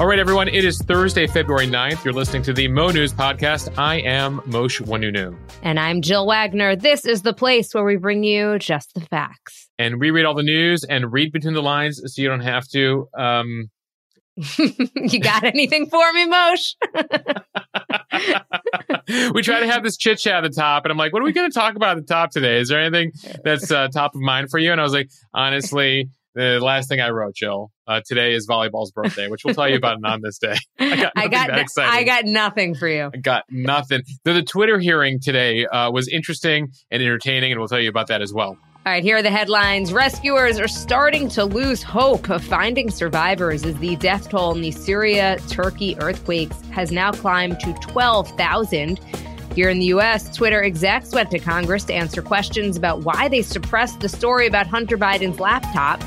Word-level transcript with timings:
All 0.00 0.06
right, 0.06 0.18
everyone, 0.18 0.48
it 0.48 0.64
is 0.64 0.78
Thursday, 0.78 1.26
February 1.26 1.66
9th. 1.66 2.04
You're 2.06 2.14
listening 2.14 2.42
to 2.44 2.54
the 2.54 2.68
Mo 2.68 2.88
News 2.88 3.12
Podcast. 3.12 3.76
I 3.76 3.96
am 3.96 4.38
Mosheh 4.46 4.86
Oinounou. 4.86 5.36
And 5.62 5.78
I'm 5.78 6.00
Jill 6.00 6.26
Wagner. 6.26 6.74
This 6.74 7.04
is 7.04 7.20
the 7.20 7.34
place 7.34 7.74
where 7.74 7.84
we 7.84 7.96
bring 7.96 8.24
you 8.24 8.58
just 8.58 8.94
the 8.94 9.02
facts. 9.02 9.68
And 9.78 10.00
we 10.00 10.10
read 10.10 10.24
all 10.24 10.32
the 10.32 10.42
news 10.42 10.84
and 10.84 11.12
read 11.12 11.32
between 11.32 11.52
the 11.52 11.60
lines 11.60 12.00
so 12.02 12.22
you 12.22 12.28
don't 12.28 12.40
have 12.40 12.66
to. 12.68 13.08
Um... 13.14 13.68
you 14.36 15.20
got 15.20 15.44
anything 15.44 15.84
for 15.90 16.10
me, 16.14 16.26
Mosheh? 16.26 16.76
we 19.34 19.42
try 19.42 19.60
to 19.60 19.66
have 19.66 19.82
this 19.82 19.98
chit 19.98 20.18
chat 20.18 20.42
at 20.44 20.50
the 20.50 20.56
top, 20.58 20.86
and 20.86 20.92
I'm 20.92 20.96
like, 20.96 21.12
what 21.12 21.20
are 21.20 21.26
we 21.26 21.34
going 21.34 21.50
to 21.50 21.54
talk 21.54 21.76
about 21.76 21.98
at 21.98 22.06
the 22.06 22.14
top 22.14 22.30
today? 22.30 22.58
Is 22.58 22.70
there 22.70 22.80
anything 22.80 23.12
that's 23.44 23.70
uh, 23.70 23.88
top 23.88 24.14
of 24.14 24.22
mind 24.22 24.48
for 24.50 24.58
you? 24.58 24.72
And 24.72 24.80
I 24.80 24.82
was 24.82 24.94
like, 24.94 25.10
honestly, 25.34 26.08
the 26.34 26.60
last 26.60 26.88
thing 26.88 27.00
I 27.00 27.10
wrote, 27.10 27.34
Jill, 27.34 27.70
uh, 27.86 28.00
today 28.06 28.34
is 28.34 28.46
volleyball's 28.46 28.92
birthday, 28.92 29.28
which 29.28 29.44
we'll 29.44 29.54
tell 29.54 29.68
you 29.68 29.76
about 29.76 29.98
on 30.04 30.20
this 30.22 30.38
day. 30.38 30.56
I 30.78 30.96
got, 30.96 31.12
I 31.16 31.28
got, 31.28 31.68
I 31.78 32.04
got 32.04 32.24
nothing 32.24 32.74
for 32.74 32.88
you. 32.88 33.10
I 33.12 33.16
got 33.18 33.44
nothing. 33.50 34.02
The, 34.24 34.34
the 34.34 34.42
Twitter 34.42 34.78
hearing 34.78 35.20
today 35.20 35.66
uh, 35.66 35.90
was 35.90 36.08
interesting 36.08 36.72
and 36.90 37.02
entertaining, 37.02 37.52
and 37.52 37.60
we'll 37.60 37.68
tell 37.68 37.80
you 37.80 37.88
about 37.88 38.08
that 38.08 38.22
as 38.22 38.32
well. 38.32 38.56
All 38.86 38.92
right, 38.92 39.02
here 39.02 39.18
are 39.18 39.22
the 39.22 39.30
headlines. 39.30 39.92
Rescuers 39.92 40.58
are 40.58 40.66
starting 40.66 41.28
to 41.30 41.44
lose 41.44 41.82
hope 41.82 42.30
of 42.30 42.42
finding 42.42 42.90
survivors 42.90 43.62
as 43.62 43.76
the 43.76 43.94
death 43.96 44.30
toll 44.30 44.54
in 44.54 44.62
the 44.62 44.70
Syria 44.70 45.38
Turkey 45.48 45.98
earthquakes 46.00 46.58
has 46.70 46.90
now 46.90 47.12
climbed 47.12 47.60
to 47.60 47.74
12,000. 47.74 48.98
Here 49.60 49.68
in 49.68 49.78
the 49.78 49.92
U.S., 49.96 50.34
Twitter 50.34 50.62
execs 50.62 51.12
went 51.12 51.30
to 51.32 51.38
Congress 51.38 51.84
to 51.84 51.92
answer 51.92 52.22
questions 52.22 52.78
about 52.78 53.00
why 53.00 53.28
they 53.28 53.42
suppressed 53.42 54.00
the 54.00 54.08
story 54.08 54.46
about 54.46 54.66
Hunter 54.66 54.96
Biden's 54.96 55.38
laptop. 55.38 56.02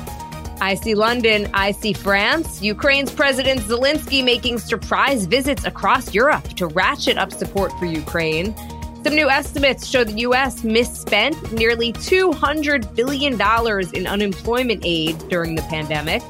I 0.60 0.74
see 0.74 0.96
London, 0.96 1.48
I 1.54 1.70
see 1.70 1.92
France. 1.92 2.60
Ukraine's 2.62 3.12
President 3.12 3.60
Zelensky 3.60 4.24
making 4.24 4.58
surprise 4.58 5.26
visits 5.26 5.64
across 5.64 6.12
Europe 6.12 6.42
to 6.56 6.66
ratchet 6.66 7.16
up 7.16 7.30
support 7.30 7.70
for 7.78 7.86
Ukraine. 7.86 8.56
Some 9.04 9.14
new 9.14 9.30
estimates 9.30 9.86
show 9.86 10.02
the 10.02 10.18
U.S. 10.22 10.64
misspent 10.64 11.52
nearly 11.52 11.92
$200 11.92 12.92
billion 12.96 13.34
in 13.94 14.06
unemployment 14.08 14.82
aid 14.84 15.16
during 15.28 15.54
the 15.54 15.62
pandemic. 15.62 16.24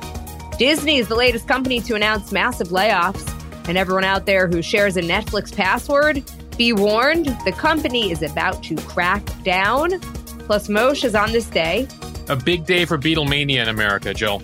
Disney 0.58 0.98
is 0.98 1.08
the 1.08 1.16
latest 1.16 1.48
company 1.48 1.80
to 1.80 1.94
announce 1.94 2.32
massive 2.32 2.68
layoffs. 2.68 3.30
And 3.66 3.78
everyone 3.78 4.04
out 4.04 4.26
there 4.26 4.46
who 4.46 4.60
shares 4.60 4.98
a 4.98 5.00
Netflix 5.00 5.56
password, 5.56 6.22
be 6.56 6.72
warned, 6.72 7.26
the 7.44 7.52
company 7.52 8.10
is 8.10 8.22
about 8.22 8.62
to 8.64 8.76
crack 8.76 9.24
down. 9.42 10.00
Plus, 10.40 10.68
Mosheh 10.68 11.04
is 11.04 11.14
on 11.14 11.32
this 11.32 11.46
day. 11.46 11.88
A 12.28 12.36
big 12.36 12.64
day 12.66 12.84
for 12.84 12.98
Beatlemania 12.98 13.62
in 13.62 13.68
America, 13.68 14.14
Jill. 14.14 14.42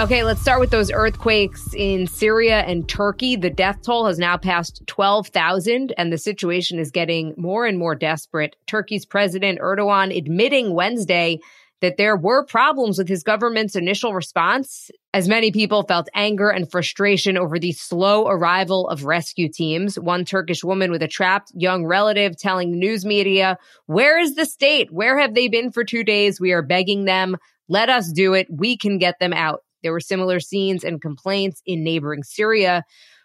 Okay, 0.00 0.24
let's 0.24 0.40
start 0.40 0.60
with 0.60 0.70
those 0.70 0.90
earthquakes 0.90 1.74
in 1.74 2.06
Syria 2.06 2.60
and 2.60 2.88
Turkey. 2.88 3.36
The 3.36 3.50
death 3.50 3.82
toll 3.82 4.06
has 4.06 4.18
now 4.18 4.38
passed 4.38 4.82
12,000, 4.86 5.92
and 5.98 6.10
the 6.10 6.16
situation 6.16 6.78
is 6.78 6.90
getting 6.90 7.34
more 7.36 7.66
and 7.66 7.78
more 7.78 7.94
desperate. 7.94 8.56
Turkey's 8.66 9.04
President 9.04 9.58
Erdogan 9.60 10.16
admitting 10.16 10.72
Wednesday 10.72 11.38
that 11.82 11.98
there 11.98 12.16
were 12.16 12.46
problems 12.46 12.96
with 12.96 13.08
his 13.08 13.22
government's 13.22 13.76
initial 13.76 14.14
response, 14.14 14.90
as 15.12 15.28
many 15.28 15.50
people 15.50 15.82
felt 15.82 16.08
anger 16.14 16.50
and 16.50 16.70
frustration 16.70 17.36
over 17.36 17.58
the 17.58 17.72
slow 17.72 18.28
arrival 18.28 18.88
of 18.88 19.04
rescue 19.04 19.48
teams. 19.48 19.98
One 19.98 20.24
Turkish 20.24 20.62
woman 20.62 20.90
with 20.90 21.02
a 21.02 21.08
trapped 21.08 21.50
young 21.54 21.84
relative 21.84 22.36
telling 22.36 22.70
the 22.70 22.78
news 22.78 23.04
media, 23.04 23.58
Where 23.86 24.18
is 24.18 24.36
the 24.36 24.46
state? 24.46 24.92
Where 24.92 25.18
have 25.18 25.34
they 25.34 25.48
been 25.48 25.72
for 25.72 25.84
two 25.84 26.04
days? 26.04 26.40
We 26.40 26.52
are 26.52 26.62
begging 26.62 27.06
them. 27.06 27.36
Let 27.68 27.88
us 27.88 28.12
do 28.12 28.34
it. 28.34 28.46
We 28.50 28.76
can 28.76 28.98
get 28.98 29.18
them 29.18 29.32
out. 29.32 29.60
There 29.82 29.92
were 29.92 30.00
similar 30.00 30.38
scenes 30.40 30.84
and 30.84 31.00
complaints 31.00 31.62
in 31.66 31.82
neighboring 31.82 32.22
Syria, 32.22 32.84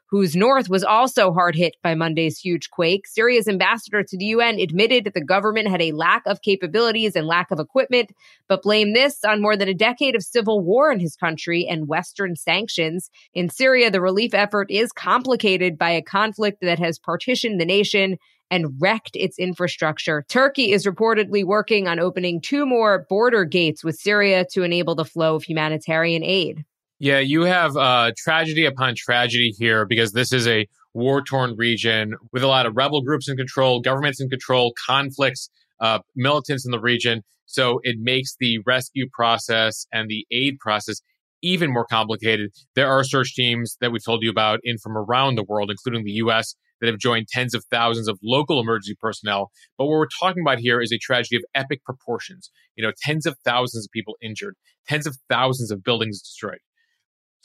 whose 0.10 0.36
north 0.36 0.70
was 0.70 0.84
also 0.84 1.34
hard 1.34 1.56
hit 1.56 1.76
by 1.84 1.96
Monday's 1.96 2.38
huge 2.38 2.70
quake. 2.70 3.08
Syria's 3.08 3.48
ambassador 3.48 4.04
to 4.04 4.18
the 4.18 4.26
UN 4.26 4.60
admitted 4.60 5.04
that 5.04 5.14
the 5.14 5.24
government 5.24 5.68
had 5.68 5.82
a 5.82 5.92
lack 5.92 6.24
of 6.26 6.42
capabilities 6.42 7.16
and 7.16 7.26
lack 7.26 7.52
of 7.52 7.60
equipment, 7.60 8.12
but 8.48 8.62
blamed 8.62 8.96
this 8.96 9.24
on 9.24 9.42
more 9.42 9.58
than 9.58 9.68
a 9.68 9.74
decade 9.74 10.16
of 10.16 10.24
civil 10.24 10.64
war 10.64 10.92
in 10.92 11.00
his 11.00 11.16
country 11.16 11.66
and 11.68 11.88
Western 11.88 12.36
sanctions. 12.36 13.10
In 13.34 13.50
Syria, 13.50 13.90
the 13.90 14.02
relief 14.02 14.34
effort 14.34 14.70
is 14.70 14.92
complicated 14.92 15.78
by 15.78 15.92
a 15.92 16.02
conflict 16.02 16.60
that 16.62 16.80
has 16.80 17.00
partitioned 17.00 17.60
the 17.60 17.66
nation 17.66 18.18
and 18.52 18.80
wrecked 18.80 19.16
its 19.16 19.40
infrastructure. 19.40 20.24
Turkey 20.30 20.72
is 20.72 20.86
reportedly 20.86 21.44
working 21.44 21.88
on 21.88 22.00
opening 22.00 22.40
two 22.42 22.66
more 22.66 23.06
border 23.10 23.44
gates 23.44 23.84
with 23.84 23.98
Syria 23.98 24.46
to 24.52 24.64
enable 24.64 24.96
the 24.96 25.06
flow 25.06 25.36
of 25.36 25.44
humanitarian 25.44 26.24
aid. 26.24 26.64
Yeah, 27.00 27.20
you 27.20 27.42
have 27.42 27.76
uh, 27.76 28.12
tragedy 28.18 28.66
upon 28.66 28.94
tragedy 28.96 29.54
here 29.58 29.86
because 29.86 30.14
this 30.14 30.32
is 30.32 30.48
a 30.48 30.66
war 30.94 31.22
torn 31.22 31.56
region 31.58 32.16
with 32.32 32.42
a 32.42 32.48
lot 32.48 32.66
of 32.66 32.78
rebel 32.78 33.02
groups 33.02 33.28
in 33.28 33.36
control, 33.36 33.82
governments 33.82 34.22
in 34.22 34.30
control, 34.30 34.74
conflicts, 34.88 35.50
uh, 35.82 36.00
militants 36.16 36.66
in 36.66 36.72
the 36.72 36.80
region. 36.80 37.22
So 37.48 37.80
it 37.84 37.98
makes 38.00 38.38
the 38.40 38.60
rescue 38.66 39.10
process 39.12 39.86
and 39.92 40.10
the 40.10 40.26
aid 40.32 40.58
process 40.60 41.02
even 41.42 41.72
more 41.72 41.86
complicated. 41.86 42.52
There 42.76 42.88
are 42.88 43.04
search 43.04 43.36
teams 43.36 43.78
that 43.82 43.92
we've 43.92 44.04
told 44.04 44.24
you 44.24 44.30
about 44.30 44.62
in 44.64 44.78
from 44.78 44.98
around 44.98 45.36
the 45.36 45.44
world, 45.44 45.70
including 45.70 46.06
the 46.06 46.14
US, 46.14 46.56
that 46.80 46.88
have 46.88 46.98
joined 46.98 47.28
tens 47.28 47.54
of 47.54 47.66
thousands 47.66 48.08
of 48.08 48.18
local 48.24 48.60
emergency 48.62 48.96
personnel. 49.00 49.52
But 49.78 49.86
what 49.86 49.98
we're 49.98 50.08
talking 50.20 50.42
about 50.42 50.60
here 50.60 50.82
is 50.82 50.94
a 50.94 50.98
tragedy 50.98 51.36
of 51.36 51.44
epic 51.54 51.84
proportions. 51.84 52.50
You 52.78 52.86
know, 52.86 52.94
tens 53.02 53.26
of 53.26 53.38
thousands 53.44 53.86
of 53.86 53.92
people 53.92 54.16
injured, 54.22 54.56
tens 54.88 55.06
of 55.06 55.18
thousands 55.30 55.72
of 55.72 55.84
buildings 55.84 56.22
destroyed. 56.22 56.60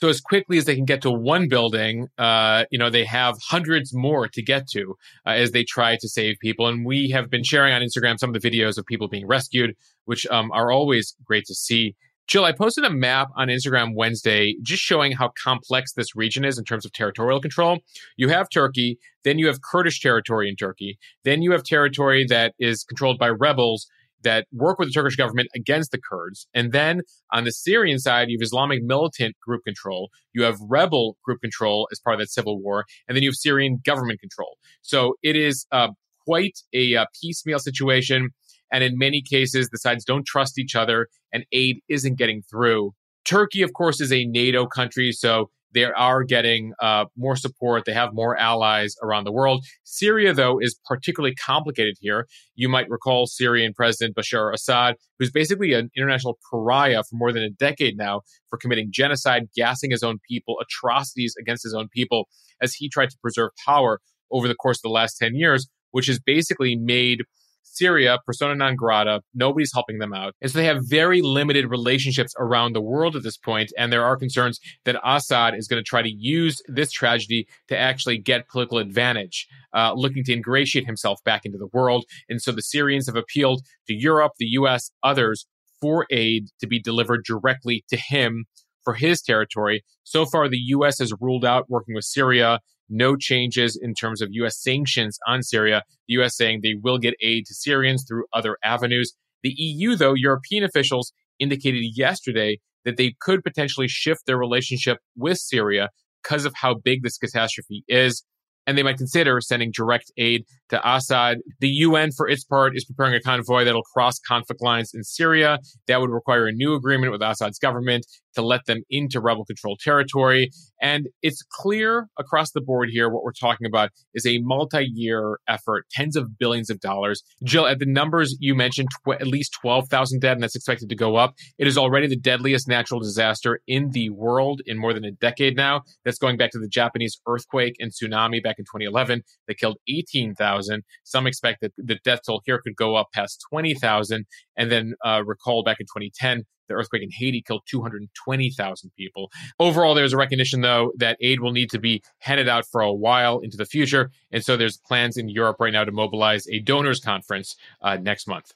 So 0.01 0.09
as 0.09 0.19
quickly 0.19 0.57
as 0.57 0.65
they 0.65 0.75
can 0.75 0.85
get 0.85 1.03
to 1.03 1.11
one 1.11 1.47
building, 1.47 2.07
uh, 2.17 2.65
you 2.71 2.79
know, 2.79 2.89
they 2.89 3.05
have 3.05 3.35
hundreds 3.39 3.93
more 3.93 4.27
to 4.27 4.41
get 4.41 4.67
to 4.69 4.95
uh, 5.27 5.31
as 5.31 5.51
they 5.51 5.63
try 5.63 5.95
to 5.97 6.09
save 6.09 6.37
people. 6.41 6.67
And 6.67 6.83
we 6.83 7.11
have 7.11 7.29
been 7.29 7.43
sharing 7.43 7.71
on 7.71 7.83
Instagram 7.83 8.17
some 8.17 8.33
of 8.33 8.41
the 8.41 8.49
videos 8.49 8.79
of 8.79 8.85
people 8.87 9.07
being 9.07 9.27
rescued, 9.27 9.75
which 10.05 10.25
um, 10.27 10.51
are 10.53 10.71
always 10.71 11.15
great 11.23 11.45
to 11.45 11.53
see. 11.53 11.95
Jill, 12.25 12.45
I 12.45 12.51
posted 12.51 12.83
a 12.83 12.89
map 12.89 13.27
on 13.35 13.49
Instagram 13.49 13.93
Wednesday 13.93 14.55
just 14.63 14.81
showing 14.81 15.11
how 15.11 15.33
complex 15.43 15.93
this 15.93 16.15
region 16.15 16.45
is 16.45 16.57
in 16.57 16.63
terms 16.63 16.85
of 16.85 16.93
territorial 16.93 17.39
control. 17.39 17.79
You 18.17 18.29
have 18.29 18.49
Turkey, 18.49 18.97
then 19.23 19.37
you 19.37 19.47
have 19.47 19.61
Kurdish 19.61 20.01
territory 20.01 20.49
in 20.49 20.55
Turkey, 20.55 20.97
then 21.25 21.43
you 21.43 21.51
have 21.51 21.63
territory 21.63 22.25
that 22.27 22.55
is 22.57 22.83
controlled 22.83 23.19
by 23.19 23.29
rebels 23.29 23.87
that 24.23 24.47
work 24.51 24.79
with 24.79 24.89
the 24.89 24.93
Turkish 24.93 25.15
government 25.15 25.49
against 25.55 25.91
the 25.91 25.99
Kurds. 25.99 26.47
And 26.53 26.71
then 26.71 27.01
on 27.31 27.43
the 27.43 27.51
Syrian 27.51 27.99
side, 27.99 28.29
you 28.29 28.37
have 28.39 28.45
Islamic 28.45 28.83
militant 28.83 29.35
group 29.39 29.63
control. 29.63 30.09
You 30.33 30.43
have 30.43 30.57
rebel 30.61 31.17
group 31.23 31.41
control 31.41 31.87
as 31.91 31.99
part 31.99 32.15
of 32.15 32.19
that 32.19 32.29
civil 32.29 32.61
war. 32.61 32.85
And 33.07 33.15
then 33.15 33.23
you 33.23 33.29
have 33.29 33.35
Syrian 33.35 33.79
government 33.83 34.19
control. 34.19 34.57
So 34.81 35.15
it 35.23 35.35
is 35.35 35.65
uh, 35.71 35.89
quite 36.25 36.59
a, 36.73 36.95
uh, 36.95 37.05
piecemeal 37.21 37.59
situation. 37.59 38.29
And 38.71 38.83
in 38.83 38.97
many 38.97 39.21
cases, 39.21 39.69
the 39.69 39.77
sides 39.77 40.05
don't 40.05 40.25
trust 40.25 40.57
each 40.57 40.75
other 40.75 41.07
and 41.33 41.45
aid 41.51 41.81
isn't 41.89 42.17
getting 42.17 42.41
through. 42.41 42.93
Turkey, 43.25 43.61
of 43.61 43.73
course, 43.73 44.01
is 44.01 44.11
a 44.11 44.25
NATO 44.25 44.65
country, 44.65 45.11
so 45.11 45.49
they 45.73 45.85
are 45.85 46.23
getting 46.23 46.73
uh, 46.81 47.05
more 47.15 47.35
support. 47.35 47.85
They 47.85 47.93
have 47.93 48.13
more 48.13 48.37
allies 48.37 48.95
around 49.01 49.23
the 49.23 49.31
world. 49.31 49.65
Syria, 49.83 50.33
though, 50.33 50.59
is 50.59 50.77
particularly 50.85 51.35
complicated 51.35 51.95
here. 51.99 52.27
You 52.55 52.69
might 52.69 52.89
recall 52.89 53.27
Syrian 53.27 53.73
President 53.73 54.15
Bashar 54.15 54.53
Assad, 54.53 54.95
who's 55.17 55.31
basically 55.31 55.73
an 55.73 55.89
international 55.95 56.37
pariah 56.49 57.03
for 57.03 57.15
more 57.15 57.31
than 57.31 57.43
a 57.43 57.49
decade 57.49 57.97
now 57.97 58.21
for 58.49 58.57
committing 58.57 58.89
genocide, 58.91 59.43
gassing 59.55 59.91
his 59.91 60.03
own 60.03 60.19
people, 60.29 60.57
atrocities 60.61 61.35
against 61.39 61.63
his 61.63 61.73
own 61.73 61.87
people 61.93 62.27
as 62.61 62.73
he 62.73 62.89
tried 62.89 63.09
to 63.09 63.17
preserve 63.21 63.51
power 63.65 63.99
over 64.31 64.47
the 64.47 64.55
course 64.55 64.77
of 64.77 64.83
the 64.83 64.89
last 64.89 65.17
10 65.17 65.35
years, 65.35 65.67
which 65.91 66.07
has 66.07 66.19
basically 66.19 66.75
made 66.75 67.21
Syria, 67.63 68.17
persona 68.25 68.55
non 68.55 68.75
grata, 68.75 69.21
nobody's 69.33 69.71
helping 69.73 69.99
them 69.99 70.13
out. 70.13 70.33
And 70.41 70.51
so 70.51 70.57
they 70.57 70.65
have 70.65 70.81
very 70.83 71.21
limited 71.21 71.69
relationships 71.69 72.33
around 72.37 72.73
the 72.73 72.81
world 72.81 73.15
at 73.15 73.23
this 73.23 73.37
point, 73.37 73.71
And 73.77 73.91
there 73.91 74.03
are 74.03 74.17
concerns 74.17 74.59
that 74.85 74.99
Assad 75.03 75.55
is 75.55 75.67
going 75.67 75.81
to 75.81 75.87
try 75.87 76.01
to 76.01 76.11
use 76.11 76.61
this 76.67 76.91
tragedy 76.91 77.47
to 77.67 77.77
actually 77.77 78.17
get 78.17 78.47
political 78.49 78.77
advantage, 78.77 79.47
uh, 79.73 79.93
looking 79.93 80.23
to 80.25 80.33
ingratiate 80.33 80.85
himself 80.85 81.23
back 81.23 81.45
into 81.45 81.57
the 81.57 81.69
world. 81.71 82.05
And 82.29 82.41
so 82.41 82.51
the 82.51 82.61
Syrians 82.61 83.07
have 83.07 83.15
appealed 83.15 83.61
to 83.87 83.93
Europe, 83.93 84.33
the 84.37 84.47
US, 84.47 84.91
others 85.03 85.45
for 85.79 86.05
aid 86.11 86.47
to 86.59 86.67
be 86.67 86.79
delivered 86.79 87.23
directly 87.25 87.83
to 87.89 87.97
him 87.97 88.45
for 88.83 88.93
his 88.93 89.21
territory. 89.21 89.83
So 90.03 90.25
far, 90.25 90.49
the 90.49 90.57
U.S. 90.57 90.99
has 90.99 91.13
ruled 91.19 91.45
out 91.45 91.69
working 91.69 91.95
with 91.95 92.03
Syria 92.03 92.59
no 92.91 93.15
changes 93.15 93.79
in 93.81 93.93
terms 93.93 94.21
of 94.21 94.29
U.S. 94.31 94.61
sanctions 94.61 95.17
on 95.27 95.41
Syria. 95.41 95.83
The 96.07 96.13
U.S. 96.15 96.35
saying 96.35 96.59
they 96.61 96.75
will 96.81 96.97
get 96.97 97.15
aid 97.21 97.45
to 97.47 97.53
Syrians 97.53 98.05
through 98.07 98.25
other 98.33 98.57
avenues. 98.63 99.13
The 99.43 99.53
EU, 99.57 99.95
though, 99.95 100.13
European 100.13 100.63
officials 100.63 101.13
indicated 101.39 101.83
yesterday 101.95 102.59
that 102.85 102.97
they 102.97 103.15
could 103.19 103.43
potentially 103.43 103.87
shift 103.87 104.25
their 104.25 104.37
relationship 104.37 104.97
with 105.15 105.37
Syria 105.37 105.89
because 106.23 106.45
of 106.45 106.53
how 106.55 106.75
big 106.75 107.03
this 107.03 107.17
catastrophe 107.17 107.83
is. 107.87 108.23
And 108.67 108.77
they 108.77 108.83
might 108.83 108.97
consider 108.97 109.41
sending 109.41 109.71
direct 109.73 110.11
aid 110.17 110.45
to 110.71 110.89
Assad. 110.89 111.39
The 111.59 111.69
UN, 111.69 112.11
for 112.11 112.27
its 112.27 112.43
part, 112.43 112.75
is 112.75 112.83
preparing 112.83 113.13
a 113.13 113.21
convoy 113.21 113.63
that'll 113.63 113.83
cross 113.83 114.19
conflict 114.19 114.61
lines 114.61 114.91
in 114.93 115.03
Syria. 115.03 115.59
That 115.87 116.01
would 116.01 116.09
require 116.09 116.47
a 116.47 116.51
new 116.51 116.73
agreement 116.73 117.11
with 117.11 117.21
Assad's 117.21 117.59
government 117.59 118.05
to 118.33 118.41
let 118.41 118.65
them 118.65 118.81
into 118.89 119.19
rebel 119.19 119.45
controlled 119.45 119.79
territory. 119.79 120.49
And 120.81 121.09
it's 121.21 121.43
clear 121.51 122.07
across 122.17 122.51
the 122.51 122.61
board 122.61 122.89
here 122.89 123.09
what 123.09 123.23
we're 123.23 123.33
talking 123.33 123.67
about 123.67 123.89
is 124.13 124.25
a 124.25 124.39
multi 124.39 124.85
year 124.85 125.39
effort, 125.47 125.85
tens 125.91 126.15
of 126.15 126.37
billions 126.37 126.69
of 126.69 126.79
dollars. 126.79 127.23
Jill, 127.43 127.67
at 127.67 127.79
the 127.79 127.85
numbers 127.85 128.37
you 128.39 128.55
mentioned, 128.55 128.89
tw- 129.05 129.19
at 129.19 129.27
least 129.27 129.57
12,000 129.61 130.21
dead, 130.21 130.33
and 130.33 130.43
that's 130.43 130.55
expected 130.55 130.89
to 130.89 130.95
go 130.95 131.17
up. 131.17 131.35
It 131.57 131.67
is 131.67 131.77
already 131.77 132.07
the 132.07 132.15
deadliest 132.15 132.67
natural 132.67 133.01
disaster 133.01 133.59
in 133.67 133.89
the 133.91 134.09
world 134.09 134.61
in 134.65 134.77
more 134.77 134.93
than 134.93 135.03
a 135.03 135.11
decade 135.11 135.57
now. 135.57 135.81
That's 136.05 136.17
going 136.17 136.37
back 136.37 136.51
to 136.51 136.59
the 136.59 136.69
Japanese 136.69 137.19
earthquake 137.27 137.75
and 137.79 137.91
tsunami 137.91 138.41
back 138.41 138.57
in 138.57 138.65
2011 138.65 139.23
that 139.47 139.57
killed 139.57 139.77
18,000. 139.89 140.60
Some 141.03 141.27
expect 141.27 141.61
that 141.61 141.73
the 141.77 141.99
death 142.03 142.21
toll 142.25 142.41
here 142.45 142.59
could 142.59 142.75
go 142.75 142.95
up 142.95 143.11
past 143.13 143.43
20,000. 143.49 144.25
And 144.57 144.71
then 144.71 144.93
uh, 145.05 145.23
recall 145.25 145.63
back 145.63 145.79
in 145.79 145.85
2010, 145.85 146.43
the 146.67 146.75
earthquake 146.75 147.03
in 147.03 147.09
Haiti 147.11 147.41
killed 147.41 147.63
220,000 147.67 148.91
people. 148.97 149.29
Overall, 149.59 149.93
there's 149.93 150.13
a 150.13 150.17
recognition, 150.17 150.61
though, 150.61 150.93
that 150.97 151.17
aid 151.19 151.41
will 151.41 151.51
need 151.51 151.69
to 151.71 151.79
be 151.79 152.01
handed 152.19 152.47
out 152.47 152.65
for 152.65 152.81
a 152.81 152.93
while 152.93 153.39
into 153.39 153.57
the 153.57 153.65
future. 153.65 154.09
And 154.31 154.43
so 154.43 154.57
there's 154.57 154.77
plans 154.77 155.17
in 155.17 155.29
Europe 155.29 155.57
right 155.59 155.73
now 155.73 155.83
to 155.83 155.91
mobilize 155.91 156.47
a 156.47 156.59
donors 156.59 156.99
conference 156.99 157.55
uh, 157.81 157.97
next 157.97 158.27
month. 158.27 158.53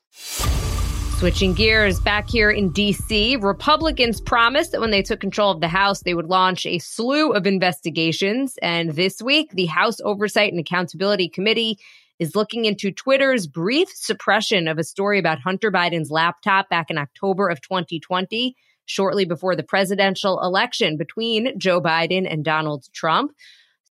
Switching 1.18 1.54
gears 1.54 2.02
back 2.02 2.30
here 2.30 2.52
in 2.52 2.72
DC, 2.72 3.42
Republicans 3.42 4.20
promised 4.20 4.74
that 4.74 4.82
when 4.82 4.92
they 4.92 5.02
took 5.02 5.22
control 5.22 5.50
of 5.50 5.62
the 5.62 5.68
House, 5.70 6.02
they 6.02 6.14
would 6.14 6.26
launch 6.28 6.66
a 6.66 6.78
slew 6.78 7.32
of 7.32 7.48
investigations. 7.48 8.60
And 8.62 8.92
this 8.92 9.22
week, 9.22 9.52
the 9.52 9.68
House 9.68 10.02
Oversight 10.02 10.52
and 10.52 10.60
Accountability 10.60 11.30
Committee 11.30 11.80
is 12.20 12.36
looking 12.36 12.66
into 12.66 12.92
Twitter's 12.92 13.48
brief 13.48 13.88
suppression 13.94 14.68
of 14.68 14.78
a 14.78 14.84
story 14.84 15.18
about 15.18 15.40
Hunter 15.40 15.72
Biden's 15.72 16.12
laptop 16.12 16.68
back 16.68 16.92
in 16.92 16.98
October 16.98 17.48
of 17.48 17.62
2020, 17.62 18.54
shortly 18.86 19.24
before 19.24 19.56
the 19.56 19.64
presidential 19.64 20.42
election 20.42 20.98
between 20.98 21.58
Joe 21.58 21.82
Biden 21.82 22.30
and 22.30 22.44
Donald 22.44 22.90
Trump. 22.94 23.32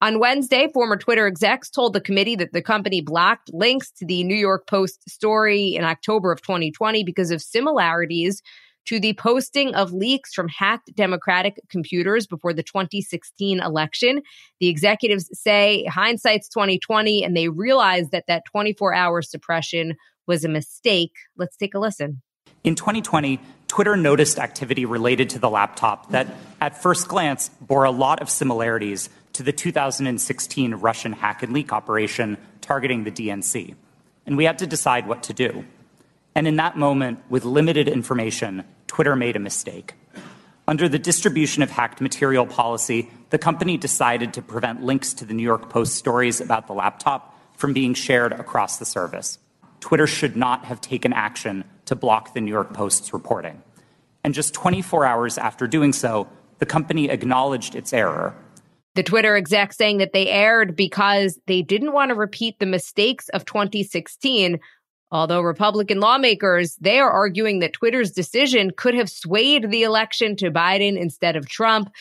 On 0.03 0.17
Wednesday, 0.17 0.67
former 0.73 0.97
Twitter 0.97 1.27
execs 1.27 1.69
told 1.69 1.93
the 1.93 2.01
committee 2.01 2.35
that 2.37 2.53
the 2.53 2.61
company 2.63 3.01
blocked 3.01 3.53
links 3.53 3.91
to 3.91 4.05
the 4.05 4.23
New 4.23 4.35
York 4.35 4.65
Post 4.65 5.07
story 5.07 5.75
in 5.75 5.83
October 5.83 6.31
of 6.31 6.41
2020 6.41 7.03
because 7.03 7.29
of 7.29 7.39
similarities 7.39 8.41
to 8.87 8.99
the 8.99 9.13
posting 9.13 9.75
of 9.75 9.93
leaks 9.93 10.33
from 10.33 10.47
hacked 10.47 10.89
Democratic 10.95 11.59
computers 11.69 12.25
before 12.25 12.51
the 12.51 12.63
2016 12.63 13.59
election. 13.59 14.23
The 14.59 14.69
executives 14.69 15.29
say 15.33 15.85
hindsight's 15.85 16.49
2020 16.49 17.23
and 17.23 17.37
they 17.37 17.49
realize 17.49 18.09
that 18.09 18.25
that 18.27 18.41
24-hour 18.55 19.21
suppression 19.21 19.97
was 20.25 20.43
a 20.43 20.49
mistake. 20.49 21.13
Let's 21.37 21.57
take 21.57 21.75
a 21.75 21.79
listen. 21.79 22.23
In 22.63 22.73
2020, 22.73 23.39
Twitter 23.67 23.95
noticed 23.95 24.39
activity 24.39 24.85
related 24.85 25.29
to 25.31 25.39
the 25.39 25.49
laptop 25.49 26.09
that 26.09 26.27
at 26.59 26.81
first 26.81 27.07
glance 27.07 27.49
bore 27.61 27.83
a 27.83 27.91
lot 27.91 28.19
of 28.19 28.31
similarities 28.31 29.09
to 29.41 29.45
the 29.45 29.51
2016 29.51 30.75
Russian 30.75 31.13
hack 31.13 31.41
and 31.41 31.51
leak 31.51 31.73
operation 31.73 32.37
targeting 32.61 33.05
the 33.05 33.11
DNC. 33.11 33.73
And 34.27 34.37
we 34.37 34.45
had 34.45 34.59
to 34.59 34.67
decide 34.67 35.07
what 35.07 35.23
to 35.23 35.33
do. 35.33 35.65
And 36.35 36.47
in 36.47 36.57
that 36.57 36.77
moment, 36.77 37.23
with 37.27 37.43
limited 37.43 37.87
information, 37.87 38.63
Twitter 38.85 39.15
made 39.15 39.35
a 39.35 39.39
mistake. 39.39 39.95
Under 40.67 40.87
the 40.87 40.99
distribution 40.99 41.63
of 41.63 41.71
hacked 41.71 42.01
material 42.01 42.45
policy, 42.45 43.09
the 43.31 43.39
company 43.39 43.77
decided 43.77 44.35
to 44.35 44.43
prevent 44.43 44.83
links 44.83 45.11
to 45.15 45.25
the 45.25 45.33
New 45.33 45.43
York 45.43 45.69
Post 45.69 45.95
stories 45.95 46.39
about 46.39 46.67
the 46.67 46.73
laptop 46.73 47.35
from 47.57 47.73
being 47.73 47.95
shared 47.95 48.33
across 48.33 48.77
the 48.77 48.85
service. 48.85 49.39
Twitter 49.79 50.05
should 50.05 50.37
not 50.37 50.65
have 50.65 50.81
taken 50.81 51.13
action 51.13 51.63
to 51.85 51.95
block 51.95 52.35
the 52.35 52.41
New 52.41 52.51
York 52.51 52.75
Post's 52.75 53.11
reporting. 53.11 53.63
And 54.23 54.35
just 54.35 54.53
24 54.53 55.03
hours 55.03 55.39
after 55.39 55.65
doing 55.65 55.93
so, 55.93 56.27
the 56.59 56.67
company 56.67 57.09
acknowledged 57.09 57.73
its 57.73 57.91
error. 57.91 58.35
The 58.95 59.03
Twitter 59.03 59.35
exec 59.35 59.73
saying 59.73 59.99
that 59.99 60.13
they 60.13 60.27
erred 60.27 60.75
because 60.75 61.39
they 61.47 61.61
didn't 61.61 61.93
want 61.93 62.09
to 62.09 62.15
repeat 62.15 62.59
the 62.59 62.65
mistakes 62.65 63.29
of 63.29 63.45
2016 63.45 64.59
Although 65.11 65.41
Republican 65.41 65.99
lawmakers, 65.99 66.77
they 66.77 66.99
are 66.99 67.11
arguing 67.11 67.59
that 67.59 67.73
Twitter's 67.73 68.11
decision 68.11 68.71
could 68.71 68.95
have 68.95 69.09
swayed 69.09 69.69
the 69.69 69.83
election 69.83 70.37
to 70.37 70.49
Biden 70.49 70.97
instead 70.97 71.35
of 71.35 71.49
Trump. 71.49 71.91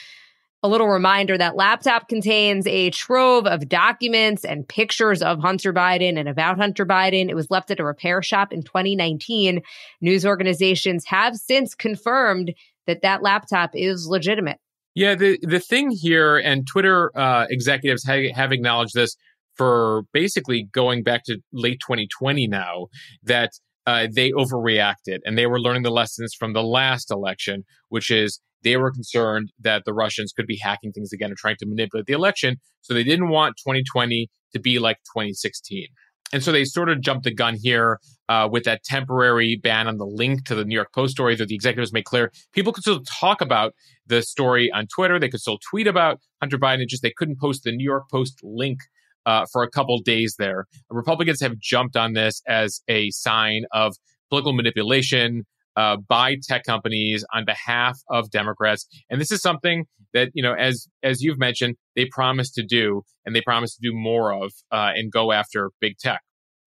A 0.62 0.68
little 0.68 0.88
reminder 0.88 1.36
that 1.36 1.56
laptop 1.56 2.08
contains 2.08 2.66
a 2.66 2.90
trove 2.90 3.46
of 3.46 3.68
documents 3.68 4.44
and 4.44 4.68
pictures 4.68 5.22
of 5.22 5.40
Hunter 5.40 5.72
Biden 5.72 6.18
and 6.18 6.28
about 6.28 6.58
Hunter 6.58 6.86
Biden. 6.86 7.30
It 7.30 7.34
was 7.34 7.50
left 7.50 7.70
at 7.72 7.80
a 7.80 7.84
repair 7.84 8.22
shop 8.22 8.52
in 8.52 8.62
2019. 8.62 9.62
News 10.00 10.24
organizations 10.24 11.04
have 11.06 11.34
since 11.34 11.74
confirmed 11.74 12.54
that 12.86 13.02
that 13.02 13.22
laptop 13.22 13.70
is 13.74 14.06
legitimate. 14.06 14.60
Yeah, 14.94 15.14
the 15.14 15.38
the 15.42 15.60
thing 15.60 15.90
here, 15.90 16.36
and 16.36 16.66
Twitter 16.66 17.16
uh, 17.16 17.46
executives 17.48 18.04
ha- 18.04 18.32
have 18.34 18.52
acknowledged 18.52 18.94
this 18.94 19.16
for 19.56 20.02
basically 20.12 20.68
going 20.72 21.02
back 21.02 21.22
to 21.26 21.38
late 21.52 21.80
2020 21.80 22.48
now 22.48 22.86
that 23.22 23.50
uh, 23.86 24.06
they 24.12 24.30
overreacted 24.32 25.18
and 25.24 25.36
they 25.36 25.46
were 25.46 25.60
learning 25.60 25.82
the 25.82 25.90
lessons 25.90 26.34
from 26.38 26.52
the 26.54 26.62
last 26.62 27.10
election, 27.10 27.64
which 27.88 28.10
is 28.10 28.40
they 28.62 28.76
were 28.76 28.90
concerned 28.90 29.52
that 29.60 29.84
the 29.84 29.92
Russians 29.92 30.32
could 30.32 30.46
be 30.46 30.58
hacking 30.60 30.92
things 30.92 31.12
again 31.12 31.30
and 31.30 31.38
trying 31.38 31.56
to 31.58 31.66
manipulate 31.66 32.06
the 32.06 32.12
election. 32.12 32.56
So 32.82 32.94
they 32.94 33.04
didn't 33.04 33.28
want 33.28 33.56
2020 33.58 34.28
to 34.52 34.60
be 34.60 34.78
like 34.78 34.96
2016. 35.14 35.86
And 36.32 36.42
so 36.42 36.52
they 36.52 36.64
sort 36.64 36.88
of 36.88 37.00
jumped 37.00 37.24
the 37.24 37.34
gun 37.34 37.56
here 37.60 37.98
uh, 38.28 38.48
with 38.50 38.64
that 38.64 38.84
temporary 38.84 39.56
ban 39.56 39.88
on 39.88 39.98
the 39.98 40.06
link 40.06 40.44
to 40.46 40.54
the 40.54 40.64
New 40.64 40.74
York 40.74 40.92
Post 40.94 41.12
story 41.12 41.34
that 41.36 41.48
the 41.48 41.54
executives 41.54 41.92
made 41.92 42.04
clear. 42.04 42.30
People 42.52 42.72
could 42.72 42.82
still 42.82 43.02
talk 43.02 43.40
about 43.40 43.74
the 44.06 44.22
story 44.22 44.70
on 44.70 44.86
Twitter. 44.86 45.18
They 45.18 45.28
could 45.28 45.40
still 45.40 45.58
tweet 45.58 45.86
about 45.86 46.20
Hunter 46.40 46.58
Biden. 46.58 46.86
Just 46.86 47.02
they 47.02 47.12
couldn't 47.16 47.40
post 47.40 47.64
the 47.64 47.72
New 47.72 47.84
York 47.84 48.04
Post 48.10 48.40
link 48.42 48.78
uh, 49.26 49.46
for 49.52 49.62
a 49.62 49.70
couple 49.70 49.98
days 49.98 50.36
there. 50.38 50.66
Republicans 50.90 51.40
have 51.40 51.58
jumped 51.58 51.96
on 51.96 52.12
this 52.12 52.42
as 52.46 52.80
a 52.88 53.10
sign 53.10 53.64
of 53.72 53.96
political 54.28 54.52
manipulation 54.52 55.44
uh, 55.80 55.96
by 56.08 56.36
tech 56.46 56.64
companies 56.64 57.24
on 57.34 57.44
behalf 57.44 57.98
of 58.08 58.30
Democrats, 58.30 58.86
and 59.08 59.20
this 59.20 59.30
is 59.30 59.40
something 59.40 59.86
that 60.12 60.30
you 60.34 60.42
know, 60.42 60.54
as 60.54 60.86
as 61.02 61.22
you've 61.22 61.38
mentioned, 61.38 61.76
they 61.96 62.06
promised 62.06 62.54
to 62.54 62.62
do, 62.62 63.02
and 63.24 63.34
they 63.34 63.40
promised 63.40 63.76
to 63.76 63.88
do 63.90 63.96
more 63.96 64.32
of, 64.32 64.52
uh, 64.70 64.90
and 64.94 65.10
go 65.12 65.32
after 65.32 65.70
big 65.80 65.96
tech 65.98 66.20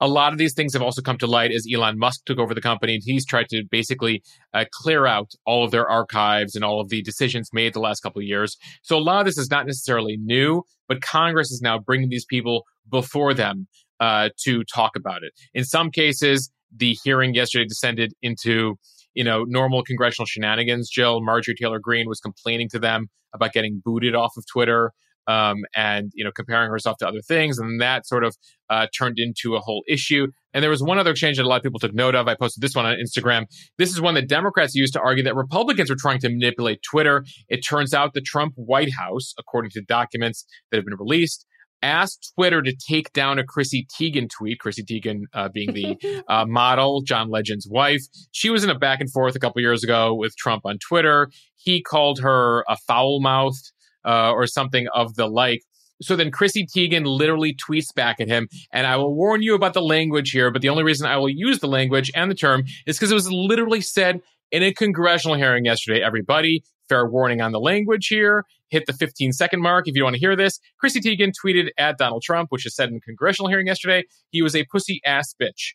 a 0.04 0.08
lot 0.08 0.34
of 0.34 0.38
these 0.38 0.54
things 0.54 0.74
have 0.74 0.82
also 0.82 1.02
come 1.02 1.18
to 1.18 1.28
light 1.28 1.52
as 1.52 1.66
Elon 1.74 1.98
Musk 1.98 2.26
took 2.26 2.38
over 2.38 2.54
the 2.54 2.60
company 2.62 2.96
and 2.96 3.04
he's 3.06 3.26
tried 3.26 3.48
to 3.50 3.64
basically 3.72 4.22
uh, 4.54 4.66
clear 4.70 5.06
out 5.06 5.32
all 5.46 5.64
of 5.64 5.72
their 5.72 5.90
archives 5.90 6.56
and 6.56 6.66
all 6.66 6.82
of 6.82 6.90
the 6.90 7.02
decisions 7.02 7.50
made 7.54 7.74
the 7.74 7.80
last 7.80 8.02
couple 8.02 8.20
of 8.20 8.28
years. 8.28 8.58
So 8.82 8.98
a 8.98 9.00
lot 9.00 9.22
of 9.22 9.26
this 9.26 9.38
is 9.38 9.50
not 9.50 9.66
necessarily 9.66 10.18
new, 10.18 10.64
but 10.90 11.02
Congress 11.02 11.52
is 11.52 11.62
now 11.62 11.80
bringing 11.80 12.10
these 12.10 12.26
people 12.26 12.66
before 12.90 13.34
them 13.34 13.68
uh, 14.02 14.30
to 14.44 14.66
talk 14.66 14.98
about 14.98 15.24
it. 15.24 15.32
In 15.54 15.64
some 15.64 15.90
cases, 15.90 16.52
the 16.76 16.98
hearing 17.06 17.34
yesterday 17.34 17.66
descended 17.66 18.14
into 18.22 18.76
you 19.14 19.24
know 19.24 19.44
normal 19.44 19.84
congressional 19.84 20.26
shenanigans. 20.26 20.90
Jill 20.90 21.22
Marjorie 21.22 21.56
Taylor 21.56 21.80
Greene 21.80 22.08
was 22.08 22.20
complaining 22.20 22.70
to 22.70 22.80
them 22.80 23.08
about 23.34 23.54
getting 23.54 23.82
booted 23.84 24.16
off 24.16 24.34
of 24.38 24.46
Twitter 24.46 24.92
um, 25.28 25.64
and 25.76 26.12
you 26.14 26.24
know 26.24 26.32
comparing 26.32 26.70
herself 26.70 26.98
to 26.98 27.08
other 27.08 27.22
things, 27.22 27.58
and 27.58 27.82
that 27.82 28.08
sort 28.08 28.24
of 28.24 28.36
uh, 28.70 28.88
turned 28.98 29.20
into 29.20 29.56
a 29.56 29.60
whole 29.60 29.84
issue. 29.88 30.28
And 30.54 30.62
there 30.62 30.70
was 30.70 30.84
one 30.84 31.00
other 31.00 31.12
exchange 31.12 31.38
that 31.38 31.46
a 31.46 31.50
lot 31.50 31.58
of 31.58 31.64
people 31.64 31.80
took 31.80 31.94
note 31.94 32.16
of. 32.16 32.28
I 32.28 32.36
posted 32.36 32.62
this 32.62 32.76
one 32.76 32.86
on 32.86 32.96
Instagram. 32.96 33.46
This 33.78 33.90
is 33.90 34.02
one 34.02 34.14
that 34.16 34.28
Democrats 34.28 34.76
used 34.76 34.94
to 34.94 35.02
argue 35.02 35.24
that 35.24 35.36
Republicans 35.36 35.90
were 35.90 35.96
trying 35.96 36.20
to 36.20 36.30
manipulate 36.30 36.82
Twitter. 36.84 37.26
It 37.50 37.62
turns 37.62 37.94
out 37.94 38.14
the 38.14 38.22
Trump 38.22 38.54
White 38.56 38.94
House, 38.94 39.34
according 39.40 39.72
to 39.72 39.82
documents 39.82 40.46
that 40.70 40.78
have 40.78 40.86
been 40.86 40.98
released, 40.98 41.46
asked 41.84 42.34
Twitter 42.36 42.62
to 42.62 42.76
take 42.76 43.14
down 43.14 43.38
a 43.38 43.44
Chrissy 43.44 43.86
Teigen 43.86 44.30
tweet. 44.30 44.60
Chrissy 44.60 44.84
Teigen 44.84 45.24
uh, 45.34 45.50
being 45.50 45.74
the 45.74 46.24
uh, 46.28 46.46
model, 46.46 47.02
John 47.02 47.30
Legend's 47.30 47.68
wife. 47.70 48.02
She 48.32 48.50
was 48.50 48.64
in 48.64 48.70
a 48.70 48.80
back 48.80 49.02
and 49.02 49.12
forth 49.12 49.36
a 49.36 49.40
couple 49.40 49.62
years 49.62 49.84
ago 49.84 50.16
with 50.16 50.36
Trump 50.38 50.66
on 50.66 50.80
Twitter. 50.80 51.30
He 51.56 51.82
called 51.82 52.20
her 52.22 52.64
a 52.68 52.78
foul 52.88 53.20
mouthed 53.22 53.72
uh, 54.06 54.32
or 54.32 54.48
something 54.48 54.88
of 54.96 55.16
the 55.16 55.28
like. 55.28 55.62
So 56.02 56.16
then 56.16 56.32
Chrissy 56.32 56.66
Teigen 56.66 57.06
literally 57.06 57.56
tweets 57.56 57.94
back 57.94 58.20
at 58.20 58.28
him, 58.28 58.48
and 58.72 58.88
I 58.88 58.98
will 58.98 59.14
warn 59.14 59.42
you 59.42 59.56
about 59.56 59.74
the 59.74 59.82
language 59.82 60.32
here, 60.32 60.52
but 60.52 60.62
the 60.62 60.70
only 60.70 60.84
reason 60.84 61.08
I 61.08 61.18
will 61.18 61.30
use 61.30 61.60
the 61.60 61.68
language 61.68 62.12
and 62.16 62.30
the 62.30 62.36
term 62.36 62.64
is 62.86 62.98
because 62.98 63.12
it 63.12 63.16
was 63.16 63.32
literally 63.32 63.80
said 63.80 64.20
in 64.52 64.64
a 64.64 64.74
congressional 64.74 65.38
hearing 65.38 65.66
yesterday. 65.66 66.02
Everybody, 66.02 66.64
fair 66.90 67.08
warning 67.08 67.42
on 67.42 67.52
the 67.52 67.60
language 67.60 68.08
here. 68.08 68.46
Hit 68.70 68.86
the 68.86 68.94
15 68.94 69.32
second 69.34 69.62
mark 69.62 69.88
if 69.88 69.96
you 69.96 70.04
want 70.04 70.16
to 70.16 70.20
hear 70.20 70.36
this. 70.36 70.60
Chrissy 70.80 71.00
Teigen 71.00 71.32
tweeted 71.32 71.70
at 71.78 71.98
Donald 71.98 72.24
Trump, 72.24 72.48
which 72.52 72.66
is 72.66 72.76
said 72.76 72.90
in 72.90 72.96
a 72.96 73.02
congressional 73.02 73.50
hearing 73.50 73.68
yesterday, 73.68 74.04
he 74.30 74.42
was 74.42 74.56
a 74.56 74.66
pussy 74.72 75.00
ass 75.06 75.34
bitch. 75.40 75.74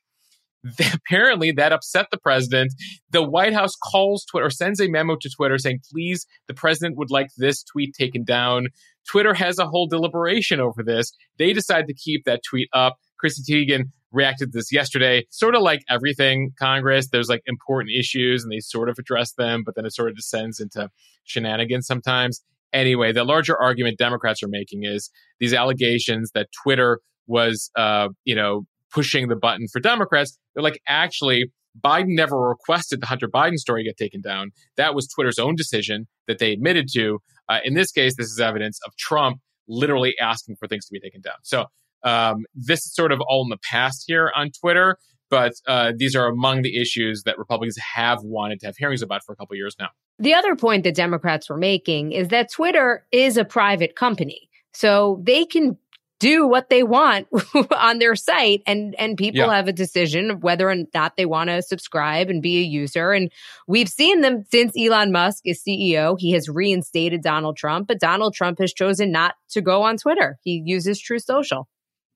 apparently 0.94 1.52
that 1.52 1.72
upset 1.72 2.06
the 2.10 2.18
president. 2.18 2.72
The 3.10 3.22
White 3.22 3.54
House 3.54 3.74
calls 3.76 4.24
Twitter 4.24 4.46
or 4.46 4.50
sends 4.50 4.80
a 4.80 4.88
memo 4.88 5.16
to 5.20 5.30
Twitter 5.30 5.58
saying, 5.58 5.80
please, 5.90 6.26
the 6.46 6.54
president 6.54 6.96
would 6.96 7.10
like 7.10 7.28
this 7.36 7.62
tweet 7.62 7.94
taken 7.94 8.24
down. 8.24 8.68
Twitter 9.08 9.34
has 9.34 9.58
a 9.58 9.66
whole 9.66 9.86
deliberation 9.86 10.60
over 10.60 10.82
this. 10.82 11.12
They 11.38 11.52
decide 11.52 11.86
to 11.86 11.94
keep 11.94 12.24
that 12.24 12.42
tweet 12.48 12.68
up. 12.72 12.96
Chrissy 13.18 13.42
Teigen 13.50 13.90
reacted 14.12 14.52
to 14.52 14.58
this 14.58 14.72
yesterday. 14.72 15.24
Sort 15.30 15.54
of 15.54 15.62
like 15.62 15.80
everything 15.88 16.52
Congress, 16.58 17.08
there's 17.08 17.28
like 17.28 17.42
important 17.46 17.90
issues 17.96 18.42
and 18.42 18.52
they 18.52 18.60
sort 18.60 18.88
of 18.88 18.96
address 18.98 19.32
them, 19.32 19.62
but 19.64 19.74
then 19.74 19.84
it 19.84 19.94
sort 19.94 20.08
of 20.08 20.16
descends 20.16 20.60
into 20.60 20.88
shenanigans 21.24 21.86
sometimes. 21.86 22.42
Anyway, 22.72 23.12
the 23.12 23.24
larger 23.24 23.56
argument 23.56 23.98
Democrats 23.98 24.42
are 24.42 24.48
making 24.48 24.84
is 24.84 25.10
these 25.40 25.54
allegations 25.54 26.30
that 26.32 26.48
Twitter 26.62 27.00
was, 27.26 27.70
uh, 27.76 28.08
you 28.24 28.34
know, 28.34 28.66
pushing 28.92 29.28
the 29.28 29.36
button 29.36 29.66
for 29.70 29.80
Democrats. 29.80 30.38
They're 30.54 30.62
like, 30.62 30.80
actually, 30.86 31.50
Biden 31.78 32.14
never 32.14 32.38
requested 32.38 33.00
the 33.00 33.06
Hunter 33.06 33.28
Biden 33.28 33.56
story 33.56 33.84
get 33.84 33.96
taken 33.96 34.20
down. 34.20 34.50
That 34.76 34.94
was 34.94 35.06
Twitter's 35.08 35.38
own 35.38 35.54
decision 35.54 36.06
that 36.26 36.38
they 36.38 36.52
admitted 36.52 36.88
to. 36.94 37.20
Uh, 37.48 37.58
in 37.64 37.74
this 37.74 37.92
case, 37.92 38.16
this 38.16 38.28
is 38.28 38.40
evidence 38.40 38.78
of 38.86 38.96
Trump 38.96 39.40
literally 39.68 40.14
asking 40.20 40.56
for 40.56 40.66
things 40.66 40.86
to 40.86 40.92
be 40.92 41.00
taken 41.00 41.20
down. 41.20 41.34
So 41.42 41.66
um, 42.02 42.44
this 42.54 42.80
is 42.80 42.94
sort 42.94 43.12
of 43.12 43.20
all 43.26 43.42
in 43.42 43.48
the 43.48 43.58
past 43.58 44.04
here 44.06 44.30
on 44.34 44.50
Twitter, 44.50 44.96
but 45.30 45.52
uh, 45.66 45.92
these 45.96 46.16
are 46.16 46.26
among 46.26 46.62
the 46.62 46.80
issues 46.80 47.22
that 47.24 47.38
Republicans 47.38 47.76
have 47.94 48.22
wanted 48.22 48.60
to 48.60 48.66
have 48.66 48.76
hearings 48.76 49.02
about 49.02 49.22
for 49.24 49.32
a 49.32 49.36
couple 49.36 49.56
years 49.56 49.76
now. 49.78 49.88
The 50.18 50.34
other 50.34 50.56
point 50.56 50.84
that 50.84 50.94
Democrats 50.94 51.48
were 51.48 51.58
making 51.58 52.12
is 52.12 52.28
that 52.28 52.50
Twitter 52.52 53.06
is 53.12 53.36
a 53.36 53.44
private 53.44 53.94
company. 53.94 54.48
So 54.72 55.22
they 55.24 55.44
can 55.44 55.78
do 56.20 56.46
what 56.46 56.68
they 56.68 56.82
want 56.82 57.28
on 57.76 57.98
their 57.98 58.16
site 58.16 58.62
and 58.66 58.94
and 58.98 59.16
people 59.16 59.40
yeah. 59.40 59.54
have 59.54 59.68
a 59.68 59.72
decision 59.72 60.30
of 60.30 60.42
whether 60.42 60.68
or 60.68 60.74
not 60.94 61.16
they 61.16 61.26
want 61.26 61.48
to 61.48 61.62
subscribe 61.62 62.28
and 62.28 62.42
be 62.42 62.58
a 62.58 62.62
user 62.62 63.12
and 63.12 63.30
we've 63.66 63.88
seen 63.88 64.20
them 64.20 64.44
since 64.50 64.72
Elon 64.76 65.12
Musk 65.12 65.42
is 65.44 65.62
CEO 65.62 66.16
he 66.18 66.32
has 66.32 66.48
reinstated 66.48 67.22
Donald 67.22 67.56
Trump 67.56 67.86
but 67.86 68.00
Donald 68.00 68.34
Trump 68.34 68.58
has 68.58 68.72
chosen 68.72 69.12
not 69.12 69.34
to 69.50 69.60
go 69.60 69.82
on 69.82 69.96
Twitter 69.96 70.38
he 70.42 70.62
uses 70.64 71.00
Truth 71.00 71.22
Social 71.24 71.68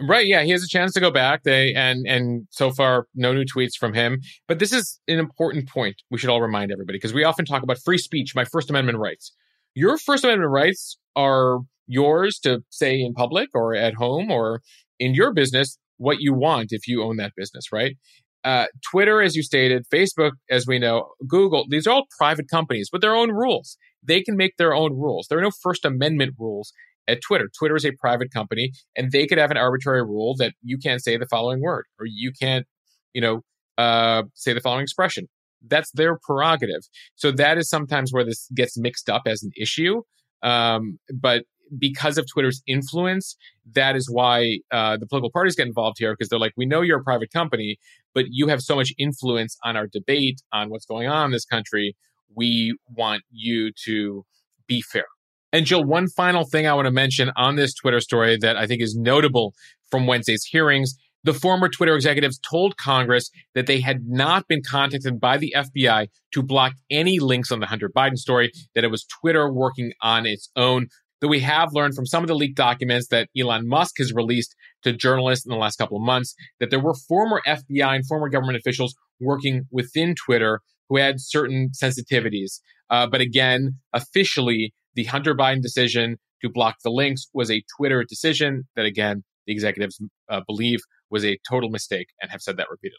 Right, 0.05 0.27
yeah, 0.27 0.43
he 0.43 0.51
has 0.51 0.65
a 0.65 0.69
chance 0.69 0.93
to 0.95 1.01
go 1.01 1.11
back. 1.11 1.43
They 1.45 1.75
and 1.75 2.07
and 2.07 2.47
so 2.51 2.71
far 2.71 3.07
no 3.15 3.33
new 3.33 3.45
tweets 3.45 3.77
from 3.79 3.95
him. 3.95 4.21
But 4.49 4.59
this 4.59 4.73
is 4.73 4.99
an 5.07 5.19
important 5.19 5.69
point. 5.69 5.97
We 6.11 6.19
should 6.19 6.31
all 6.31 6.41
remind 6.41 6.73
everybody 6.73 6.97
because 6.99 7.15
we 7.15 7.25
often 7.25 7.45
talk 7.45 7.63
about 7.63 7.79
free 7.85 7.99
speech, 7.99 8.35
my 8.35 8.45
First 8.45 8.71
Amendment 8.71 8.99
rights. 8.99 9.33
Your 9.75 9.99
First 9.99 10.25
Amendment 10.25 10.51
rights 10.51 10.99
are 11.15 11.61
yours 11.87 12.39
to 12.41 12.61
say 12.71 13.01
in 13.01 13.13
public 13.13 13.51
or 13.55 13.75
at 13.75 13.95
home 13.95 14.31
or 14.31 14.61
in 14.99 15.15
your 15.15 15.33
business 15.33 15.79
what 15.99 16.21
you 16.21 16.35
want 16.35 16.69
if 16.71 16.89
you 16.89 17.03
own 17.03 17.17
that 17.19 17.33
business, 17.37 17.67
right? 17.73 17.97
Uh, 18.45 18.67
Twitter, 18.91 19.23
as 19.23 19.37
you 19.37 19.43
stated, 19.43 19.85
Facebook, 19.93 20.33
as 20.51 20.67
we 20.67 20.79
know, 20.79 21.11
Google, 21.29 21.65
these 21.69 21.87
are 21.87 21.91
all 21.91 22.07
private 22.19 22.49
companies 22.51 22.91
with 22.93 23.03
their 23.03 23.15
own 23.15 23.31
rules. 23.31 23.77
They 24.03 24.21
can 24.21 24.37
make 24.37 24.57
their 24.57 24.75
own 24.75 24.95
rules. 24.95 25.29
There 25.29 25.39
are 25.39 25.43
no 25.43 25.53
First 25.63 25.85
Amendment 25.85 26.35
rules 26.39 26.73
at 27.09 27.21
Twitter. 27.27 27.49
Twitter 27.57 27.77
is 27.77 27.85
a 27.85 27.93
private 27.93 28.33
company, 28.33 28.73
and 28.97 29.13
they 29.13 29.27
could 29.27 29.39
have 29.39 29.51
an 29.51 29.57
arbitrary 29.57 30.03
rule 30.03 30.35
that 30.39 30.55
you 30.63 30.79
can't 30.79 31.03
say 31.03 31.17
the 31.17 31.27
following 31.27 31.61
word 31.61 31.85
or 31.99 32.07
you 32.07 32.33
can't, 32.41 32.67
you 33.13 33.21
know, 33.21 33.41
uh, 33.79 34.23
say 34.35 34.53
the 34.53 34.61
following 34.61 34.83
expression. 34.83 35.29
That's 35.67 35.91
their 35.93 36.19
prerogative. 36.19 36.83
So 37.15 37.31
that 37.33 37.59
is 37.59 37.69
sometimes 37.69 38.13
where 38.13 38.25
this 38.25 38.49
gets 38.55 38.77
mixed 38.77 39.09
up 39.09 39.23
as 39.27 39.43
an 39.43 39.51
issue. 39.57 40.03
Um, 40.43 40.99
but 41.13 41.45
because 41.79 42.19
of 42.19 42.27
Twitter's 42.31 42.63
influence, 42.67 43.37
that 43.75 43.97
is 43.97 44.11
why 44.11 44.59
uh, 44.71 44.97
the 44.97 45.07
political 45.07 45.31
parties 45.31 45.55
get 45.55 45.67
involved 45.67 45.97
here 45.99 46.13
because 46.13 46.29
they're 46.29 46.39
like, 46.39 46.53
we 46.57 46.67
know 46.67 46.83
you're 46.83 47.01
a 47.01 47.05
private 47.05 47.33
company, 47.33 47.79
but 48.15 48.27
you 48.29 48.49
have 48.49 48.61
so 48.61 48.77
much 48.77 48.93
influence 48.99 49.57
on 49.65 49.77
our 49.77 49.87
debate 49.87 50.43
on 50.53 50.69
what's 50.69 50.85
going 50.85 51.09
on 51.09 51.27
in 51.27 51.31
this 51.33 51.45
country. 51.45 51.97
We 52.35 52.77
want 52.89 53.23
you 53.31 53.73
to 53.85 54.25
be 54.67 54.83
fair. 54.83 55.07
And 55.53 55.67
Jill, 55.67 55.85
one 55.85 56.09
final 56.09 56.45
thing 56.45 56.67
I 56.67 56.75
want 56.75 56.87
to 56.87 56.93
mention 56.93 57.31
on 57.37 57.57
this 57.57 57.75
Twitter 57.75 58.01
story 58.01 58.39
that 58.39 58.57
I 58.57 58.67
think 58.67 58.81
is 58.81 58.97
notable 58.97 59.55
from 59.91 60.07
Wednesday's 60.07 60.45
hearings. 60.45 60.95
The 61.25 61.35
former 61.35 61.69
Twitter 61.69 61.95
executives 61.95 62.41
told 62.51 62.77
Congress 62.77 63.31
that 63.55 63.67
they 63.67 63.81
had 63.81 64.09
not 64.09 64.49
been 64.49 64.63
contacted 64.69 65.21
by 65.21 65.37
the 65.37 65.55
FBI 65.57 66.09
to 66.33 66.43
block 66.43 66.73
any 66.91 67.21
links 67.21 67.53
on 67.53 67.61
the 67.61 67.67
Hunter 67.67 67.89
Biden 67.89 68.17
story, 68.17 68.51
that 68.75 68.83
it 68.83 68.91
was 68.91 69.05
Twitter 69.05 69.53
working 69.53 69.93
on 70.03 70.27
its 70.27 70.51
own 70.57 70.89
that 71.23 71.29
we 71.29 71.39
have 71.39 71.73
learned 71.73 71.95
from 71.95 72.05
some 72.05 72.25
of 72.25 72.29
the 72.29 72.35
leaked 72.35 72.57
documents 72.57 73.07
that 73.09 73.29
Elon 73.39 73.69
Musk 73.69 73.99
has 73.99 74.13
released 74.13 74.57
to 74.83 74.93
journalists 74.93 75.47
in 75.47 75.51
the 75.51 75.57
last 75.57 75.77
couple 75.77 75.97
of 75.97 76.03
months 76.03 76.35
that 76.59 76.71
there 76.71 76.81
were 76.81 76.95
former 76.95 77.41
FBI 77.47 77.95
and 77.95 78.05
former 78.07 78.29
government 78.29 78.59
officials 78.59 78.97
working 79.21 79.63
within 79.71 80.17
Twitter 80.17 80.61
who 80.89 80.97
had 80.97 81.21
certain 81.21 81.71
sensitivities. 81.81 82.59
Uh, 82.91 83.07
but 83.07 83.21
again, 83.21 83.77
officially, 83.93 84.75
the 84.95 85.05
Hunter 85.05 85.35
Biden 85.35 85.63
decision 85.63 86.19
to 86.43 86.49
block 86.49 86.77
the 86.83 86.91
links 86.91 87.29
was 87.33 87.51
a 87.51 87.63
Twitter 87.77 88.05
decision 88.05 88.67
that, 88.77 88.85
again, 88.85 89.25
the 89.47 89.53
executives 89.53 90.01
uh, 90.29 90.41
believe 90.47 90.81
was 91.11 91.25
a 91.25 91.39
total 91.49 91.71
mistake 91.71 92.09
and 92.21 92.31
have 92.31 92.41
said 92.41 92.57
that 92.57 92.71
repeatedly. 92.71 92.99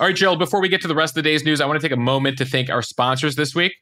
All 0.00 0.06
right, 0.06 0.14
Jill, 0.14 0.36
before 0.36 0.60
we 0.60 0.68
get 0.68 0.80
to 0.82 0.88
the 0.88 0.94
rest 0.94 1.12
of 1.12 1.24
the 1.24 1.28
day's 1.28 1.44
news, 1.44 1.60
I 1.60 1.66
want 1.66 1.80
to 1.80 1.84
take 1.84 1.96
a 1.96 2.00
moment 2.00 2.38
to 2.38 2.44
thank 2.44 2.70
our 2.70 2.82
sponsors 2.82 3.34
this 3.34 3.54
week. 3.54 3.72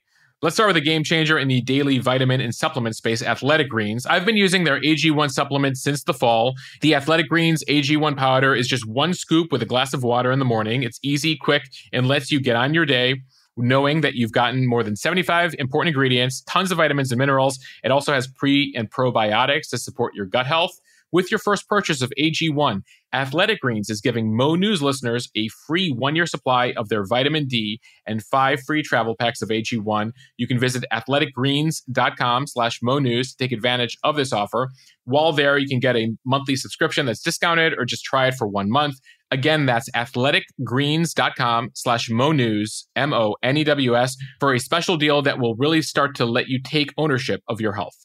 Let's 0.43 0.55
start 0.55 0.69
with 0.69 0.77
a 0.77 0.83
game 0.83 1.03
changer 1.03 1.39
in 1.39 1.49
the 1.49 1.63
daily 1.63 1.99
vitamin 1.99 2.43
and 2.43 2.55
supplement 2.55 2.95
space, 2.95 3.23
Athletic 3.23 3.71
Greens. 3.71 4.05
I've 4.05 4.27
been 4.27 4.37
using 4.37 4.65
their 4.65 4.79
AG1 4.81 5.31
supplement 5.31 5.79
since 5.79 6.05
the 6.05 6.13
fall. 6.13 6.55
The 6.83 6.95
Athletic 6.95 7.29
Greens 7.29 7.65
AG1 7.69 8.19
powder 8.19 8.55
is 8.55 8.69
just 8.69 8.87
one 8.87 9.15
scoop 9.15 9.51
with 9.51 9.63
a 9.63 9.67
glass 9.67 9.95
of 9.95 10.03
water 10.03 10.31
in 10.31 10.39
the 10.39 10.45
morning. 10.45 10.83
It's 10.83 10.99
easy, 11.03 11.37
quick, 11.37 11.63
and 11.91 12.07
lets 12.07 12.31
you 12.31 12.39
get 12.39 12.55
on 12.55 12.75
your 12.75 12.85
day 12.85 13.23
knowing 13.57 14.03
that 14.03 14.15
you've 14.15 14.33
gotten 14.33 14.67
more 14.67 14.83
than 14.83 14.97
75 14.97 15.55
important 15.59 15.89
ingredients, 15.89 16.43
tons 16.43 16.71
of 16.71 16.79
vitamins 16.79 17.11
and 17.11 17.19
minerals. 17.19 17.59
It 17.83 17.91
also 17.91 18.13
has 18.13 18.27
pre 18.27 18.73
and 18.77 18.91
probiotics 18.91 19.71
to 19.71 19.79
support 19.79 20.15
your 20.15 20.27
gut 20.27 20.47
health. 20.47 20.81
With 21.13 21.31
your 21.31 21.39
first 21.39 21.69
purchase 21.69 22.03
of 22.03 22.13
AG1, 22.19 22.83
Athletic 23.17 23.61
Greens 23.61 23.89
is 23.89 24.03
giving 24.03 24.37
Mo 24.37 24.57
News 24.57 24.83
listeners 24.83 25.31
a 25.35 25.49
free 25.67 25.91
one 25.91 26.15
year 26.15 26.27
supply 26.27 26.75
of 26.77 26.91
their 26.91 27.07
vitamin 27.07 27.47
D 27.47 27.81
and 28.07 28.23
five 28.23 28.61
free 28.67 28.83
travel 28.83 29.17
packs 29.19 29.41
of 29.41 29.49
AG1. 29.49 30.13
You 30.37 30.47
can 30.47 30.59
visit 30.59 30.85
athleticgreens.com 30.93 32.47
slash 32.47 32.81
Mo 32.83 32.99
News 32.99 33.31
to 33.31 33.37
take 33.39 33.53
advantage 33.53 33.97
of 34.05 34.17
this 34.17 34.35
offer. 34.35 34.69
While 35.05 35.33
there, 35.33 35.57
you 35.57 35.67
can 35.67 35.81
get 35.81 35.97
a 35.97 36.15
monthly 36.27 36.57
subscription 36.57 37.07
that's 37.07 37.23
discounted 37.23 37.73
or 37.79 37.87
just 37.87 38.05
try 38.05 38.27
it 38.27 38.35
for 38.35 38.47
one 38.47 38.69
month. 38.69 38.97
Again, 39.31 39.65
that's 39.65 39.89
athleticgreens.com 39.93 41.71
slash 41.73 42.11
Mo 42.11 42.33
News, 42.33 42.87
M 42.97 43.15
O 43.15 43.35
N 43.43 43.57
E 43.57 43.65
W 43.65 43.97
S, 43.97 44.15
for 44.41 44.53
a 44.53 44.61
special 44.61 44.99
deal 44.99 45.23
that 45.23 45.39
will 45.39 45.55
really 45.57 45.81
start 45.81 46.15
to 46.17 46.27
let 46.27 46.49
you 46.49 46.61
take 46.63 46.93
ownership 46.99 47.41
of 47.49 47.63
your 47.63 47.73
health. 47.73 47.97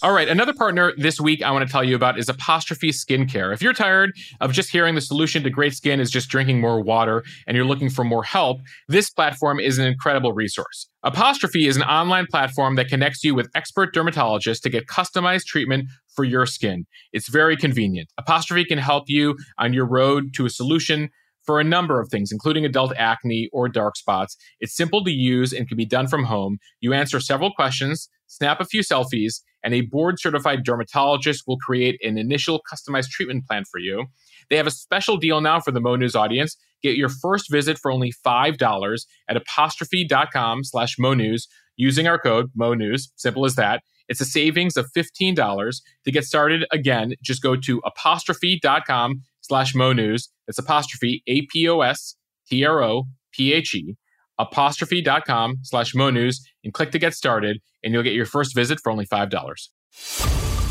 All 0.00 0.12
right, 0.12 0.28
another 0.28 0.54
partner 0.54 0.92
this 0.96 1.20
week 1.20 1.42
I 1.42 1.50
want 1.50 1.66
to 1.66 1.72
tell 1.72 1.82
you 1.82 1.96
about 1.96 2.20
is 2.20 2.28
Apostrophe 2.28 2.90
Skincare. 2.92 3.52
If 3.52 3.60
you're 3.60 3.72
tired 3.72 4.12
of 4.40 4.52
just 4.52 4.70
hearing 4.70 4.94
the 4.94 5.00
solution 5.00 5.42
to 5.42 5.50
great 5.50 5.74
skin 5.74 5.98
is 5.98 6.08
just 6.08 6.28
drinking 6.28 6.60
more 6.60 6.80
water 6.80 7.24
and 7.48 7.56
you're 7.56 7.66
looking 7.66 7.90
for 7.90 8.04
more 8.04 8.22
help, 8.22 8.60
this 8.86 9.10
platform 9.10 9.58
is 9.58 9.76
an 9.76 9.86
incredible 9.86 10.32
resource. 10.32 10.88
Apostrophe 11.02 11.66
is 11.66 11.76
an 11.76 11.82
online 11.82 12.26
platform 12.30 12.76
that 12.76 12.86
connects 12.86 13.24
you 13.24 13.34
with 13.34 13.50
expert 13.56 13.92
dermatologists 13.92 14.60
to 14.60 14.70
get 14.70 14.86
customized 14.86 15.46
treatment 15.46 15.88
for 16.14 16.24
your 16.24 16.46
skin. 16.46 16.86
It's 17.12 17.28
very 17.28 17.56
convenient. 17.56 18.08
Apostrophe 18.18 18.66
can 18.66 18.78
help 18.78 19.06
you 19.08 19.36
on 19.58 19.72
your 19.72 19.84
road 19.84 20.32
to 20.34 20.46
a 20.46 20.50
solution 20.50 21.08
for 21.44 21.58
a 21.58 21.64
number 21.64 21.98
of 21.98 22.08
things, 22.08 22.30
including 22.30 22.64
adult 22.64 22.92
acne 22.96 23.48
or 23.52 23.68
dark 23.68 23.96
spots. 23.96 24.36
It's 24.60 24.76
simple 24.76 25.02
to 25.02 25.10
use 25.10 25.52
and 25.52 25.66
can 25.66 25.76
be 25.76 25.86
done 25.86 26.06
from 26.06 26.22
home. 26.22 26.58
You 26.78 26.92
answer 26.92 27.18
several 27.18 27.52
questions, 27.52 28.08
snap 28.28 28.60
a 28.60 28.64
few 28.64 28.82
selfies, 28.82 29.40
and 29.62 29.74
a 29.74 29.82
board 29.82 30.18
certified 30.18 30.64
dermatologist 30.64 31.44
will 31.46 31.58
create 31.58 31.98
an 32.02 32.18
initial 32.18 32.60
customized 32.72 33.10
treatment 33.10 33.46
plan 33.46 33.64
for 33.70 33.78
you. 33.78 34.06
They 34.50 34.56
have 34.56 34.66
a 34.66 34.72
special 34.72 35.16
deal 35.16 35.40
now 35.40 35.60
for 35.60 35.70
the 35.70 35.80
Mo 35.80 35.96
News 35.96 36.16
audience. 36.16 36.56
Get 36.82 36.96
your 36.96 37.08
first 37.08 37.50
visit 37.50 37.78
for 37.78 37.90
only 37.90 38.12
$5 38.24 39.06
at 39.28 39.36
apostrophe.com 39.36 40.64
slash 40.64 40.96
Mo 40.98 41.14
News 41.14 41.48
using 41.76 42.06
our 42.06 42.18
code 42.18 42.50
Mo 42.54 42.74
News. 42.74 43.12
Simple 43.16 43.44
as 43.44 43.56
that. 43.56 43.82
It's 44.08 44.20
a 44.20 44.24
savings 44.24 44.76
of 44.76 44.90
$15. 44.96 45.80
To 46.04 46.10
get 46.10 46.24
started, 46.24 46.64
again, 46.72 47.14
just 47.22 47.42
go 47.42 47.56
to 47.56 47.82
apostrophe.com 47.84 49.22
slash 49.42 49.74
Mo 49.74 49.92
News. 49.92 50.30
It's 50.46 50.58
apostrophe 50.58 51.22
A 51.26 51.42
P 51.46 51.68
O 51.68 51.80
S 51.80 52.14
T 52.48 52.64
R 52.64 52.82
O 52.82 53.04
P 53.32 53.52
H 53.52 53.74
E 53.74 53.96
apostrophe.com 54.38 55.58
slash 55.62 55.94
Mo 55.94 56.10
News 56.10 56.40
and 56.64 56.72
click 56.72 56.90
to 56.92 56.98
get 56.98 57.14
started, 57.14 57.60
and 57.82 57.92
you'll 57.92 58.02
get 58.02 58.14
your 58.14 58.26
first 58.26 58.54
visit 58.54 58.80
for 58.80 58.90
only 58.90 59.06
$5. 59.06 59.68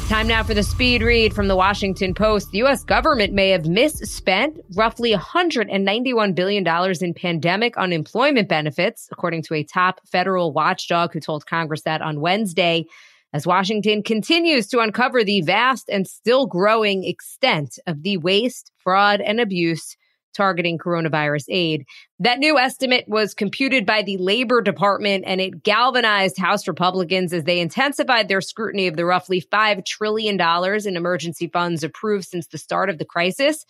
Time 0.08 0.28
now 0.28 0.42
for 0.42 0.54
the 0.54 0.64
speed 0.64 1.02
read 1.02 1.34
from 1.34 1.50
the 1.50 1.56
Washington 1.58 2.14
Post. 2.14 2.52
The 2.52 2.60
U.S. 2.60 2.82
government 2.86 3.34
may 3.34 3.50
have 3.50 3.66
misspent 3.66 4.58
roughly 4.74 5.14
$191 5.14 6.34
billion 6.34 6.66
in 7.02 7.14
pandemic 7.14 7.78
unemployment 7.78 8.48
benefits, 8.48 9.10
according 9.12 9.44
to 9.44 9.54
a 9.54 9.66
top 9.66 10.00
federal 10.10 10.54
watchdog 10.54 11.12
who 11.12 11.20
told 11.20 11.46
Congress 11.46 11.82
that 11.82 12.02
on 12.02 12.22
Wednesday, 12.22 12.86
as 13.34 13.46
Washington 13.46 14.02
continues 14.02 14.68
to 14.68 14.80
uncover 14.80 15.26
the 15.26 15.42
vast 15.42 15.90
and 15.90 16.08
still 16.08 16.46
growing 16.46 17.04
extent 17.04 17.78
of 17.86 18.04
the 18.04 18.16
waste, 18.16 18.72
fraud, 18.78 19.20
and 19.20 19.42
abuse 19.42 19.98
targeting 20.38 20.78
coronavirus 20.78 21.46
aid. 21.50 21.86
That 22.20 22.40
new 22.40 22.58
estimate 22.58 23.06
was 23.08 23.34
computed 23.34 23.86
by 23.86 24.04
the 24.04 24.18
Labor 24.18 24.62
Department 24.62 25.26
and 25.28 25.42
it 25.42 25.64
galvanized 25.64 26.38
House 26.38 26.68
Republicans 26.68 27.34
as 27.34 27.44
they 27.44 27.60
intensified 27.60 28.28
their 28.28 28.42
scrutiny 28.42 28.88
of 28.88 28.96
the 28.96 29.06
roughly 29.06 29.42
$5 29.42 29.86
trillion 29.86 30.40
in 30.40 30.96
emergency 30.96 31.48
funds 31.48 31.84
approved 31.84 32.26
since 32.26 32.48
the 32.48 32.58
start 32.58 32.90
of 32.90 33.00
the 33.00 33.06
crisis. 33.06 33.66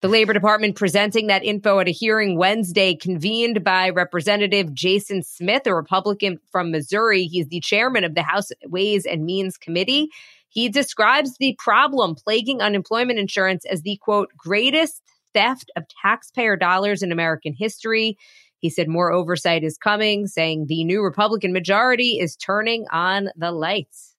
The 0.00 0.08
Labor 0.08 0.32
Department 0.32 0.74
presenting 0.74 1.28
that 1.28 1.44
info 1.44 1.78
at 1.78 1.86
a 1.86 1.92
hearing 1.92 2.36
Wednesday 2.36 2.96
convened 2.96 3.62
by 3.62 3.90
Representative 3.90 4.74
Jason 4.74 5.22
Smith, 5.22 5.64
a 5.66 5.74
Republican 5.74 6.38
from 6.50 6.72
Missouri. 6.72 7.24
He's 7.24 7.46
the 7.46 7.60
chairman 7.60 8.02
of 8.02 8.16
the 8.16 8.22
House 8.22 8.48
Ways 8.66 9.06
and 9.06 9.24
Means 9.24 9.56
Committee. 9.56 10.08
He 10.48 10.68
describes 10.68 11.36
the 11.38 11.56
problem 11.56 12.14
plaguing 12.14 12.60
unemployment 12.60 13.20
insurance 13.20 13.64
as 13.64 13.82
the 13.82 13.96
quote, 14.02 14.30
greatest 14.36 15.02
theft 15.34 15.70
of 15.76 15.84
taxpayer 16.02 16.56
dollars 16.56 17.02
in 17.02 17.12
American 17.12 17.54
history. 17.56 18.16
He 18.58 18.70
said 18.70 18.88
more 18.88 19.12
oversight 19.12 19.64
is 19.64 19.76
coming, 19.76 20.26
saying 20.26 20.66
the 20.68 20.84
new 20.84 21.02
Republican 21.02 21.52
majority 21.52 22.18
is 22.20 22.36
turning 22.36 22.86
on 22.92 23.28
the 23.36 23.50
lights. 23.50 24.12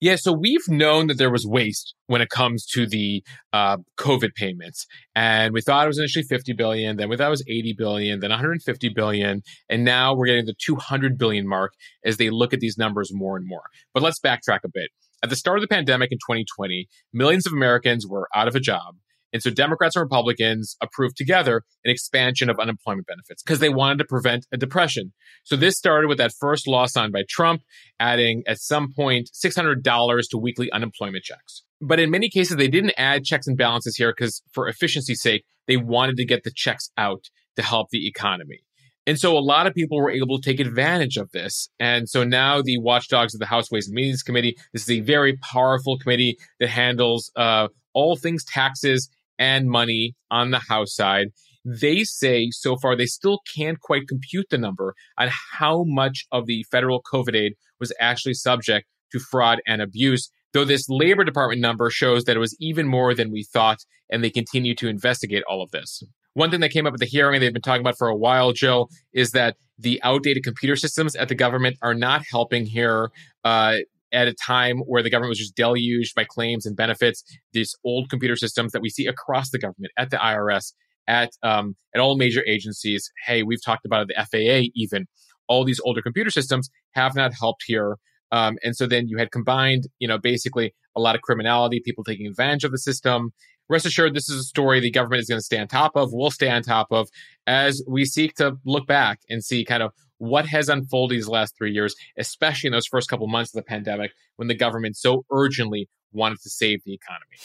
Yeah, 0.00 0.14
so 0.14 0.32
we've 0.32 0.68
known 0.68 1.08
that 1.08 1.18
there 1.18 1.30
was 1.30 1.44
waste 1.44 1.94
when 2.06 2.20
it 2.20 2.28
comes 2.28 2.64
to 2.66 2.86
the 2.86 3.24
uh, 3.52 3.78
COVID 3.98 4.32
payments, 4.36 4.86
and 5.16 5.52
we 5.52 5.60
thought 5.60 5.84
it 5.84 5.88
was 5.88 5.98
initially 5.98 6.22
50 6.22 6.52
billion, 6.52 6.96
then 6.96 7.08
we 7.08 7.16
thought 7.16 7.26
it 7.26 7.30
was 7.30 7.44
80 7.48 7.74
billion, 7.76 8.20
then 8.20 8.30
150 8.30 8.88
billion, 8.90 9.42
and 9.68 9.84
now 9.84 10.14
we're 10.14 10.26
getting 10.26 10.46
the 10.46 10.54
200 10.64 11.18
billion 11.18 11.48
mark 11.48 11.72
as 12.04 12.16
they 12.16 12.30
look 12.30 12.52
at 12.52 12.60
these 12.60 12.78
numbers 12.78 13.10
more 13.12 13.36
and 13.36 13.44
more. 13.44 13.64
But 13.92 14.04
let's 14.04 14.20
backtrack 14.20 14.60
a 14.64 14.68
bit. 14.72 14.90
At 15.24 15.30
the 15.30 15.36
start 15.36 15.58
of 15.58 15.62
the 15.62 15.68
pandemic 15.68 16.12
in 16.12 16.18
2020, 16.18 16.86
millions 17.12 17.44
of 17.44 17.52
Americans 17.52 18.06
were 18.06 18.28
out 18.36 18.46
of 18.46 18.54
a 18.54 18.60
job. 18.60 18.94
And 19.32 19.42
so 19.42 19.50
Democrats 19.50 19.96
and 19.96 20.02
Republicans 20.02 20.76
approved 20.80 21.16
together 21.16 21.62
an 21.84 21.90
expansion 21.90 22.48
of 22.48 22.58
unemployment 22.58 23.06
benefits 23.06 23.42
because 23.42 23.58
they 23.58 23.68
wanted 23.68 23.98
to 23.98 24.04
prevent 24.04 24.46
a 24.52 24.56
depression. 24.56 25.12
So 25.44 25.56
this 25.56 25.76
started 25.76 26.08
with 26.08 26.18
that 26.18 26.32
first 26.38 26.66
law 26.66 26.86
signed 26.86 27.12
by 27.12 27.24
Trump, 27.28 27.62
adding 28.00 28.42
at 28.46 28.60
some 28.60 28.92
point 28.92 29.30
$600 29.34 30.22
to 30.30 30.38
weekly 30.38 30.70
unemployment 30.72 31.24
checks. 31.24 31.62
But 31.80 32.00
in 32.00 32.10
many 32.10 32.28
cases, 32.28 32.56
they 32.56 32.68
didn't 32.68 32.94
add 32.96 33.24
checks 33.24 33.46
and 33.46 33.56
balances 33.56 33.96
here 33.96 34.12
because 34.16 34.42
for 34.52 34.68
efficiency's 34.68 35.22
sake, 35.22 35.44
they 35.66 35.76
wanted 35.76 36.16
to 36.16 36.24
get 36.24 36.44
the 36.44 36.52
checks 36.54 36.90
out 36.96 37.24
to 37.56 37.62
help 37.62 37.90
the 37.90 38.08
economy. 38.08 38.60
And 39.06 39.18
so 39.18 39.38
a 39.38 39.40
lot 39.40 39.66
of 39.66 39.72
people 39.72 39.96
were 39.96 40.10
able 40.10 40.38
to 40.38 40.50
take 40.50 40.60
advantage 40.60 41.16
of 41.16 41.30
this. 41.30 41.70
And 41.80 42.08
so 42.08 42.24
now 42.24 42.60
the 42.60 42.76
watchdogs 42.78 43.34
of 43.34 43.40
the 43.40 43.46
House 43.46 43.70
Ways 43.70 43.86
and 43.86 43.94
Means 43.94 44.22
Committee, 44.22 44.54
this 44.74 44.82
is 44.82 44.90
a 44.90 45.00
very 45.00 45.38
powerful 45.38 45.98
committee 45.98 46.36
that 46.60 46.68
handles 46.68 47.30
uh, 47.34 47.68
all 47.94 48.16
things 48.16 48.44
taxes 48.44 49.08
and 49.38 49.68
money 49.68 50.14
on 50.30 50.50
the 50.50 50.58
House 50.58 50.94
side. 50.94 51.28
They 51.64 52.04
say 52.04 52.48
so 52.50 52.76
far 52.76 52.96
they 52.96 53.06
still 53.06 53.40
can't 53.54 53.78
quite 53.80 54.08
compute 54.08 54.46
the 54.50 54.58
number 54.58 54.94
on 55.18 55.28
how 55.52 55.84
much 55.86 56.26
of 56.32 56.46
the 56.46 56.64
federal 56.70 57.02
COVID 57.02 57.34
aid 57.34 57.54
was 57.80 57.92
actually 58.00 58.34
subject 58.34 58.86
to 59.12 59.18
fraud 59.18 59.60
and 59.66 59.82
abuse. 59.82 60.30
Though 60.54 60.64
this 60.64 60.88
Labor 60.88 61.24
Department 61.24 61.60
number 61.60 61.90
shows 61.90 62.24
that 62.24 62.36
it 62.36 62.40
was 62.40 62.56
even 62.58 62.86
more 62.86 63.14
than 63.14 63.30
we 63.30 63.44
thought, 63.44 63.78
and 64.10 64.24
they 64.24 64.30
continue 64.30 64.74
to 64.76 64.88
investigate 64.88 65.42
all 65.48 65.62
of 65.62 65.70
this. 65.72 66.02
One 66.34 66.50
thing 66.50 66.60
that 66.60 66.70
came 66.70 66.86
up 66.86 66.94
at 66.94 67.00
the 67.00 67.06
hearing 67.06 67.40
they've 67.40 67.52
been 67.52 67.62
talking 67.62 67.80
about 67.80 67.98
for 67.98 68.08
a 68.08 68.16
while, 68.16 68.52
Jill, 68.52 68.88
is 69.12 69.32
that 69.32 69.56
the 69.78 70.00
outdated 70.02 70.44
computer 70.44 70.76
systems 70.76 71.16
at 71.16 71.28
the 71.28 71.34
government 71.34 71.76
are 71.82 71.94
not 71.94 72.22
helping 72.30 72.64
here. 72.64 73.10
Uh, 73.44 73.78
at 74.12 74.28
a 74.28 74.34
time 74.34 74.78
where 74.78 75.02
the 75.02 75.10
government 75.10 75.30
was 75.30 75.38
just 75.38 75.54
deluged 75.54 76.14
by 76.14 76.24
claims 76.24 76.66
and 76.66 76.76
benefits, 76.76 77.22
these 77.52 77.74
old 77.84 78.08
computer 78.10 78.36
systems 78.36 78.72
that 78.72 78.82
we 78.82 78.88
see 78.88 79.06
across 79.06 79.50
the 79.50 79.58
government, 79.58 79.92
at 79.98 80.10
the 80.10 80.16
IRS, 80.16 80.72
at 81.06 81.30
um, 81.42 81.76
at 81.94 82.00
all 82.00 82.16
major 82.16 82.44
agencies. 82.46 83.10
Hey, 83.26 83.42
we've 83.42 83.62
talked 83.64 83.84
about 83.84 84.02
it, 84.02 84.14
the 84.14 84.24
FAA, 84.24 84.70
even 84.74 85.06
all 85.48 85.64
these 85.64 85.80
older 85.84 86.02
computer 86.02 86.30
systems 86.30 86.70
have 86.92 87.14
not 87.14 87.32
helped 87.32 87.64
here. 87.66 87.96
Um, 88.30 88.58
and 88.62 88.76
so 88.76 88.86
then 88.86 89.08
you 89.08 89.16
had 89.16 89.30
combined, 89.32 89.88
you 89.98 90.06
know, 90.06 90.18
basically 90.18 90.74
a 90.94 91.00
lot 91.00 91.14
of 91.14 91.22
criminality, 91.22 91.80
people 91.82 92.04
taking 92.04 92.26
advantage 92.26 92.64
of 92.64 92.72
the 92.72 92.78
system. 92.78 93.32
Rest 93.68 93.86
assured, 93.86 94.14
this 94.14 94.28
is 94.28 94.40
a 94.40 94.44
story 94.44 94.80
the 94.80 94.90
government 94.90 95.20
is 95.20 95.28
going 95.28 95.38
to 95.38 95.44
stay 95.44 95.58
on 95.58 95.68
top 95.68 95.92
of, 95.94 96.12
will 96.12 96.30
stay 96.30 96.48
on 96.48 96.62
top 96.62 96.88
of, 96.90 97.08
as 97.46 97.82
we 97.86 98.04
seek 98.04 98.34
to 98.36 98.56
look 98.64 98.86
back 98.86 99.20
and 99.28 99.44
see 99.44 99.64
kind 99.64 99.82
of 99.82 99.92
what 100.18 100.46
has 100.46 100.68
unfolded 100.68 101.16
these 101.16 101.28
last 101.28 101.56
three 101.56 101.72
years, 101.72 101.94
especially 102.16 102.68
in 102.68 102.72
those 102.72 102.86
first 102.86 103.08
couple 103.08 103.26
months 103.28 103.54
of 103.54 103.58
the 103.58 103.68
pandemic 103.68 104.12
when 104.36 104.48
the 104.48 104.54
government 104.54 104.96
so 104.96 105.24
urgently 105.30 105.88
wanted 106.12 106.40
to 106.40 106.50
save 106.50 106.82
the 106.84 106.94
economy. 106.94 107.36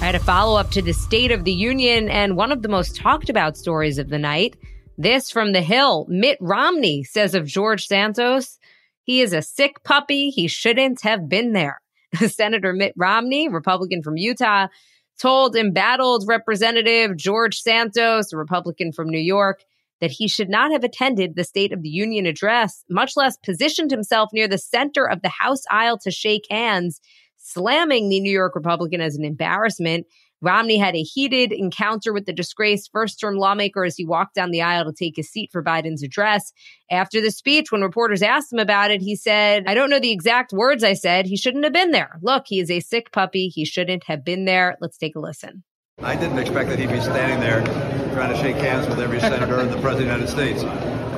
I 0.00 0.04
had 0.04 0.14
a 0.14 0.20
follow 0.20 0.58
up 0.58 0.70
to 0.72 0.82
the 0.82 0.92
State 0.92 1.30
of 1.30 1.44
the 1.44 1.52
Union 1.52 2.08
and 2.08 2.36
one 2.36 2.52
of 2.52 2.62
the 2.62 2.68
most 2.68 2.96
talked 2.96 3.28
about 3.28 3.56
stories 3.56 3.98
of 3.98 4.08
the 4.08 4.18
night. 4.18 4.56
This 4.96 5.30
from 5.30 5.52
The 5.52 5.62
Hill 5.62 6.06
Mitt 6.08 6.38
Romney 6.40 7.04
says 7.04 7.34
of 7.34 7.46
George 7.46 7.86
Santos, 7.86 8.58
he 9.02 9.20
is 9.20 9.32
a 9.32 9.42
sick 9.42 9.82
puppy. 9.82 10.30
He 10.30 10.48
shouldn't 10.48 11.00
have 11.02 11.28
been 11.28 11.52
there. 11.52 11.80
Senator 12.28 12.72
Mitt 12.72 12.92
Romney, 12.96 13.48
Republican 13.48 14.02
from 14.02 14.16
Utah, 14.16 14.68
told 15.20 15.54
embattled 15.54 16.24
Representative 16.26 17.16
George 17.16 17.60
Santos, 17.60 18.32
a 18.32 18.36
Republican 18.36 18.92
from 18.92 19.08
New 19.08 19.18
York, 19.18 19.62
that 20.00 20.10
he 20.10 20.26
should 20.26 20.48
not 20.48 20.72
have 20.72 20.82
attended 20.82 21.36
the 21.36 21.44
State 21.44 21.72
of 21.72 21.82
the 21.82 21.90
Union 21.90 22.24
address, 22.24 22.84
much 22.88 23.16
less 23.16 23.36
positioned 23.36 23.90
himself 23.90 24.30
near 24.32 24.48
the 24.48 24.58
center 24.58 25.08
of 25.08 25.20
the 25.22 25.28
House 25.28 25.62
aisle 25.70 25.98
to 25.98 26.10
shake 26.10 26.46
hands, 26.50 27.00
slamming 27.36 28.08
the 28.08 28.20
New 28.20 28.32
York 28.32 28.54
Republican 28.54 29.00
as 29.00 29.16
an 29.16 29.24
embarrassment. 29.24 30.06
Romney 30.42 30.78
had 30.78 30.96
a 30.96 31.02
heated 31.02 31.52
encounter 31.52 32.12
with 32.12 32.26
the 32.26 32.32
disgraced 32.32 32.90
first 32.92 33.20
term 33.20 33.36
lawmaker 33.36 33.84
as 33.84 33.96
he 33.96 34.06
walked 34.06 34.34
down 34.34 34.50
the 34.50 34.62
aisle 34.62 34.84
to 34.84 34.92
take 34.92 35.16
his 35.16 35.30
seat 35.30 35.50
for 35.52 35.62
Biden's 35.62 36.02
address. 36.02 36.52
After 36.90 37.20
the 37.20 37.30
speech, 37.30 37.70
when 37.70 37.82
reporters 37.82 38.22
asked 38.22 38.52
him 38.52 38.58
about 38.58 38.90
it, 38.90 39.02
he 39.02 39.16
said, 39.16 39.64
I 39.66 39.74
don't 39.74 39.90
know 39.90 40.00
the 40.00 40.12
exact 40.12 40.52
words 40.52 40.82
I 40.82 40.94
said. 40.94 41.26
He 41.26 41.36
shouldn't 41.36 41.64
have 41.64 41.72
been 41.72 41.90
there. 41.90 42.18
Look, 42.22 42.44
he 42.46 42.60
is 42.60 42.70
a 42.70 42.80
sick 42.80 43.12
puppy. 43.12 43.48
He 43.48 43.64
shouldn't 43.64 44.04
have 44.04 44.24
been 44.24 44.44
there. 44.44 44.76
Let's 44.80 44.98
take 44.98 45.16
a 45.16 45.20
listen. 45.20 45.62
I 46.02 46.16
didn't 46.16 46.38
expect 46.38 46.70
that 46.70 46.78
he'd 46.78 46.88
be 46.88 47.00
standing 47.00 47.40
there 47.40 47.62
trying 48.14 48.32
to 48.32 48.38
shake 48.40 48.56
hands 48.56 48.88
with 48.88 48.98
every 49.00 49.20
senator 49.20 49.60
and 49.60 49.70
the 49.70 49.78
president 49.82 50.22
of 50.22 50.36
the 50.36 50.42
United 50.42 50.62
States. 50.62 50.64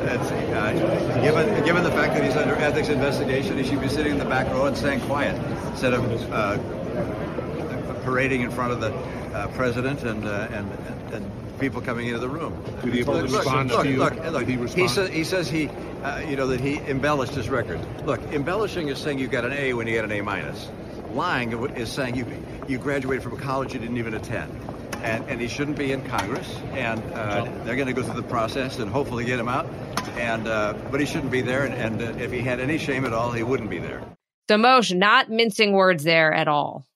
Uh, 0.02 1.20
given 1.22 1.64
given 1.64 1.84
the 1.84 1.90
fact 1.90 2.14
that 2.14 2.24
he's 2.24 2.36
under 2.36 2.54
ethics 2.56 2.88
investigation, 2.88 3.56
he 3.56 3.64
should 3.64 3.80
be 3.80 3.88
sitting 3.88 4.12
in 4.12 4.18
the 4.18 4.24
back 4.24 4.46
row 4.48 4.66
and 4.66 4.76
staying 4.76 5.00
quiet 5.02 5.34
instead 5.70 5.94
of 5.94 6.04
uh, 6.32 6.58
parading 8.04 8.42
in 8.42 8.50
front 8.50 8.72
of 8.72 8.80
the 8.80 8.92
uh, 9.36 9.48
president 9.48 10.02
and, 10.02 10.24
uh, 10.24 10.48
and, 10.50 10.70
and 11.12 11.58
people 11.58 11.80
coming 11.80 12.06
into 12.06 12.18
the 12.18 12.28
room. 12.28 12.62
Did 12.82 12.94
he 12.94 13.04
look, 13.04 13.22
respond 13.22 13.70
look, 13.70 13.84
to 13.84 13.90
you? 13.90 13.98
Look, 13.98 14.16
look, 14.16 14.46
he, 14.46 14.56
he, 14.56 14.88
says 14.88 15.10
he 15.10 15.24
says 15.24 15.48
he, 15.48 15.68
uh, 16.02 16.20
you 16.20 16.36
know, 16.36 16.46
that 16.48 16.60
he 16.60 16.76
embellished 16.78 17.34
his 17.34 17.48
record. 17.48 17.80
Look, 18.04 18.20
embellishing 18.32 18.88
is 18.88 18.98
saying 18.98 19.18
you 19.18 19.28
got 19.28 19.44
an 19.44 19.52
A 19.52 19.72
when 19.74 19.86
you 19.86 19.94
get 19.94 20.04
an 20.04 20.12
A 20.12 20.20
minus. 20.20 20.70
Lying 21.12 21.52
is 21.76 21.90
saying 21.90 22.14
you 22.14 22.26
you 22.68 22.78
graduated 22.78 23.22
from 23.22 23.34
a 23.34 23.40
college 23.40 23.74
you 23.74 23.80
didn't 23.80 23.98
even 23.98 24.14
attend 24.14 24.50
and, 25.02 25.28
and 25.28 25.40
he 25.40 25.48
shouldn't 25.48 25.76
be 25.76 25.92
in 25.92 26.02
Congress. 26.04 26.48
And 26.72 27.02
uh, 27.12 27.44
they're 27.64 27.76
going 27.76 27.88
to 27.88 27.92
go 27.92 28.02
through 28.02 28.20
the 28.20 28.28
process 28.28 28.78
and 28.78 28.90
hopefully 28.90 29.24
get 29.24 29.38
him 29.38 29.48
out. 29.48 29.66
And 30.16 30.46
uh, 30.46 30.74
but 30.90 31.00
he 31.00 31.06
shouldn't 31.06 31.32
be 31.32 31.40
there. 31.40 31.64
And, 31.64 31.74
and 31.74 32.02
uh, 32.02 32.22
if 32.22 32.32
he 32.32 32.40
had 32.40 32.60
any 32.60 32.78
shame 32.78 33.04
at 33.04 33.12
all, 33.12 33.32
he 33.32 33.42
wouldn't 33.42 33.70
be 33.70 33.78
there. 33.78 34.02
So, 34.48 34.56
Mosheh, 34.56 34.96
not 34.96 35.30
mincing 35.30 35.72
words 35.72 36.04
there 36.04 36.32
at 36.32 36.48
all. 36.48 36.86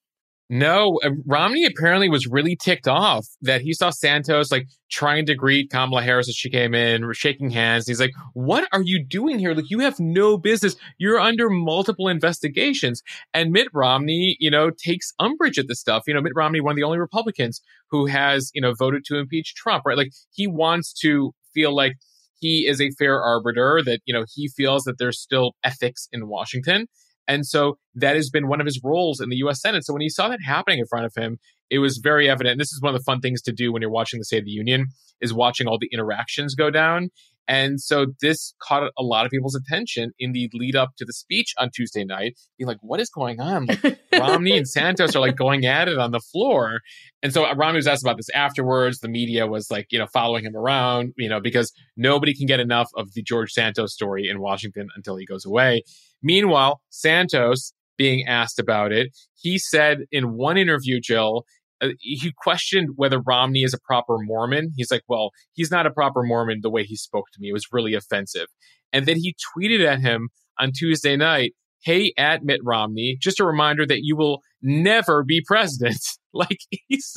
No, 0.48 1.00
uh, 1.02 1.10
Romney 1.26 1.64
apparently 1.64 2.08
was 2.08 2.28
really 2.28 2.54
ticked 2.54 2.86
off 2.86 3.26
that 3.42 3.62
he 3.62 3.72
saw 3.72 3.90
Santos 3.90 4.52
like 4.52 4.68
trying 4.88 5.26
to 5.26 5.34
greet 5.34 5.70
Kamala 5.70 6.02
Harris 6.02 6.28
as 6.28 6.36
she 6.36 6.50
came 6.50 6.72
in, 6.72 7.12
shaking 7.14 7.50
hands. 7.50 7.88
He's 7.88 7.98
like, 7.98 8.12
"What 8.32 8.68
are 8.72 8.82
you 8.82 9.04
doing 9.04 9.40
here? 9.40 9.54
Like, 9.54 9.70
you 9.70 9.80
have 9.80 9.98
no 9.98 10.38
business. 10.38 10.76
You're 10.98 11.18
under 11.18 11.50
multiple 11.50 12.06
investigations." 12.06 13.02
And 13.34 13.50
Mitt 13.50 13.66
Romney, 13.74 14.36
you 14.38 14.48
know, 14.50 14.70
takes 14.70 15.12
umbrage 15.18 15.58
at 15.58 15.66
this 15.66 15.80
stuff. 15.80 16.04
You 16.06 16.14
know, 16.14 16.20
Mitt 16.20 16.32
Romney, 16.36 16.60
one 16.60 16.72
of 16.72 16.76
the 16.76 16.84
only 16.84 16.98
Republicans 16.98 17.60
who 17.90 18.06
has, 18.06 18.52
you 18.54 18.60
know, 18.60 18.72
voted 18.72 19.04
to 19.06 19.16
impeach 19.18 19.54
Trump, 19.56 19.82
right? 19.84 19.96
Like, 19.96 20.12
he 20.32 20.46
wants 20.46 20.92
to 21.00 21.34
feel 21.54 21.74
like 21.74 21.94
he 22.38 22.66
is 22.68 22.80
a 22.80 22.90
fair 22.92 23.20
arbiter. 23.20 23.82
That 23.84 23.98
you 24.04 24.14
know, 24.14 24.24
he 24.32 24.46
feels 24.48 24.84
that 24.84 24.98
there's 24.98 25.18
still 25.20 25.56
ethics 25.64 26.08
in 26.12 26.28
Washington 26.28 26.86
and 27.28 27.46
so 27.46 27.78
that 27.94 28.16
has 28.16 28.30
been 28.30 28.48
one 28.48 28.60
of 28.60 28.66
his 28.66 28.80
roles 28.82 29.20
in 29.20 29.28
the 29.28 29.36
US 29.36 29.60
Senate. 29.60 29.84
So 29.84 29.92
when 29.92 30.02
he 30.02 30.08
saw 30.08 30.28
that 30.28 30.40
happening 30.44 30.78
in 30.78 30.86
front 30.86 31.06
of 31.06 31.14
him, 31.14 31.38
it 31.70 31.78
was 31.78 31.98
very 31.98 32.28
evident. 32.28 32.58
This 32.58 32.72
is 32.72 32.80
one 32.80 32.94
of 32.94 33.00
the 33.00 33.04
fun 33.04 33.20
things 33.20 33.42
to 33.42 33.52
do 33.52 33.72
when 33.72 33.82
you're 33.82 33.90
watching 33.90 34.20
the 34.20 34.24
State 34.24 34.38
of 34.38 34.44
the 34.44 34.50
Union 34.50 34.86
is 35.20 35.32
watching 35.32 35.66
all 35.66 35.78
the 35.78 35.90
interactions 35.92 36.54
go 36.54 36.70
down. 36.70 37.10
And 37.48 37.80
so 37.80 38.06
this 38.20 38.54
caught 38.60 38.90
a 38.98 39.02
lot 39.02 39.24
of 39.24 39.30
people's 39.30 39.54
attention 39.54 40.12
in 40.18 40.32
the 40.32 40.50
lead 40.52 40.74
up 40.74 40.96
to 40.98 41.04
the 41.04 41.12
speech 41.12 41.54
on 41.58 41.70
Tuesday 41.72 42.04
night. 42.04 42.36
Being 42.58 42.66
like, 42.66 42.78
what 42.80 43.00
is 43.00 43.08
going 43.08 43.40
on? 43.40 43.66
Like 43.66 44.00
Romney 44.12 44.56
and 44.56 44.68
Santos 44.68 45.14
are 45.14 45.20
like 45.20 45.36
going 45.36 45.64
at 45.64 45.88
it 45.88 45.98
on 45.98 46.10
the 46.10 46.20
floor. 46.20 46.80
And 47.22 47.32
so 47.32 47.44
uh, 47.44 47.54
Romney 47.54 47.76
was 47.76 47.86
asked 47.86 48.02
about 48.02 48.16
this 48.16 48.30
afterwards. 48.34 48.98
The 48.98 49.08
media 49.08 49.46
was 49.46 49.70
like, 49.70 49.86
you 49.90 49.98
know, 49.98 50.08
following 50.12 50.44
him 50.44 50.56
around, 50.56 51.14
you 51.16 51.28
know, 51.28 51.40
because 51.40 51.72
nobody 51.96 52.34
can 52.34 52.46
get 52.46 52.58
enough 52.58 52.90
of 52.96 53.12
the 53.14 53.22
George 53.22 53.52
Santos 53.52 53.92
story 53.92 54.28
in 54.28 54.40
Washington 54.40 54.88
until 54.96 55.16
he 55.16 55.24
goes 55.24 55.44
away. 55.44 55.82
Meanwhile, 56.22 56.80
Santos 56.90 57.72
being 57.98 58.26
asked 58.26 58.58
about 58.58 58.92
it, 58.92 59.08
he 59.34 59.58
said 59.58 60.00
in 60.10 60.36
one 60.36 60.56
interview, 60.56 61.00
Jill, 61.00 61.44
uh, 61.80 61.88
he 62.00 62.32
questioned 62.36 62.90
whether 62.96 63.20
Romney 63.20 63.62
is 63.62 63.74
a 63.74 63.78
proper 63.78 64.16
Mormon. 64.18 64.72
He's 64.76 64.90
like, 64.90 65.02
well, 65.08 65.30
he's 65.52 65.70
not 65.70 65.86
a 65.86 65.90
proper 65.90 66.22
Mormon 66.22 66.60
the 66.62 66.70
way 66.70 66.84
he 66.84 66.96
spoke 66.96 67.26
to 67.32 67.40
me. 67.40 67.50
It 67.50 67.52
was 67.52 67.66
really 67.72 67.94
offensive. 67.94 68.46
And 68.92 69.06
then 69.06 69.16
he 69.16 69.34
tweeted 69.56 69.86
at 69.86 70.00
him 70.00 70.28
on 70.58 70.72
Tuesday 70.72 71.16
night, 71.16 71.52
hey, 71.84 72.12
at 72.16 72.44
Mitt 72.44 72.60
Romney, 72.64 73.18
just 73.20 73.40
a 73.40 73.44
reminder 73.44 73.86
that 73.86 74.00
you 74.02 74.16
will 74.16 74.40
never 74.62 75.22
be 75.22 75.42
president. 75.46 76.00
like 76.32 76.58
he's 76.70 77.12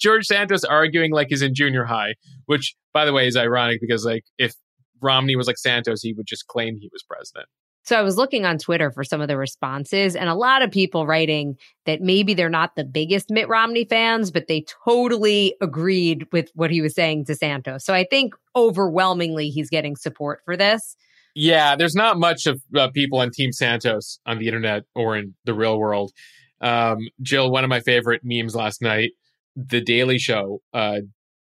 George 0.00 0.26
Santos 0.26 0.64
arguing 0.64 1.12
like 1.12 1.28
he's 1.28 1.42
in 1.42 1.54
junior 1.54 1.84
high, 1.84 2.14
which 2.46 2.74
by 2.92 3.04
the 3.04 3.12
way 3.12 3.26
is 3.26 3.36
ironic 3.36 3.80
because 3.80 4.04
like 4.04 4.24
if 4.38 4.54
Romney 5.02 5.36
was 5.36 5.46
like 5.46 5.58
Santos, 5.58 6.02
he 6.02 6.12
would 6.12 6.26
just 6.26 6.46
claim 6.46 6.76
he 6.76 6.88
was 6.92 7.02
president. 7.02 7.46
So 7.84 7.98
I 7.98 8.02
was 8.02 8.16
looking 8.16 8.44
on 8.44 8.58
Twitter 8.58 8.90
for 8.90 9.02
some 9.02 9.20
of 9.20 9.28
the 9.28 9.36
responses, 9.36 10.14
and 10.14 10.28
a 10.28 10.34
lot 10.34 10.62
of 10.62 10.70
people 10.70 11.06
writing 11.06 11.56
that 11.86 12.02
maybe 12.02 12.34
they're 12.34 12.50
not 12.50 12.76
the 12.76 12.84
biggest 12.84 13.30
Mitt 13.30 13.48
Romney 13.48 13.84
fans, 13.84 14.30
but 14.30 14.46
they 14.46 14.64
totally 14.84 15.54
agreed 15.62 16.26
with 16.30 16.50
what 16.54 16.70
he 16.70 16.82
was 16.82 16.94
saying 16.94 17.24
to 17.26 17.34
Santos. 17.34 17.84
So 17.86 17.94
I 17.94 18.04
think 18.04 18.34
overwhelmingly 18.54 19.48
he's 19.48 19.70
getting 19.70 19.96
support 19.96 20.40
for 20.44 20.56
this. 20.56 20.96
Yeah, 21.34 21.76
there's 21.76 21.94
not 21.94 22.18
much 22.18 22.46
of 22.46 22.60
uh, 22.76 22.88
people 22.90 23.20
on 23.20 23.30
Team 23.30 23.52
Santos 23.52 24.18
on 24.26 24.38
the 24.38 24.48
internet 24.48 24.82
or 24.94 25.16
in 25.16 25.34
the 25.44 25.54
real 25.54 25.78
world. 25.78 26.12
Um, 26.60 26.98
Jill, 27.22 27.50
one 27.50 27.64
of 27.64 27.70
my 27.70 27.80
favorite 27.80 28.22
memes 28.24 28.54
last 28.54 28.82
night, 28.82 29.12
The 29.54 29.80
Daily 29.80 30.18
Show 30.18 30.60
uh, 30.74 31.00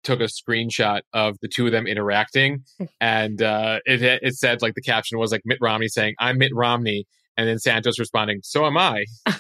took 0.05 0.21
a 0.21 0.25
screenshot 0.25 1.01
of 1.13 1.37
the 1.41 1.49
two 1.49 1.65
of 1.65 1.71
them 1.73 1.87
interacting, 1.87 2.63
and 3.01 3.41
uh, 3.41 3.79
it 3.85 4.01
it 4.01 4.35
said 4.35 4.61
like 4.61 4.75
the 4.75 4.81
caption 4.81 5.19
was 5.19 5.31
like 5.31 5.41
Mitt 5.43 5.57
Romney 5.59 5.89
saying, 5.89 6.15
"I'm 6.19 6.37
Mitt 6.37 6.51
Romney," 6.53 7.05
and 7.35 7.47
then 7.47 7.59
Santos 7.59 7.99
responding, 7.99 8.39
"So 8.43 8.65
am 8.65 8.77
I." 8.77 9.05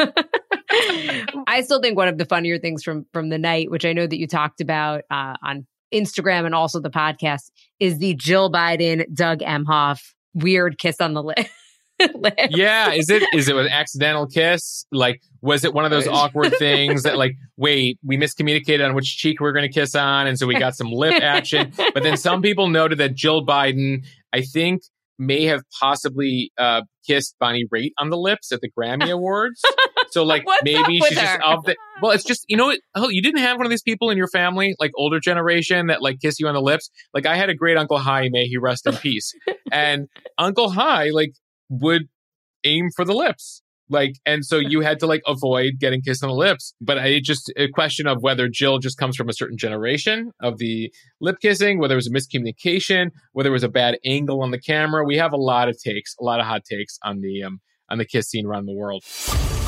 I 1.46 1.62
still 1.62 1.80
think 1.80 1.96
one 1.96 2.08
of 2.08 2.18
the 2.18 2.24
funnier 2.24 2.58
things 2.58 2.82
from 2.82 3.06
from 3.12 3.28
the 3.28 3.38
night, 3.38 3.70
which 3.70 3.84
I 3.84 3.92
know 3.92 4.06
that 4.06 4.18
you 4.18 4.26
talked 4.26 4.60
about 4.60 5.02
uh, 5.10 5.34
on 5.42 5.66
Instagram 5.92 6.46
and 6.46 6.54
also 6.54 6.80
the 6.80 6.90
podcast, 6.90 7.50
is 7.80 7.98
the 7.98 8.14
Jill 8.14 8.50
Biden 8.50 9.04
Doug 9.14 9.40
Emhoff 9.40 10.00
weird 10.34 10.78
kiss 10.78 11.00
on 11.00 11.14
the 11.14 11.22
lip. 12.14 12.34
yeah, 12.50 12.92
is 12.92 13.10
it 13.10 13.22
is 13.34 13.48
it 13.48 13.56
an 13.56 13.68
accidental 13.68 14.26
kiss? 14.26 14.86
Like, 14.92 15.20
was 15.40 15.64
it 15.64 15.74
one 15.74 15.84
of 15.84 15.90
those 15.90 16.06
awkward 16.06 16.54
things 16.58 17.02
that 17.04 17.16
like, 17.16 17.36
wait, 17.56 17.98
we 18.04 18.16
miscommunicated 18.16 18.84
on 18.84 18.94
which 18.94 19.16
cheek 19.16 19.40
we 19.40 19.48
are 19.48 19.52
going 19.52 19.70
to 19.70 19.72
kiss 19.72 19.94
on, 19.94 20.26
and 20.26 20.38
so 20.38 20.46
we 20.46 20.58
got 20.58 20.74
some 20.74 20.90
lip 20.90 21.22
action. 21.22 21.72
But 21.76 22.02
then 22.02 22.16
some 22.16 22.42
people 22.42 22.68
noted 22.68 22.98
that 22.98 23.14
Jill 23.14 23.44
Biden, 23.44 24.04
I 24.32 24.42
think, 24.42 24.82
may 25.20 25.44
have 25.44 25.62
possibly 25.78 26.50
uh, 26.58 26.80
kissed 27.06 27.36
Bonnie 27.38 27.66
Raitt 27.72 27.90
on 27.98 28.08
the 28.08 28.16
lips 28.16 28.50
at 28.50 28.60
the 28.62 28.70
Grammy 28.70 29.10
Awards. 29.12 29.60
So 30.10 30.24
like 30.24 30.44
maybe 30.64 30.98
she's 30.98 31.18
her? 31.18 31.36
just 31.36 31.40
of 31.46 31.64
the 31.64 31.76
well, 32.02 32.10
it's 32.10 32.24
just 32.24 32.44
you 32.48 32.56
know 32.56 32.74
oh 32.96 33.08
you 33.10 33.22
didn't 33.22 33.40
have 33.40 33.58
one 33.58 33.66
of 33.66 33.70
these 33.70 33.82
people 33.82 34.10
in 34.10 34.16
your 34.16 34.28
family 34.28 34.74
like 34.80 34.90
older 34.96 35.20
generation 35.20 35.86
that 35.86 36.02
like 36.02 36.18
kiss 36.20 36.40
you 36.40 36.48
on 36.48 36.54
the 36.54 36.62
lips. 36.62 36.90
Like 37.14 37.26
I 37.26 37.36
had 37.36 37.50
a 37.50 37.54
great 37.54 37.76
Uncle 37.76 37.98
High, 37.98 38.28
may 38.30 38.46
he 38.46 38.56
rest 38.56 38.86
in 38.86 38.96
peace, 38.96 39.32
and 39.70 40.08
Uncle 40.38 40.70
High 40.70 41.10
like 41.12 41.32
would 41.70 42.08
aim 42.64 42.90
for 42.94 43.04
the 43.06 43.14
lips. 43.14 43.62
Like, 43.88 44.14
and 44.24 44.44
so 44.44 44.58
you 44.58 44.82
had 44.82 45.00
to 45.00 45.06
like 45.06 45.22
avoid 45.26 45.74
getting 45.80 46.00
kissed 46.00 46.22
on 46.22 46.28
the 46.28 46.36
lips. 46.36 46.74
But 46.80 46.98
I 46.98 47.20
just 47.20 47.52
a 47.56 47.68
question 47.68 48.06
of 48.06 48.22
whether 48.22 48.48
Jill 48.48 48.78
just 48.78 48.98
comes 48.98 49.16
from 49.16 49.28
a 49.28 49.32
certain 49.32 49.58
generation 49.58 50.30
of 50.40 50.58
the 50.58 50.92
lip 51.20 51.36
kissing, 51.42 51.80
whether 51.80 51.94
it 51.94 51.96
was 51.96 52.06
a 52.06 52.10
miscommunication, 52.10 53.10
whether 53.32 53.48
it 53.48 53.52
was 53.52 53.64
a 53.64 53.68
bad 53.68 53.98
angle 54.04 54.42
on 54.42 54.52
the 54.52 54.60
camera. 54.60 55.04
We 55.04 55.16
have 55.16 55.32
a 55.32 55.36
lot 55.36 55.68
of 55.68 55.76
takes, 55.82 56.14
a 56.20 56.24
lot 56.24 56.38
of 56.38 56.46
hot 56.46 56.64
takes 56.64 56.98
on 57.02 57.20
the 57.20 57.42
um 57.42 57.60
on 57.88 57.98
the 57.98 58.04
kiss 58.04 58.28
scene 58.28 58.46
around 58.46 58.66
the 58.66 58.74
world. 58.74 59.02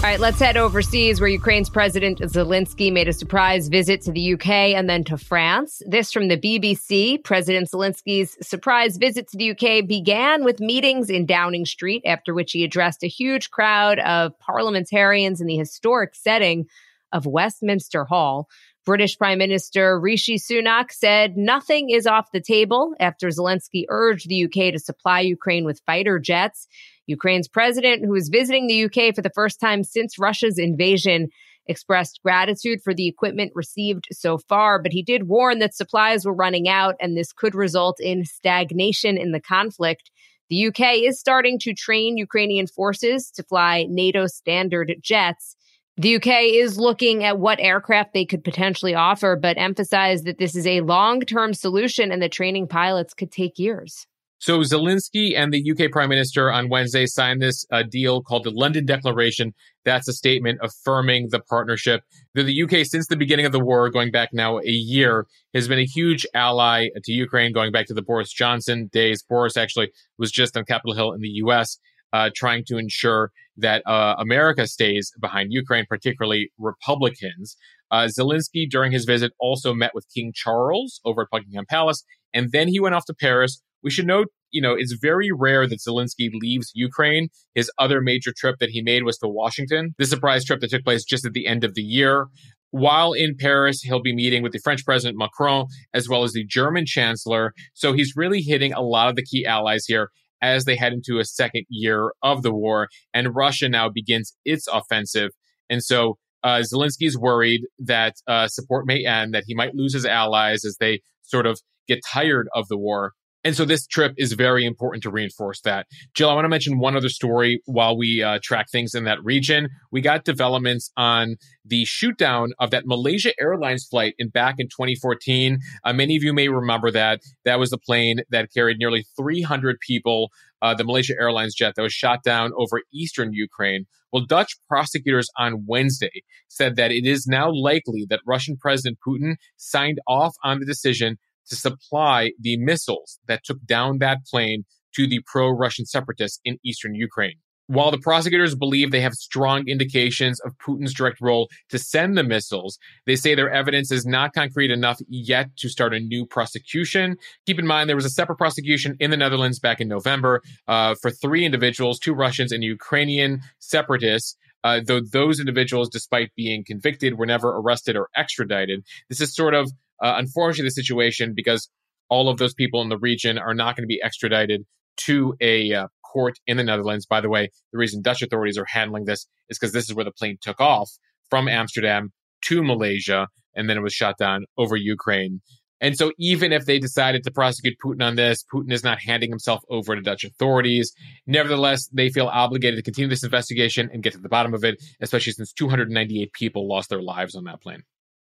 All 0.02 0.08
right, 0.08 0.18
let's 0.18 0.40
head 0.40 0.56
overseas 0.56 1.20
where 1.20 1.30
Ukraine's 1.30 1.70
President 1.70 2.18
Zelensky 2.18 2.92
made 2.92 3.06
a 3.06 3.12
surprise 3.12 3.68
visit 3.68 4.00
to 4.00 4.10
the 4.10 4.34
UK 4.34 4.48
and 4.74 4.90
then 4.90 5.04
to 5.04 5.16
France. 5.16 5.80
This 5.86 6.12
from 6.12 6.26
the 6.26 6.36
BBC. 6.36 7.22
President 7.22 7.70
Zelensky's 7.70 8.36
surprise 8.44 8.96
visit 8.96 9.28
to 9.28 9.36
the 9.36 9.52
UK 9.52 9.86
began 9.86 10.42
with 10.42 10.58
meetings 10.58 11.08
in 11.08 11.24
Downing 11.24 11.66
Street, 11.66 12.02
after 12.04 12.34
which 12.34 12.50
he 12.50 12.64
addressed 12.64 13.04
a 13.04 13.06
huge 13.06 13.52
crowd 13.52 14.00
of 14.00 14.36
parliamentarians 14.40 15.40
in 15.40 15.46
the 15.46 15.56
historic 15.56 16.16
setting 16.16 16.66
of 17.12 17.24
Westminster 17.24 18.04
Hall. 18.04 18.48
British 18.84 19.16
Prime 19.16 19.38
Minister 19.38 20.00
Rishi 20.00 20.36
Sunak 20.36 20.90
said 20.90 21.36
nothing 21.36 21.90
is 21.90 22.08
off 22.08 22.32
the 22.32 22.40
table 22.40 22.92
after 22.98 23.28
Zelensky 23.28 23.84
urged 23.88 24.28
the 24.28 24.46
UK 24.46 24.72
to 24.72 24.80
supply 24.80 25.20
Ukraine 25.20 25.64
with 25.64 25.80
fighter 25.86 26.18
jets. 26.18 26.66
Ukraine's 27.06 27.48
president, 27.48 28.04
who 28.04 28.14
is 28.14 28.28
visiting 28.28 28.66
the 28.66 28.84
UK 28.84 29.14
for 29.14 29.22
the 29.22 29.30
first 29.34 29.60
time 29.60 29.84
since 29.84 30.18
Russia's 30.18 30.58
invasion, 30.58 31.28
expressed 31.66 32.20
gratitude 32.22 32.80
for 32.82 32.94
the 32.94 33.06
equipment 33.06 33.52
received 33.54 34.06
so 34.10 34.38
far, 34.38 34.80
but 34.80 34.92
he 34.92 35.02
did 35.02 35.28
warn 35.28 35.58
that 35.60 35.74
supplies 35.74 36.24
were 36.24 36.34
running 36.34 36.68
out 36.68 36.96
and 37.00 37.16
this 37.16 37.32
could 37.32 37.54
result 37.54 37.98
in 38.00 38.24
stagnation 38.24 39.16
in 39.16 39.32
the 39.32 39.40
conflict. 39.40 40.10
The 40.50 40.66
UK 40.66 40.96
is 41.04 41.18
starting 41.18 41.58
to 41.60 41.72
train 41.72 42.16
Ukrainian 42.16 42.66
forces 42.66 43.30
to 43.32 43.42
fly 43.42 43.86
NATO 43.88 44.26
standard 44.26 44.94
jets. 45.00 45.56
The 45.96 46.16
UK 46.16 46.26
is 46.54 46.78
looking 46.78 47.22
at 47.22 47.38
what 47.38 47.60
aircraft 47.60 48.12
they 48.12 48.24
could 48.24 48.44
potentially 48.44 48.94
offer, 48.94 49.36
but 49.36 49.58
emphasized 49.58 50.24
that 50.24 50.38
this 50.38 50.56
is 50.56 50.66
a 50.66 50.80
long 50.80 51.20
term 51.20 51.54
solution 51.54 52.10
and 52.10 52.20
the 52.20 52.28
training 52.28 52.66
pilots 52.66 53.14
could 53.14 53.30
take 53.30 53.58
years. 53.58 54.06
So 54.42 54.59
Zelensky 54.59 55.38
and 55.38 55.55
the 55.55 55.70
UK 55.70 55.92
Prime 55.92 56.09
Minister 56.09 56.50
on 56.50 56.68
Wednesday 56.68 57.07
signed 57.07 57.40
this 57.40 57.64
uh, 57.70 57.85
deal 57.85 58.24
called 58.24 58.42
the 58.42 58.50
London 58.50 58.85
Declaration. 58.85 59.55
That's 59.85 60.09
a 60.09 60.12
statement 60.12 60.59
affirming 60.61 61.28
the 61.31 61.38
partnership. 61.38 62.02
The, 62.35 62.42
the 62.42 62.62
UK, 62.64 62.85
since 62.85 63.07
the 63.07 63.14
beginning 63.14 63.46
of 63.46 63.52
the 63.52 63.61
war, 63.61 63.88
going 63.88 64.11
back 64.11 64.31
now 64.33 64.59
a 64.59 64.66
year, 64.66 65.28
has 65.55 65.68
been 65.68 65.78
a 65.78 65.85
huge 65.85 66.26
ally 66.35 66.88
to 67.05 67.12
Ukraine, 67.12 67.52
going 67.52 67.70
back 67.70 67.87
to 67.87 67.94
the 67.94 68.02
Boris 68.02 68.33
Johnson 68.33 68.90
days. 68.92 69.22
Boris 69.22 69.57
actually 69.57 69.92
was 70.18 70.33
just 70.33 70.57
on 70.57 70.64
Capitol 70.64 70.96
Hill 70.96 71.12
in 71.12 71.20
the 71.20 71.35
US, 71.44 71.78
uh, 72.12 72.31
trying 72.35 72.64
to 72.66 72.78
ensure 72.78 73.31
that 73.59 73.87
uh, 73.87 74.16
America 74.18 74.66
stays 74.66 75.12
behind 75.20 75.52
Ukraine, 75.52 75.87
particularly 75.88 76.50
Republicans. 76.59 77.57
Uh, 77.92 78.09
Zelensky, 78.09 78.68
during 78.68 78.90
his 78.90 79.05
visit, 79.05 79.31
also 79.38 79.72
met 79.72 79.92
with 79.94 80.05
King 80.12 80.33
Charles 80.35 81.00
over 81.05 81.22
at 81.22 81.28
Buckingham 81.31 81.66
Palace, 81.68 82.02
and 82.35 82.51
then 82.53 82.68
he 82.68 82.81
went 82.81 82.95
off 82.95 83.05
to 83.07 83.14
Paris 83.14 83.62
we 83.83 83.90
should 83.90 84.07
note, 84.07 84.29
you 84.51 84.62
know, 84.62 84.75
it's 84.75 84.97
very 85.01 85.31
rare 85.33 85.66
that 85.66 85.81
Zelensky 85.81 86.31
leaves 86.33 86.71
Ukraine. 86.75 87.29
His 87.55 87.71
other 87.79 88.01
major 88.01 88.33
trip 88.37 88.57
that 88.61 88.71
he 88.71 88.83
made 88.83 89.03
was 89.05 89.18
to 89.18 89.29
Washington. 89.29 89.95
The 89.99 90.07
surprise 90.07 90.45
trip 90.45 90.61
that 90.61 90.71
took 90.71 90.85
place 90.85 91.05
just 91.05 91.27
at 91.27 91.33
the 91.33 91.47
end 91.47 91.64
of 91.64 91.75
the 91.75 91.83
year. 91.83 92.27
While 92.71 93.12
in 93.12 93.37
Paris, 93.38 93.83
he'll 93.83 94.03
be 94.03 94.14
meeting 94.14 94.42
with 94.42 94.53
the 94.53 94.61
French 94.61 94.85
President 94.85 95.18
Macron 95.18 95.66
as 95.92 96.09
well 96.09 96.23
as 96.23 96.33
the 96.33 96.45
German 96.47 96.87
Chancellor. 96.87 97.53
So 97.75 97.92
he's 97.92 98.14
really 98.16 98.40
hitting 98.40 98.73
a 98.73 98.81
lot 98.81 99.09
of 99.09 99.16
the 99.16 99.25
key 99.25 99.45
allies 99.45 99.85
here 99.87 100.11
as 100.40 100.64
they 100.64 100.77
head 100.77 100.92
into 100.92 101.18
a 101.18 101.25
second 101.25 101.64
year 101.68 102.12
of 102.23 102.42
the 102.42 102.53
war. 102.53 102.88
And 103.12 103.35
Russia 103.35 103.68
now 103.68 103.88
begins 103.88 104.35
its 104.45 104.66
offensive. 104.68 105.31
And 105.68 105.83
so 105.83 106.18
uh, 106.42 106.62
Zelensky 106.62 107.07
is 107.07 107.18
worried 107.18 107.62
that 107.79 108.14
uh, 108.27 108.49
support 108.49 108.87
may 108.87 109.05
end, 109.05 109.35
that 109.35 109.45
he 109.47 109.55
might 109.55 109.75
lose 109.75 109.95
his 109.95 110.07
allies 110.07 110.64
as 110.64 110.77
they 110.81 111.03
sort 111.23 111.47
of 111.47 111.61
get 111.88 112.01
tired 112.12 112.49
of 112.55 112.68
the 112.68 112.79
war. 112.79 113.12
And 113.45 113.57
so 113.57 113.64
this 113.64 113.87
trip 113.87 114.14
is 114.16 114.35
very 114.35 114.64
important 114.64 115.03
to 115.03 115.11
reinforce 115.11 115.61
that. 115.62 115.87
Jill, 116.14 116.31
I 116.31 116.35
want 116.35 116.45
to 116.45 116.49
mention 116.49 116.79
one 116.79 116.97
other 116.97 117.09
story 117.09 117.61
while 117.64 117.97
we 117.97 118.23
uh, 118.23 118.38
track 118.42 118.66
things 118.71 118.95
in 118.95 119.05
that 119.05 119.23
region. 119.25 119.68
We 119.90 120.01
got 120.01 120.25
developments 120.25 120.92
on 120.97 121.37
the 121.64 121.85
shootdown 121.85 122.51
of 122.61 122.71
that 122.71 122.87
Malaysia 122.87 123.33
Airlines 123.40 123.87
flight 123.90 124.14
in 124.18 124.29
back 124.29 124.57
in 124.59 124.68
2014. 124.68 125.59
Uh, 125.83 125.92
many 125.92 126.16
of 126.16 126.23
you 126.23 126.33
may 126.33 126.49
remember 126.49 126.92
that. 126.92 127.21
That 127.45 127.59
was 127.59 127.71
the 127.71 127.79
plane 127.79 128.21
that 128.31 128.53
carried 128.55 128.79
nearly 128.79 129.05
300 129.16 129.79
people, 129.81 130.31
uh, 130.61 130.75
the 130.75 130.85
Malaysia 130.85 131.14
Airlines 131.21 131.55
jet 131.55 131.75
that 131.75 131.83
was 131.83 131.92
shot 131.92 132.23
down 132.23 132.53
over 132.57 132.83
eastern 132.92 133.33
Ukraine. 133.33 133.87
Well, 134.12 134.25
Dutch 134.25 134.57
prosecutors 134.68 135.29
on 135.37 135.64
Wednesday 135.66 136.23
said 136.47 136.77
that 136.77 136.92
it 136.92 137.07
is 137.07 137.27
now 137.27 137.51
likely 137.51 138.07
that 138.11 138.21
Russian 138.27 138.57
President 138.57 138.99
Putin 139.07 139.35
signed 139.57 139.99
off 140.07 140.35
on 140.45 140.61
the 140.61 140.66
decision 140.66 141.16
to 141.48 141.57
supply 141.57 142.33
the 142.40 142.57
missiles 142.57 143.18
that 143.26 143.44
took 143.44 143.64
down 143.64 143.98
that 143.98 144.18
plane 144.31 144.64
to 144.94 145.07
the 145.07 145.20
pro 145.26 145.50
Russian 145.50 145.87
separatists 145.87 146.40
in 146.44 146.59
eastern 146.64 146.94
Ukraine. 146.94 147.37
While 147.68 147.90
the 147.90 147.98
prosecutors 147.98 148.55
believe 148.55 148.90
they 148.90 149.00
have 149.00 149.14
strong 149.14 149.66
indications 149.68 150.40
of 150.40 150.52
Putin's 150.59 150.92
direct 150.92 151.20
role 151.20 151.48
to 151.70 151.78
send 151.78 152.18
the 152.18 152.24
missiles, 152.24 152.78
they 153.07 153.16
say 153.16 153.35
their 153.35 153.50
evidence 153.50 153.90
is 153.90 154.05
not 154.05 154.35
concrete 154.35 154.70
enough 154.70 154.98
yet 155.09 155.57
to 155.59 155.68
start 155.68 155.94
a 155.94 156.00
new 156.00 156.26
prosecution. 156.26 157.16
Keep 157.46 157.61
in 157.61 157.66
mind, 157.66 157.88
there 157.88 157.96
was 157.96 158.05
a 158.05 158.11
separate 158.11 158.37
prosecution 158.37 158.96
in 159.00 159.11
the 159.11 159.16
Netherlands 159.16 159.59
back 159.59 159.81
in 159.81 159.88
November 159.88 160.42
uh, 160.68 160.96
for 161.00 161.11
three 161.11 161.46
individuals, 161.46 161.98
two 161.98 162.14
Russians 162.14 162.52
and 162.52 162.62
Ukrainian 162.64 163.40
separatists. 163.59 164.37
Uh, 164.64 164.81
though 164.85 165.00
those 165.00 165.40
individuals, 165.40 165.88
despite 165.88 166.31
being 166.37 166.62
convicted, 166.64 167.18
were 167.18 167.26
never 167.26 167.48
arrested 167.48 167.96
or 167.96 168.09
extradited. 168.16 168.85
This 169.09 169.20
is 169.20 169.35
sort 169.35 169.55
of 169.55 169.72
uh, 170.02 170.14
unfortunately, 170.16 170.68
the 170.68 170.72
situation 170.72 171.33
because 171.35 171.68
all 172.09 172.28
of 172.28 172.38
those 172.38 172.55
people 172.55 172.83
in 172.83 172.88
the 172.88 172.98
region 172.98 173.38
are 173.38 173.55
not 173.55 173.76
going 173.76 173.85
to 173.85 173.88
be 173.88 174.00
extradited 174.02 174.64
to 174.98 175.35
a 175.40 175.72
uh, 175.72 175.87
court 176.12 176.38
in 176.46 176.57
the 176.57 176.64
Netherlands. 176.64 177.07
By 177.07 177.20
the 177.20 177.31
way, 177.31 177.48
the 177.72 177.78
reason 177.78 178.02
Dutch 178.02 178.22
authorities 178.22 178.59
are 178.59 178.66
handling 178.68 179.07
this 179.07 179.26
is 179.48 179.59
because 179.59 179.72
this 179.72 179.88
is 179.88 179.94
where 179.94 180.05
the 180.05 180.12
plane 180.12 180.37
took 180.40 180.61
off 180.61 180.90
from 181.31 181.48
Amsterdam 181.48 182.09
to 182.09 182.12
to 182.42 182.62
Malaysia, 182.62 183.28
and 183.55 183.68
then 183.68 183.76
it 183.76 183.83
was 183.83 183.92
shot 183.92 184.18
down 184.18 184.44
over 184.59 184.76
Ukraine. 184.76 185.40
And 185.81 185.96
so, 185.96 186.12
even 186.16 186.52
if 186.52 186.64
they 186.64 186.78
decided 186.78 187.24
to 187.24 187.33
prosecute 187.33 187.74
Putin 187.85 188.05
on 188.05 188.14
this, 188.14 188.44
Putin 188.52 188.72
is 188.72 188.85
not 188.85 189.00
handing 189.00 189.31
himself 189.31 189.62
over 189.68 189.96
to 189.96 190.02
Dutch 190.02 190.22
authorities. 190.22 190.92
Nevertheless, 191.26 191.88
they 191.88 192.09
feel 192.09 192.28
obligated 192.28 192.76
to 192.76 192.83
continue 192.83 193.09
this 193.09 193.24
investigation 193.24 193.90
and 193.92 194.02
get 194.02 194.12
to 194.12 194.20
the 194.20 194.28
bottom 194.28 194.55
of 194.55 194.64
it, 194.64 194.81
especially 195.00 195.33
since 195.33 195.52
298 195.52 196.33
people 196.33 196.68
lost 196.68 196.88
their 196.88 197.02
lives 197.02 197.35
on 197.35 197.44
that 197.44 197.61
plane. 197.61 197.83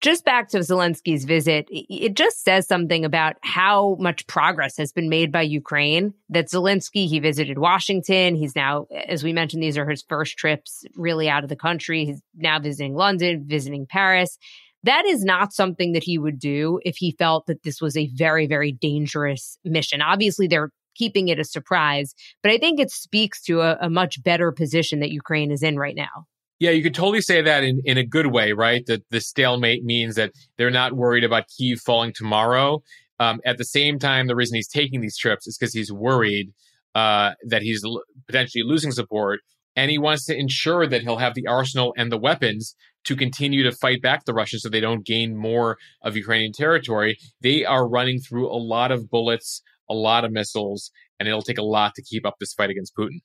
Just 0.02 0.24
back 0.24 0.48
to 0.48 0.58
Zelensky's 0.58 1.24
visit, 1.24 1.68
it 1.70 2.14
just 2.14 2.42
says 2.42 2.66
something 2.66 3.04
about 3.04 3.36
how 3.42 3.96
much 4.00 4.26
progress 4.26 4.76
has 4.76 4.92
been 4.92 5.08
made 5.08 5.30
by 5.30 5.42
Ukraine. 5.42 6.12
That 6.28 6.48
Zelensky, 6.48 7.06
he 7.06 7.20
visited 7.20 7.58
Washington. 7.58 8.34
He's 8.34 8.56
now, 8.56 8.86
as 9.06 9.22
we 9.22 9.32
mentioned, 9.32 9.62
these 9.62 9.78
are 9.78 9.88
his 9.88 10.02
first 10.02 10.36
trips 10.36 10.84
really 10.96 11.28
out 11.28 11.44
of 11.44 11.48
the 11.48 11.56
country. 11.56 12.04
He's 12.04 12.20
now 12.34 12.58
visiting 12.58 12.96
London, 12.96 13.44
visiting 13.46 13.86
Paris. 13.86 14.38
That 14.82 15.06
is 15.06 15.22
not 15.24 15.52
something 15.52 15.92
that 15.92 16.02
he 16.02 16.18
would 16.18 16.40
do 16.40 16.80
if 16.84 16.96
he 16.96 17.14
felt 17.16 17.46
that 17.46 17.62
this 17.62 17.80
was 17.80 17.96
a 17.96 18.10
very, 18.12 18.48
very 18.48 18.72
dangerous 18.72 19.56
mission. 19.64 20.02
Obviously, 20.02 20.48
they're 20.48 20.72
keeping 20.96 21.28
it 21.28 21.38
a 21.38 21.44
surprise, 21.44 22.12
but 22.42 22.50
I 22.50 22.58
think 22.58 22.80
it 22.80 22.90
speaks 22.90 23.40
to 23.44 23.60
a, 23.60 23.78
a 23.80 23.88
much 23.88 24.20
better 24.24 24.50
position 24.50 24.98
that 24.98 25.12
Ukraine 25.12 25.52
is 25.52 25.62
in 25.62 25.78
right 25.78 25.94
now. 25.94 26.26
Yeah, 26.62 26.70
you 26.70 26.84
could 26.84 26.94
totally 26.94 27.22
say 27.22 27.42
that 27.42 27.64
in, 27.64 27.82
in 27.84 27.98
a 27.98 28.06
good 28.06 28.28
way, 28.28 28.52
right? 28.52 28.86
That 28.86 29.02
the 29.10 29.20
stalemate 29.20 29.82
means 29.82 30.14
that 30.14 30.30
they're 30.56 30.70
not 30.70 30.92
worried 30.92 31.24
about 31.24 31.48
Kiev 31.48 31.80
falling 31.80 32.12
tomorrow. 32.14 32.84
Um, 33.18 33.40
at 33.44 33.58
the 33.58 33.64
same 33.64 33.98
time, 33.98 34.28
the 34.28 34.36
reason 34.36 34.54
he's 34.54 34.68
taking 34.68 35.00
these 35.00 35.16
trips 35.18 35.48
is 35.48 35.58
because 35.58 35.74
he's 35.74 35.92
worried 35.92 36.52
uh, 36.94 37.32
that 37.48 37.62
he's 37.62 37.82
l- 37.84 38.04
potentially 38.28 38.62
losing 38.64 38.92
support 38.92 39.40
and 39.74 39.90
he 39.90 39.98
wants 39.98 40.24
to 40.26 40.38
ensure 40.38 40.86
that 40.86 41.02
he'll 41.02 41.16
have 41.16 41.34
the 41.34 41.48
arsenal 41.48 41.94
and 41.96 42.12
the 42.12 42.16
weapons 42.16 42.76
to 43.06 43.16
continue 43.16 43.64
to 43.64 43.72
fight 43.72 44.00
back 44.00 44.24
the 44.24 44.32
Russians 44.32 44.62
so 44.62 44.68
they 44.68 44.78
don't 44.78 45.04
gain 45.04 45.36
more 45.36 45.78
of 46.02 46.16
Ukrainian 46.16 46.52
territory. 46.52 47.18
They 47.40 47.64
are 47.64 47.88
running 47.88 48.20
through 48.20 48.48
a 48.48 48.54
lot 48.54 48.92
of 48.92 49.10
bullets, 49.10 49.62
a 49.90 49.94
lot 49.94 50.24
of 50.24 50.30
missiles, 50.30 50.92
and 51.18 51.28
it'll 51.28 51.42
take 51.42 51.58
a 51.58 51.64
lot 51.64 51.96
to 51.96 52.02
keep 52.02 52.24
up 52.24 52.36
this 52.38 52.52
fight 52.52 52.70
against 52.70 52.94
Putin. 52.94 53.18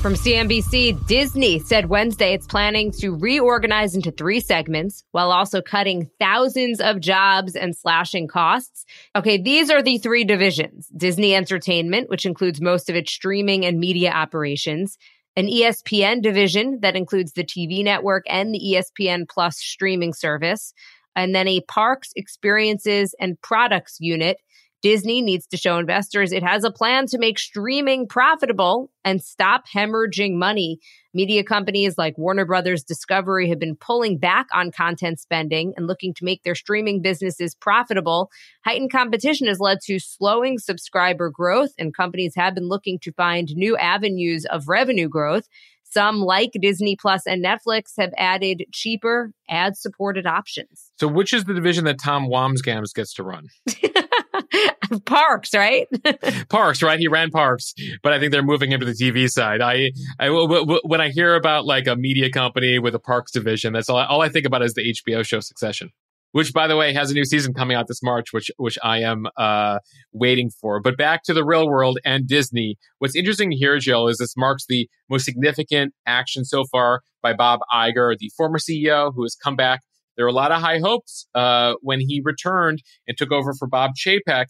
From 0.00 0.14
CNBC, 0.14 1.06
Disney 1.06 1.58
said 1.58 1.90
Wednesday 1.90 2.32
it's 2.32 2.46
planning 2.46 2.90
to 2.92 3.14
reorganize 3.14 3.94
into 3.94 4.10
three 4.10 4.40
segments 4.40 5.04
while 5.10 5.30
also 5.30 5.60
cutting 5.60 6.08
thousands 6.18 6.80
of 6.80 7.00
jobs 7.00 7.54
and 7.54 7.76
slashing 7.76 8.26
costs. 8.26 8.86
Okay, 9.14 9.36
these 9.36 9.70
are 9.70 9.82
the 9.82 9.98
three 9.98 10.24
divisions. 10.24 10.88
Disney 10.96 11.34
Entertainment, 11.34 12.08
which 12.08 12.24
includes 12.24 12.62
most 12.62 12.88
of 12.88 12.96
its 12.96 13.12
streaming 13.12 13.66
and 13.66 13.78
media 13.78 14.10
operations, 14.10 14.96
an 15.36 15.48
ESPN 15.48 16.22
division 16.22 16.80
that 16.80 16.96
includes 16.96 17.34
the 17.34 17.44
TV 17.44 17.84
network 17.84 18.24
and 18.26 18.54
the 18.54 18.58
ESPN 18.58 19.28
Plus 19.28 19.58
streaming 19.58 20.14
service, 20.14 20.72
and 21.14 21.34
then 21.34 21.46
a 21.46 21.60
parks, 21.68 22.10
experiences, 22.16 23.14
and 23.20 23.38
products 23.42 23.98
unit 24.00 24.38
Disney 24.82 25.20
needs 25.20 25.46
to 25.48 25.56
show 25.56 25.76
investors 25.78 26.32
it 26.32 26.42
has 26.42 26.64
a 26.64 26.70
plan 26.70 27.06
to 27.06 27.18
make 27.18 27.38
streaming 27.38 28.08
profitable 28.08 28.90
and 29.04 29.22
stop 29.22 29.64
hemorrhaging 29.68 30.34
money. 30.34 30.78
Media 31.12 31.44
companies 31.44 31.98
like 31.98 32.16
Warner 32.16 32.46
Brothers 32.46 32.82
Discovery 32.82 33.48
have 33.50 33.58
been 33.58 33.76
pulling 33.76 34.16
back 34.16 34.46
on 34.52 34.70
content 34.70 35.20
spending 35.20 35.74
and 35.76 35.86
looking 35.86 36.14
to 36.14 36.24
make 36.24 36.44
their 36.44 36.54
streaming 36.54 37.02
businesses 37.02 37.54
profitable. 37.54 38.30
Heightened 38.64 38.92
competition 38.92 39.48
has 39.48 39.60
led 39.60 39.78
to 39.84 39.98
slowing 39.98 40.58
subscriber 40.58 41.30
growth, 41.30 41.72
and 41.78 41.94
companies 41.94 42.34
have 42.36 42.54
been 42.54 42.68
looking 42.68 42.98
to 43.00 43.12
find 43.12 43.54
new 43.54 43.76
avenues 43.76 44.46
of 44.46 44.68
revenue 44.68 45.08
growth. 45.08 45.46
Some, 45.84 46.20
like 46.20 46.52
Disney 46.60 46.94
Plus 46.94 47.26
and 47.26 47.44
Netflix, 47.44 47.94
have 47.98 48.12
added 48.16 48.64
cheaper 48.72 49.32
ad 49.48 49.76
supported 49.76 50.24
options. 50.24 50.92
So, 51.00 51.08
which 51.08 51.32
is 51.32 51.44
the 51.44 51.54
division 51.54 51.84
that 51.86 51.98
Tom 51.98 52.28
Wambsgans 52.28 52.94
gets 52.94 53.12
to 53.14 53.24
run? 53.24 53.48
Parks, 55.06 55.54
right? 55.54 55.86
Parks, 56.48 56.82
right? 56.82 56.98
He 56.98 57.08
ran 57.08 57.30
Parks, 57.30 57.74
but 58.02 58.12
I 58.12 58.18
think 58.18 58.32
they're 58.32 58.42
moving 58.42 58.70
him 58.70 58.80
to 58.80 58.86
the 58.86 58.92
TV 58.92 59.28
side. 59.28 59.60
I, 59.60 59.92
I 60.18 60.26
w- 60.26 60.48
w- 60.48 60.80
when 60.84 61.00
I 61.00 61.10
hear 61.10 61.34
about 61.34 61.64
like 61.64 61.86
a 61.86 61.96
media 61.96 62.30
company 62.30 62.78
with 62.78 62.94
a 62.94 62.98
Parks 62.98 63.32
division, 63.32 63.72
that's 63.72 63.88
all 63.88 63.98
I, 63.98 64.06
all 64.06 64.22
I 64.22 64.28
think 64.28 64.46
about 64.46 64.62
is 64.62 64.74
the 64.74 64.92
HBO 64.92 65.24
show 65.24 65.40
Succession, 65.40 65.90
which, 66.32 66.52
by 66.52 66.66
the 66.66 66.76
way, 66.76 66.92
has 66.92 67.10
a 67.10 67.14
new 67.14 67.24
season 67.24 67.54
coming 67.54 67.76
out 67.76 67.88
this 67.88 68.02
March, 68.02 68.32
which 68.32 68.50
which 68.56 68.78
I 68.82 68.98
am 68.98 69.26
uh, 69.36 69.78
waiting 70.12 70.50
for. 70.60 70.80
But 70.80 70.96
back 70.96 71.22
to 71.24 71.34
the 71.34 71.44
real 71.44 71.68
world 71.68 71.98
and 72.04 72.26
Disney. 72.26 72.76
What's 72.98 73.16
interesting 73.16 73.52
here, 73.52 73.78
Jill, 73.78 74.08
is 74.08 74.18
this 74.18 74.36
marks 74.36 74.64
the 74.68 74.88
most 75.08 75.24
significant 75.24 75.94
action 76.06 76.44
so 76.44 76.64
far 76.70 77.00
by 77.22 77.32
Bob 77.32 77.60
Iger, 77.72 78.16
the 78.18 78.30
former 78.36 78.58
CEO, 78.58 79.12
who 79.14 79.22
has 79.22 79.36
come 79.36 79.56
back 79.56 79.80
there 80.20 80.26
were 80.26 80.30
a 80.30 80.34
lot 80.34 80.52
of 80.52 80.60
high 80.60 80.80
hopes 80.80 81.26
uh, 81.34 81.76
when 81.80 81.98
he 81.98 82.20
returned 82.22 82.82
and 83.08 83.16
took 83.16 83.32
over 83.32 83.54
for 83.54 83.66
Bob 83.66 83.92
Chapek, 83.96 84.44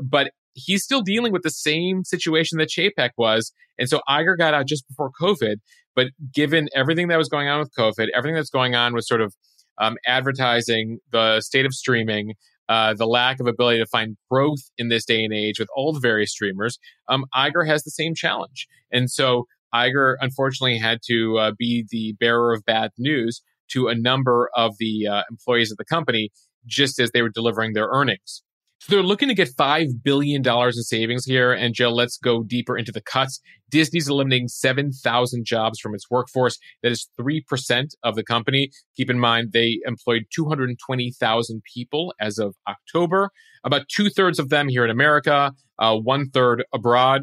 but 0.00 0.30
he's 0.54 0.84
still 0.84 1.02
dealing 1.02 1.32
with 1.32 1.42
the 1.42 1.50
same 1.50 2.04
situation 2.04 2.58
that 2.58 2.68
Chapek 2.68 3.10
was. 3.18 3.52
And 3.76 3.88
so 3.88 4.02
Iger 4.08 4.38
got 4.38 4.54
out 4.54 4.68
just 4.68 4.86
before 4.86 5.10
COVID. 5.20 5.56
But 5.96 6.10
given 6.32 6.68
everything 6.76 7.08
that 7.08 7.16
was 7.16 7.28
going 7.28 7.48
on 7.48 7.58
with 7.58 7.72
COVID, 7.76 8.06
everything 8.14 8.36
that's 8.36 8.50
going 8.50 8.76
on 8.76 8.94
with 8.94 9.04
sort 9.04 9.20
of 9.20 9.34
um, 9.78 9.96
advertising, 10.06 11.00
the 11.10 11.40
state 11.40 11.66
of 11.66 11.74
streaming, 11.74 12.34
uh, 12.68 12.94
the 12.94 13.08
lack 13.08 13.40
of 13.40 13.48
ability 13.48 13.80
to 13.80 13.86
find 13.86 14.16
growth 14.30 14.60
in 14.78 14.90
this 14.90 15.04
day 15.04 15.24
and 15.24 15.34
age 15.34 15.58
with 15.58 15.68
all 15.74 15.92
the 15.92 15.98
various 15.98 16.30
streamers, 16.30 16.78
um, 17.08 17.24
Iger 17.34 17.66
has 17.66 17.82
the 17.82 17.90
same 17.90 18.14
challenge. 18.14 18.68
And 18.92 19.10
so 19.10 19.46
Iger, 19.74 20.14
unfortunately, 20.20 20.78
had 20.78 21.00
to 21.08 21.36
uh, 21.38 21.52
be 21.58 21.84
the 21.90 22.14
bearer 22.20 22.54
of 22.54 22.64
bad 22.64 22.92
news 22.96 23.42
to 23.72 23.88
a 23.88 23.94
number 23.94 24.50
of 24.56 24.74
the 24.78 25.06
uh, 25.06 25.22
employees 25.30 25.70
of 25.70 25.76
the 25.76 25.84
company 25.84 26.30
just 26.66 26.98
as 26.98 27.10
they 27.12 27.22
were 27.22 27.30
delivering 27.30 27.72
their 27.72 27.88
earnings. 27.92 28.42
So 28.78 28.94
they're 28.94 29.02
looking 29.02 29.28
to 29.28 29.34
get 29.34 29.48
$5 29.48 30.02
billion 30.02 30.42
in 30.46 30.72
savings 30.72 31.24
here. 31.24 31.52
And 31.52 31.74
Jill, 31.74 31.94
let's 31.94 32.18
go 32.18 32.42
deeper 32.42 32.76
into 32.76 32.92
the 32.92 33.00
cuts. 33.00 33.40
Disney's 33.70 34.08
eliminating 34.08 34.48
7,000 34.48 35.44
jobs 35.44 35.80
from 35.80 35.94
its 35.94 36.10
workforce. 36.10 36.58
That 36.82 36.92
is 36.92 37.08
3% 37.18 37.86
of 38.04 38.14
the 38.14 38.22
company. 38.22 38.70
Keep 38.96 39.10
in 39.10 39.18
mind, 39.18 39.52
they 39.52 39.80
employed 39.86 40.26
220,000 40.32 41.62
people 41.74 42.14
as 42.20 42.38
of 42.38 42.54
October, 42.68 43.30
about 43.64 43.88
two 43.88 44.10
thirds 44.10 44.38
of 44.38 44.50
them 44.50 44.68
here 44.68 44.84
in 44.84 44.90
America, 44.90 45.52
uh, 45.78 45.96
one 45.96 46.28
third 46.30 46.64
abroad. 46.72 47.22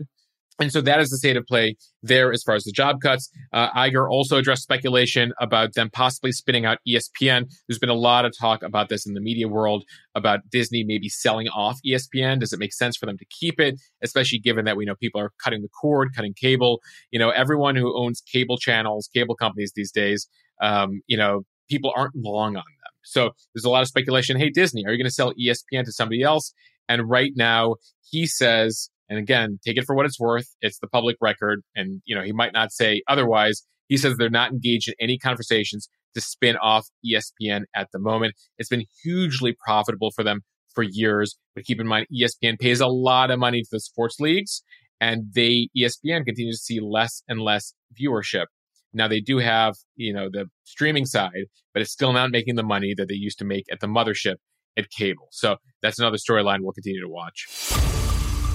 And 0.59 0.71
so 0.71 0.81
that 0.81 0.99
is 0.99 1.09
the 1.09 1.17
state 1.17 1.35
of 1.35 1.45
play 1.45 1.75
there 2.03 2.31
as 2.31 2.43
far 2.43 2.55
as 2.55 2.63
the 2.63 2.71
job 2.71 3.01
cuts. 3.01 3.29
Uh, 3.51 3.71
Iger 3.71 4.09
also 4.09 4.37
addressed 4.37 4.63
speculation 4.63 5.33
about 5.39 5.73
them 5.73 5.89
possibly 5.91 6.31
spinning 6.31 6.65
out 6.65 6.77
ESPN. 6.87 7.49
There's 7.67 7.79
been 7.79 7.89
a 7.89 7.95
lot 7.95 8.25
of 8.25 8.33
talk 8.39 8.61
about 8.61 8.89
this 8.89 9.05
in 9.05 9.13
the 9.13 9.21
media 9.21 9.47
world 9.47 9.83
about 10.15 10.41
Disney 10.51 10.83
maybe 10.83 11.09
selling 11.09 11.47
off 11.49 11.79
ESPN. 11.85 12.39
Does 12.39 12.53
it 12.53 12.59
make 12.59 12.73
sense 12.73 12.97
for 12.97 13.05
them 13.05 13.17
to 13.17 13.25
keep 13.25 13.59
it, 13.59 13.79
especially 14.03 14.39
given 14.39 14.65
that 14.65 14.77
we 14.77 14.85
know 14.85 14.95
people 14.95 15.19
are 15.19 15.31
cutting 15.43 15.61
the 15.61 15.69
cord, 15.69 16.09
cutting 16.15 16.33
cable? 16.33 16.81
You 17.11 17.19
know, 17.19 17.29
everyone 17.29 17.75
who 17.75 17.97
owns 17.97 18.21
cable 18.21 18.57
channels, 18.57 19.09
cable 19.13 19.35
companies 19.35 19.73
these 19.75 19.91
days, 19.91 20.27
um, 20.61 21.01
you 21.07 21.17
know, 21.17 21.43
people 21.69 21.91
aren't 21.95 22.15
long 22.15 22.49
on 22.49 22.63
them. 22.63 22.93
So 23.03 23.31
there's 23.53 23.65
a 23.65 23.69
lot 23.69 23.81
of 23.81 23.87
speculation. 23.87 24.37
Hey, 24.37 24.49
Disney, 24.49 24.85
are 24.85 24.91
you 24.91 24.97
going 24.97 25.05
to 25.05 25.11
sell 25.11 25.33
ESPN 25.33 25.83
to 25.85 25.91
somebody 25.91 26.21
else? 26.21 26.53
And 26.87 27.09
right 27.09 27.31
now, 27.35 27.75
he 28.09 28.27
says 28.27 28.89
and 29.09 29.19
again, 29.19 29.59
take 29.65 29.77
it 29.77 29.85
for 29.85 29.95
what 29.95 30.05
it's 30.05 30.19
worth. 30.19 30.47
It's 30.61 30.79
the 30.79 30.87
public 30.87 31.17
record. 31.21 31.61
And, 31.75 32.01
you 32.05 32.15
know, 32.15 32.21
he 32.21 32.31
might 32.31 32.53
not 32.53 32.71
say 32.71 33.01
otherwise. 33.07 33.63
He 33.87 33.97
says 33.97 34.15
they're 34.17 34.29
not 34.29 34.51
engaged 34.51 34.87
in 34.87 34.95
any 34.99 35.17
conversations 35.17 35.89
to 36.15 36.21
spin 36.21 36.55
off 36.57 36.87
ESPN 37.05 37.63
at 37.75 37.89
the 37.91 37.99
moment. 37.99 38.35
It's 38.57 38.69
been 38.69 38.85
hugely 39.03 39.55
profitable 39.65 40.11
for 40.11 40.23
them 40.23 40.41
for 40.73 40.83
years. 40.83 41.37
But 41.55 41.65
keep 41.65 41.79
in 41.79 41.87
mind, 41.87 42.07
ESPN 42.13 42.59
pays 42.59 42.79
a 42.79 42.87
lot 42.87 43.31
of 43.31 43.39
money 43.39 43.61
to 43.61 43.69
the 43.71 43.79
sports 43.79 44.19
leagues, 44.19 44.63
and 44.99 45.25
they 45.33 45.69
ESPN 45.77 46.25
continues 46.25 46.59
to 46.59 46.63
see 46.63 46.79
less 46.79 47.23
and 47.27 47.41
less 47.41 47.73
viewership. 47.99 48.45
Now 48.93 49.07
they 49.07 49.19
do 49.19 49.39
have, 49.39 49.75
you 49.95 50.13
know, 50.13 50.29
the 50.31 50.45
streaming 50.65 51.05
side, 51.05 51.45
but 51.73 51.81
it's 51.81 51.91
still 51.91 52.13
not 52.13 52.31
making 52.31 52.55
the 52.55 52.63
money 52.63 52.93
that 52.95 53.07
they 53.07 53.15
used 53.15 53.39
to 53.39 53.45
make 53.45 53.65
at 53.71 53.79
the 53.79 53.87
mothership 53.87 54.35
at 54.77 54.89
cable. 54.91 55.27
So 55.31 55.57
that's 55.81 55.99
another 55.99 56.17
storyline 56.17 56.59
we'll 56.61 56.73
continue 56.73 57.01
to 57.01 57.09
watch. 57.09 58.02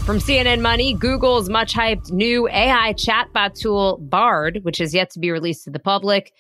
From 0.09 0.21
CNN 0.21 0.63
Money, 0.63 0.95
Google's 0.95 1.51
much 1.51 1.75
hyped 1.75 2.11
new 2.11 2.49
AI 2.49 2.95
chatbot 2.95 3.53
tool, 3.53 3.99
Bard, 4.01 4.61
which 4.63 4.81
is 4.81 4.95
yet 4.95 5.11
to 5.11 5.19
be 5.19 5.31
released 5.31 5.65
to 5.65 5.71
the 5.71 5.79
public, 5.79 6.33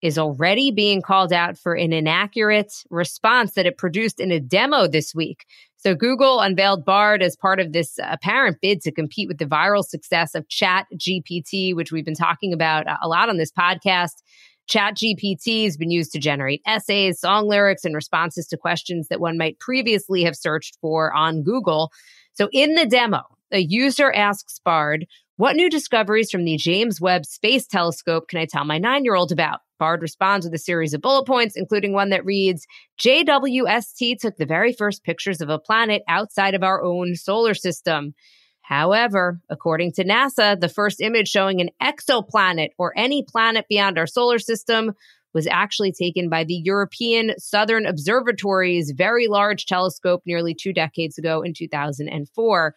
is 0.00 0.16
already 0.16 0.70
being 0.70 1.02
called 1.02 1.32
out 1.32 1.58
for 1.58 1.74
an 1.74 1.92
inaccurate 1.92 2.72
response 2.88 3.54
that 3.54 3.66
it 3.66 3.78
produced 3.78 4.20
in 4.20 4.30
a 4.30 4.38
demo 4.38 4.86
this 4.86 5.12
week. 5.12 5.44
So, 5.76 5.92
Google 5.92 6.38
unveiled 6.38 6.84
Bard 6.84 7.20
as 7.20 7.34
part 7.34 7.58
of 7.58 7.72
this 7.72 7.98
apparent 8.00 8.60
bid 8.62 8.80
to 8.82 8.92
compete 8.92 9.26
with 9.26 9.38
the 9.38 9.44
viral 9.44 9.82
success 9.82 10.36
of 10.36 10.48
Chat 10.48 10.86
GPT, 10.94 11.74
which 11.74 11.90
we've 11.90 12.04
been 12.04 12.14
talking 12.14 12.52
about 12.52 12.86
a 13.02 13.08
lot 13.08 13.28
on 13.28 13.38
this 13.38 13.50
podcast. 13.50 14.22
Chat 14.68 14.94
GPT 14.94 15.64
has 15.64 15.76
been 15.76 15.90
used 15.90 16.12
to 16.12 16.20
generate 16.20 16.62
essays, 16.64 17.18
song 17.18 17.48
lyrics, 17.48 17.84
and 17.84 17.96
responses 17.96 18.46
to 18.48 18.56
questions 18.56 19.08
that 19.08 19.20
one 19.20 19.36
might 19.36 19.58
previously 19.58 20.22
have 20.22 20.36
searched 20.36 20.78
for 20.80 21.12
on 21.12 21.42
Google. 21.42 21.90
So 22.36 22.50
in 22.52 22.74
the 22.74 22.84
demo, 22.84 23.22
a 23.50 23.60
user 23.60 24.12
asks 24.12 24.58
Bard, 24.58 25.06
what 25.36 25.56
new 25.56 25.70
discoveries 25.70 26.30
from 26.30 26.44
the 26.44 26.56
James 26.56 27.00
Webb 27.00 27.24
Space 27.24 27.66
Telescope 27.66 28.28
can 28.28 28.38
I 28.38 28.46
tell 28.46 28.64
my 28.64 28.76
nine 28.78 29.04
year 29.04 29.14
old 29.14 29.32
about? 29.32 29.60
Bard 29.78 30.02
responds 30.02 30.44
with 30.44 30.54
a 30.54 30.58
series 30.58 30.92
of 30.92 31.00
bullet 31.00 31.26
points, 31.26 31.56
including 31.56 31.92
one 31.92 32.10
that 32.10 32.24
reads 32.24 32.66
JWST 33.00 34.18
took 34.18 34.36
the 34.36 34.46
very 34.46 34.72
first 34.72 35.02
pictures 35.02 35.40
of 35.40 35.48
a 35.48 35.58
planet 35.58 36.02
outside 36.08 36.54
of 36.54 36.62
our 36.62 36.82
own 36.82 37.14
solar 37.14 37.54
system. 37.54 38.14
However, 38.60 39.40
according 39.48 39.92
to 39.92 40.04
NASA, 40.04 40.58
the 40.58 40.68
first 40.68 41.00
image 41.00 41.28
showing 41.28 41.60
an 41.60 41.70
exoplanet 41.82 42.70
or 42.78 42.92
any 42.98 43.22
planet 43.22 43.66
beyond 43.68 43.98
our 43.98 44.06
solar 44.06 44.38
system 44.38 44.92
was 45.36 45.46
actually 45.46 45.92
taken 45.92 46.30
by 46.30 46.44
the 46.44 46.62
European 46.64 47.34
Southern 47.36 47.84
Observatory's 47.84 48.90
Very 48.96 49.28
Large 49.28 49.66
Telescope 49.66 50.22
nearly 50.24 50.54
two 50.54 50.72
decades 50.72 51.18
ago 51.18 51.42
in 51.42 51.52
2004. 51.52 52.74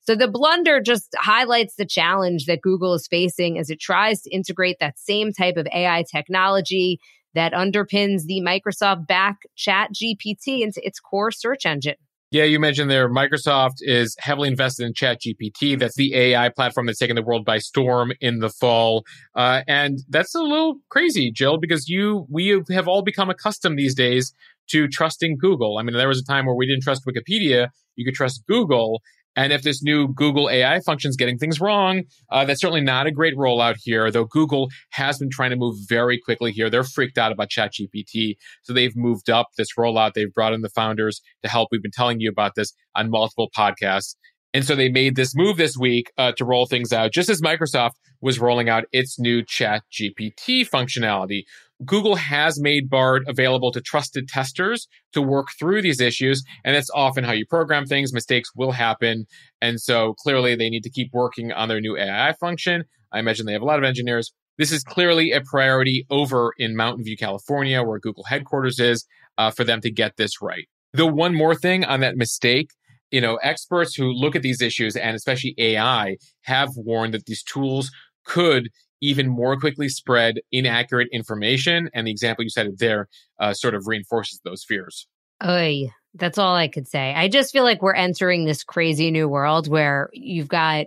So 0.00 0.16
the 0.16 0.26
blunder 0.26 0.80
just 0.80 1.14
highlights 1.16 1.76
the 1.76 1.86
challenge 1.86 2.46
that 2.46 2.62
Google 2.62 2.94
is 2.94 3.06
facing 3.06 3.60
as 3.60 3.70
it 3.70 3.78
tries 3.78 4.22
to 4.22 4.30
integrate 4.30 4.78
that 4.80 4.98
same 4.98 5.32
type 5.32 5.56
of 5.56 5.68
AI 5.72 6.04
technology 6.10 6.98
that 7.34 7.52
underpins 7.52 8.24
the 8.24 8.40
Microsoft 8.40 9.06
back 9.06 9.36
chat 9.54 9.90
GPT 9.94 10.62
into 10.62 10.84
its 10.84 10.98
core 10.98 11.30
search 11.30 11.64
engine. 11.64 11.94
Yeah, 12.30 12.44
you 12.44 12.60
mentioned 12.60 12.88
there 12.88 13.08
Microsoft 13.08 13.78
is 13.80 14.14
heavily 14.20 14.48
invested 14.48 14.86
in 14.86 14.92
ChatGPT. 14.92 15.76
That's 15.76 15.96
the 15.96 16.14
AI 16.14 16.48
platform 16.48 16.86
that's 16.86 16.98
taken 17.00 17.16
the 17.16 17.22
world 17.22 17.44
by 17.44 17.58
storm 17.58 18.12
in 18.20 18.38
the 18.38 18.48
fall. 18.50 19.04
Uh, 19.34 19.62
and 19.66 19.98
that's 20.08 20.34
a 20.36 20.40
little 20.40 20.76
crazy, 20.90 21.32
Jill, 21.32 21.58
because 21.58 21.88
you 21.88 22.26
we 22.30 22.62
have 22.70 22.86
all 22.86 23.02
become 23.02 23.30
accustomed 23.30 23.78
these 23.78 23.96
days 23.96 24.32
to 24.68 24.86
trusting 24.86 25.38
Google. 25.38 25.78
I 25.78 25.82
mean, 25.82 25.96
there 25.96 26.06
was 26.06 26.20
a 26.20 26.24
time 26.24 26.46
where 26.46 26.54
we 26.54 26.66
didn't 26.66 26.84
trust 26.84 27.04
Wikipedia. 27.04 27.68
You 27.96 28.04
could 28.04 28.14
trust 28.14 28.44
Google. 28.46 29.02
And 29.40 29.54
if 29.54 29.62
this 29.62 29.82
new 29.82 30.06
Google 30.08 30.50
AI 30.50 30.80
function 30.80 31.08
is 31.08 31.16
getting 31.16 31.38
things 31.38 31.62
wrong, 31.62 32.02
uh, 32.30 32.44
that's 32.44 32.60
certainly 32.60 32.82
not 32.82 33.06
a 33.06 33.10
great 33.10 33.34
rollout 33.38 33.76
here, 33.82 34.10
though 34.10 34.26
Google 34.26 34.68
has 34.90 35.16
been 35.16 35.30
trying 35.30 35.48
to 35.48 35.56
move 35.56 35.76
very 35.88 36.20
quickly 36.22 36.52
here. 36.52 36.68
They're 36.68 36.84
freaked 36.84 37.16
out 37.16 37.32
about 37.32 37.48
ChatGPT. 37.48 38.34
So 38.64 38.74
they've 38.74 38.94
moved 38.94 39.30
up 39.30 39.46
this 39.56 39.68
rollout. 39.78 40.12
They've 40.12 40.30
brought 40.30 40.52
in 40.52 40.60
the 40.60 40.68
founders 40.68 41.22
to 41.42 41.48
help. 41.48 41.68
We've 41.72 41.80
been 41.80 41.90
telling 41.90 42.20
you 42.20 42.28
about 42.28 42.54
this 42.54 42.74
on 42.94 43.08
multiple 43.08 43.48
podcasts. 43.56 44.14
And 44.52 44.62
so 44.62 44.76
they 44.76 44.90
made 44.90 45.16
this 45.16 45.34
move 45.34 45.56
this 45.56 45.74
week 45.74 46.12
uh, 46.18 46.32
to 46.32 46.44
roll 46.44 46.66
things 46.66 46.92
out, 46.92 47.10
just 47.10 47.30
as 47.30 47.40
Microsoft 47.40 47.92
was 48.20 48.38
rolling 48.38 48.68
out 48.68 48.84
its 48.92 49.18
new 49.18 49.42
Chat 49.42 49.84
GPT 49.90 50.68
functionality. 50.68 51.44
Google 51.84 52.16
has 52.16 52.60
made 52.60 52.90
Bard 52.90 53.24
available 53.26 53.72
to 53.72 53.80
trusted 53.80 54.28
testers 54.28 54.86
to 55.12 55.22
work 55.22 55.48
through 55.58 55.82
these 55.82 56.00
issues. 56.00 56.42
And 56.64 56.74
that's 56.74 56.90
often 56.90 57.24
how 57.24 57.32
you 57.32 57.46
program 57.46 57.86
things. 57.86 58.12
Mistakes 58.12 58.50
will 58.54 58.72
happen. 58.72 59.26
And 59.60 59.80
so 59.80 60.14
clearly 60.14 60.54
they 60.54 60.70
need 60.70 60.82
to 60.82 60.90
keep 60.90 61.10
working 61.12 61.52
on 61.52 61.68
their 61.68 61.80
new 61.80 61.96
AI 61.96 62.34
function. 62.40 62.84
I 63.12 63.18
imagine 63.18 63.46
they 63.46 63.52
have 63.52 63.62
a 63.62 63.66
lot 63.66 63.78
of 63.78 63.84
engineers. 63.84 64.32
This 64.58 64.72
is 64.72 64.84
clearly 64.84 65.32
a 65.32 65.40
priority 65.40 66.06
over 66.10 66.52
in 66.58 66.76
Mountain 66.76 67.04
View, 67.04 67.16
California, 67.16 67.82
where 67.82 67.98
Google 67.98 68.24
headquarters 68.24 68.78
is, 68.78 69.06
uh, 69.38 69.50
for 69.50 69.64
them 69.64 69.80
to 69.80 69.90
get 69.90 70.16
this 70.16 70.42
right. 70.42 70.68
The 70.92 71.06
one 71.06 71.34
more 71.34 71.54
thing 71.54 71.84
on 71.84 72.00
that 72.00 72.16
mistake 72.16 72.70
you 73.10 73.20
know, 73.20 73.36
experts 73.36 73.94
who 73.94 74.12
look 74.12 74.36
at 74.36 74.42
these 74.42 74.62
issues 74.62 74.96
and 74.96 75.16
especially 75.16 75.54
AI 75.58 76.16
have 76.42 76.70
warned 76.76 77.14
that 77.14 77.26
these 77.26 77.42
tools 77.42 77.90
could 78.24 78.70
even 79.00 79.28
more 79.28 79.58
quickly 79.58 79.88
spread 79.88 80.40
inaccurate 80.52 81.08
information. 81.12 81.90
And 81.94 82.06
the 82.06 82.10
example 82.10 82.44
you 82.44 82.50
cited 82.50 82.78
there 82.78 83.08
uh, 83.38 83.54
sort 83.54 83.74
of 83.74 83.86
reinforces 83.86 84.40
those 84.44 84.64
fears. 84.64 85.06
Oy, 85.44 85.90
that's 86.14 86.38
all 86.38 86.54
I 86.54 86.68
could 86.68 86.88
say. 86.88 87.14
I 87.14 87.28
just 87.28 87.52
feel 87.52 87.64
like 87.64 87.82
we're 87.82 87.94
entering 87.94 88.44
this 88.44 88.64
crazy 88.64 89.10
new 89.10 89.28
world 89.28 89.68
where 89.68 90.10
you've 90.12 90.48
got 90.48 90.86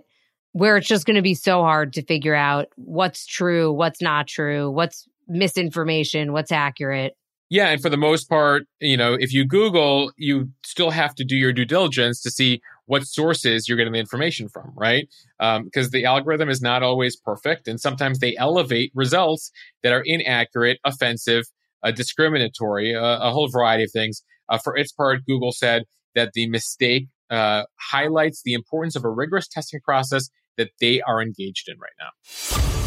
where 0.52 0.76
it's 0.76 0.86
just 0.86 1.04
going 1.04 1.16
to 1.16 1.22
be 1.22 1.34
so 1.34 1.62
hard 1.62 1.92
to 1.94 2.02
figure 2.02 2.34
out 2.34 2.68
what's 2.76 3.26
true, 3.26 3.72
what's 3.72 4.00
not 4.00 4.28
true, 4.28 4.70
what's 4.70 5.08
misinformation, 5.26 6.32
what's 6.32 6.52
accurate. 6.52 7.16
Yeah, 7.50 7.70
and 7.70 7.82
for 7.82 7.90
the 7.90 7.96
most 7.96 8.28
part, 8.28 8.62
you 8.80 8.96
know, 8.96 9.14
if 9.14 9.32
you 9.32 9.44
Google, 9.44 10.12
you 10.16 10.50
still 10.64 10.90
have 10.90 11.14
to 11.16 11.24
do 11.24 11.36
your 11.36 11.52
due 11.52 11.64
diligence 11.64 12.22
to 12.22 12.30
see 12.30 12.60
what 12.86 13.06
sources 13.06 13.68
you're 13.68 13.78
getting 13.78 13.92
the 13.92 13.98
information 13.98 14.48
from, 14.48 14.72
right? 14.76 15.08
Because 15.38 15.86
um, 15.86 15.90
the 15.92 16.04
algorithm 16.04 16.48
is 16.48 16.60
not 16.60 16.82
always 16.82 17.16
perfect, 17.16 17.68
and 17.68 17.80
sometimes 17.80 18.18
they 18.18 18.36
elevate 18.36 18.92
results 18.94 19.50
that 19.82 19.92
are 19.92 20.02
inaccurate, 20.04 20.78
offensive, 20.84 21.44
uh, 21.82 21.90
discriminatory, 21.90 22.94
uh, 22.94 23.18
a 23.20 23.30
whole 23.30 23.48
variety 23.48 23.84
of 23.84 23.90
things. 23.92 24.22
Uh, 24.48 24.58
for 24.58 24.76
its 24.76 24.92
part, 24.92 25.24
Google 25.26 25.52
said 25.52 25.84
that 26.14 26.32
the 26.34 26.48
mistake 26.48 27.08
uh, 27.30 27.64
highlights 27.90 28.42
the 28.44 28.52
importance 28.52 28.96
of 28.96 29.04
a 29.04 29.10
rigorous 29.10 29.48
testing 29.48 29.80
process 29.80 30.28
that 30.56 30.70
they 30.80 31.00
are 31.02 31.22
engaged 31.22 31.68
in 31.68 31.76
right 31.78 31.92
now. 31.98 32.83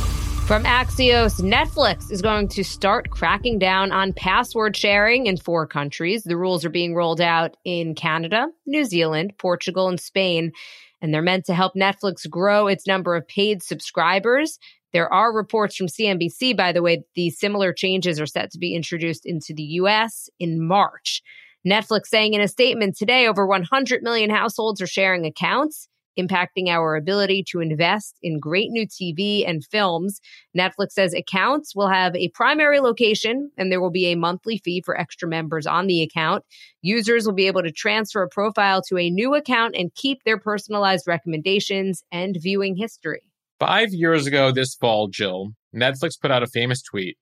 From 0.48 0.64
Axios, 0.64 1.42
Netflix 1.42 2.10
is 2.10 2.22
going 2.22 2.48
to 2.48 2.64
start 2.64 3.10
cracking 3.10 3.60
down 3.60 3.92
on 3.92 4.14
password 4.14 4.78
sharing 4.78 5.26
in 5.26 5.36
four 5.36 5.68
countries. 5.68 6.24
The 6.24 6.38
rules 6.38 6.64
are 6.64 6.70
being 6.70 6.96
rolled 6.96 7.20
out 7.20 7.58
in 7.66 7.96
Canada, 7.96 8.48
New 8.66 8.86
Zealand, 8.86 9.34
Portugal, 9.38 9.90
and 9.90 10.00
Spain, 10.00 10.54
and 11.02 11.14
they're 11.14 11.22
meant 11.22 11.44
to 11.48 11.54
help 11.54 11.76
Netflix 11.76 12.30
grow 12.30 12.68
its 12.68 12.88
number 12.88 13.18
of 13.18 13.28
paid 13.28 13.62
subscribers. 13.62 14.58
There 14.94 15.12
are 15.14 15.36
reports 15.36 15.76
from 15.76 15.88
CNBC, 15.88 16.56
by 16.56 16.72
the 16.72 16.82
way, 16.82 16.96
that 16.96 17.14
these 17.14 17.38
similar 17.38 17.74
changes 17.74 18.18
are 18.22 18.26
set 18.26 18.50
to 18.52 18.58
be 18.58 18.74
introduced 18.74 19.26
into 19.26 19.54
the 19.54 19.64
US 19.82 20.30
in 20.40 20.66
March. 20.66 21.22
Netflix 21.68 22.06
saying 22.06 22.36
in 22.36 22.40
a 22.40 22.48
statement 22.48 22.96
today 22.96 23.28
over 23.28 23.46
100 23.46 24.02
million 24.02 24.30
households 24.30 24.82
are 24.82 24.88
sharing 24.88 25.26
accounts 25.26 25.90
impacting 26.18 26.68
our 26.68 26.96
ability 26.96 27.44
to 27.50 27.60
invest 27.60 28.18
in 28.22 28.40
great 28.40 28.70
new 28.70 28.88
TV 28.88 29.48
and 29.48 29.66
films. 29.66 30.20
Netflix 30.58 30.92
says 30.92 31.14
accounts 31.14 31.76
will 31.76 31.90
have 31.90 32.16
a 32.16 32.30
primary 32.30 32.80
location 32.80 33.52
and 33.58 33.72
there 33.72 33.82
will 33.82 33.92
be 33.92 34.08
a 34.08 34.16
monthly 34.16 34.58
fee 34.58 34.82
for 34.86 35.00
extra 35.00 35.28
members 35.28 35.68
on 35.68 35.88
the 35.88 36.02
account. 36.02 36.44
Users 36.82 37.26
will 37.26 37.34
be 37.34 37.48
able 37.48 37.64
to 37.64 37.72
transfer 37.72 38.24
a 38.24 38.30
profile 38.30 38.82
to 38.84 38.98
a 38.98 39.10
new 39.10 39.36
account 39.36 39.76
and 39.78 39.94
keep 39.96 40.24
their 40.24 40.40
personalized 40.40 41.08
recommendations 41.08 42.04
and 42.12 42.38
viewing 42.40 42.76
history. 42.76 43.22
Five 43.60 43.90
years 43.92 44.28
ago 44.28 44.52
this 44.52 44.76
fall, 44.76 45.08
Jill, 45.08 45.50
Netflix 45.76 46.20
put 46.20 46.32
out 46.32 46.44
a 46.44 46.48
famous 46.48 46.82
tweet 46.82 47.18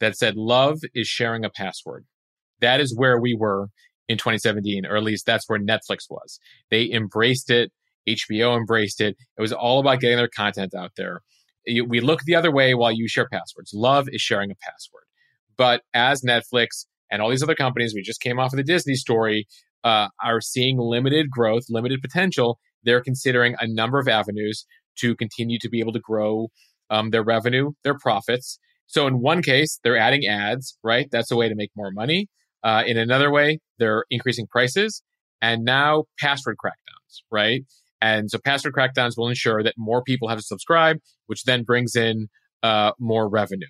that 0.00 0.16
said, 0.16 0.36
Love 0.36 0.80
is 0.94 1.06
sharing 1.06 1.44
a 1.44 1.50
password. 1.50 2.04
That 2.60 2.80
is 2.80 2.96
where 2.96 3.20
we 3.20 3.36
were 3.38 3.68
in 4.08 4.18
2017, 4.18 4.86
or 4.86 4.96
at 4.96 5.02
least 5.02 5.26
that's 5.26 5.48
where 5.48 5.58
Netflix 5.58 6.08
was. 6.08 6.38
They 6.70 6.90
embraced 6.90 7.50
it. 7.50 7.72
HBO 8.08 8.56
embraced 8.56 9.00
it. 9.00 9.16
It 9.36 9.40
was 9.40 9.52
all 9.52 9.80
about 9.80 10.00
getting 10.00 10.16
their 10.16 10.28
content 10.28 10.74
out 10.74 10.92
there. 10.96 11.20
We 11.66 12.00
look 12.00 12.22
the 12.22 12.36
other 12.36 12.52
way 12.52 12.74
while 12.74 12.92
you 12.92 13.08
share 13.08 13.28
passwords. 13.28 13.72
Love 13.74 14.08
is 14.10 14.20
sharing 14.20 14.50
a 14.50 14.54
password. 14.62 15.02
But 15.56 15.82
as 15.94 16.22
Netflix 16.22 16.86
and 17.10 17.20
all 17.20 17.30
these 17.30 17.42
other 17.42 17.54
companies, 17.54 17.94
we 17.94 18.02
just 18.02 18.20
came 18.20 18.38
off 18.38 18.52
of 18.52 18.56
the 18.56 18.62
Disney 18.62 18.94
story, 18.94 19.46
uh, 19.82 20.08
are 20.22 20.40
seeing 20.40 20.78
limited 20.78 21.30
growth, 21.30 21.64
limited 21.68 22.00
potential, 22.02 22.58
they're 22.84 23.02
considering 23.02 23.56
a 23.60 23.66
number 23.66 23.98
of 23.98 24.08
avenues 24.08 24.64
to 25.00 25.14
continue 25.16 25.58
to 25.58 25.68
be 25.68 25.80
able 25.80 25.92
to 25.92 26.00
grow 26.00 26.48
um, 26.88 27.10
their 27.10 27.22
revenue, 27.22 27.72
their 27.84 27.98
profits. 27.98 28.58
So 28.86 29.06
in 29.06 29.20
one 29.20 29.42
case, 29.42 29.78
they're 29.82 29.98
adding 29.98 30.26
ads, 30.26 30.78
right? 30.82 31.08
That's 31.10 31.30
a 31.30 31.36
way 31.36 31.48
to 31.48 31.54
make 31.54 31.70
more 31.76 31.90
money. 31.90 32.28
Uh, 32.62 32.84
in 32.86 32.96
another 32.96 33.30
way, 33.30 33.58
they're 33.78 34.04
increasing 34.10 34.46
prices. 34.46 35.02
And 35.42 35.64
now 35.64 36.04
password 36.18 36.56
crackdowns, 36.64 37.22
right? 37.30 37.64
And 38.06 38.30
so 38.30 38.38
password 38.38 38.74
crackdowns 38.74 39.16
will 39.16 39.28
ensure 39.28 39.64
that 39.64 39.74
more 39.76 40.00
people 40.02 40.28
have 40.28 40.38
to 40.38 40.44
subscribe, 40.44 40.98
which 41.26 41.42
then 41.42 41.64
brings 41.64 41.96
in 41.96 42.28
uh, 42.62 42.92
more 43.00 43.28
revenue. 43.28 43.66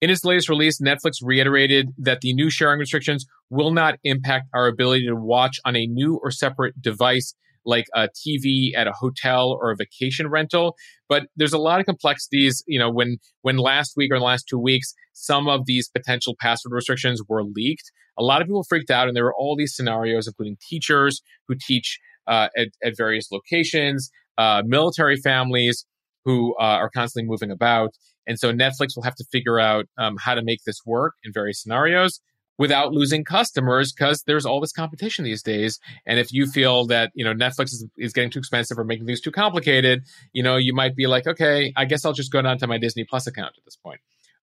In 0.00 0.10
its 0.10 0.24
latest 0.24 0.48
release, 0.48 0.80
Netflix 0.80 1.14
reiterated 1.22 1.90
that 1.98 2.20
the 2.20 2.32
new 2.32 2.50
sharing 2.50 2.80
restrictions 2.80 3.26
will 3.48 3.70
not 3.70 3.98
impact 4.02 4.48
our 4.52 4.66
ability 4.66 5.06
to 5.06 5.14
watch 5.14 5.60
on 5.64 5.76
a 5.76 5.86
new 5.86 6.18
or 6.20 6.32
separate 6.32 6.80
device 6.80 7.34
like 7.64 7.84
a 7.94 8.08
TV 8.08 8.74
at 8.74 8.88
a 8.88 8.92
hotel 8.92 9.56
or 9.60 9.70
a 9.70 9.76
vacation 9.76 10.28
rental. 10.28 10.74
But 11.08 11.26
there's 11.36 11.52
a 11.52 11.58
lot 11.58 11.78
of 11.78 11.86
complexities. 11.86 12.64
You 12.66 12.78
know, 12.78 12.90
when 12.90 13.18
when 13.42 13.58
last 13.58 13.92
week 13.96 14.10
or 14.10 14.18
the 14.18 14.24
last 14.24 14.46
two 14.48 14.58
weeks, 14.58 14.94
some 15.12 15.46
of 15.48 15.66
these 15.66 15.88
potential 15.88 16.34
password 16.40 16.72
restrictions 16.72 17.22
were 17.28 17.44
leaked, 17.44 17.92
a 18.18 18.24
lot 18.24 18.40
of 18.40 18.48
people 18.48 18.64
freaked 18.64 18.90
out, 18.90 19.06
and 19.06 19.16
there 19.16 19.24
were 19.24 19.34
all 19.36 19.54
these 19.56 19.76
scenarios, 19.76 20.26
including 20.26 20.56
teachers 20.66 21.22
who 21.46 21.54
teach 21.54 21.98
uh, 22.30 22.48
at, 22.56 22.68
at, 22.82 22.96
various 22.96 23.30
locations, 23.30 24.10
uh, 24.38 24.62
military 24.64 25.16
families 25.16 25.84
who 26.24 26.54
uh, 26.54 26.62
are 26.62 26.88
constantly 26.88 27.28
moving 27.28 27.50
about. 27.50 27.90
And 28.26 28.38
so 28.38 28.52
Netflix 28.52 28.94
will 28.94 29.02
have 29.02 29.16
to 29.16 29.24
figure 29.32 29.58
out 29.58 29.86
um, 29.98 30.16
how 30.18 30.34
to 30.34 30.42
make 30.42 30.62
this 30.64 30.80
work 30.86 31.14
in 31.24 31.32
various 31.32 31.60
scenarios 31.60 32.20
without 32.56 32.92
losing 32.92 33.24
customers 33.24 33.92
because 33.92 34.22
there's 34.26 34.44
all 34.44 34.60
this 34.60 34.70
competition 34.70 35.24
these 35.24 35.42
days. 35.42 35.80
And 36.06 36.18
if 36.18 36.30
you 36.30 36.46
feel 36.46 36.86
that, 36.88 37.10
you 37.14 37.24
know, 37.24 37.32
Netflix 37.32 37.72
is, 37.72 37.86
is 37.96 38.12
getting 38.12 38.30
too 38.30 38.38
expensive 38.38 38.78
or 38.78 38.84
making 38.84 39.06
things 39.06 39.22
too 39.22 39.32
complicated, 39.32 40.02
you 40.32 40.42
know, 40.42 40.56
you 40.56 40.74
might 40.74 40.94
be 40.94 41.06
like, 41.06 41.26
okay, 41.26 41.72
I 41.76 41.86
guess 41.86 42.04
I'll 42.04 42.12
just 42.12 42.30
go 42.30 42.42
down 42.42 42.58
to 42.58 42.66
my 42.66 42.78
Disney 42.78 43.04
Plus 43.08 43.26
account 43.26 43.54
at 43.56 43.64
this 43.64 43.76
point 43.76 44.00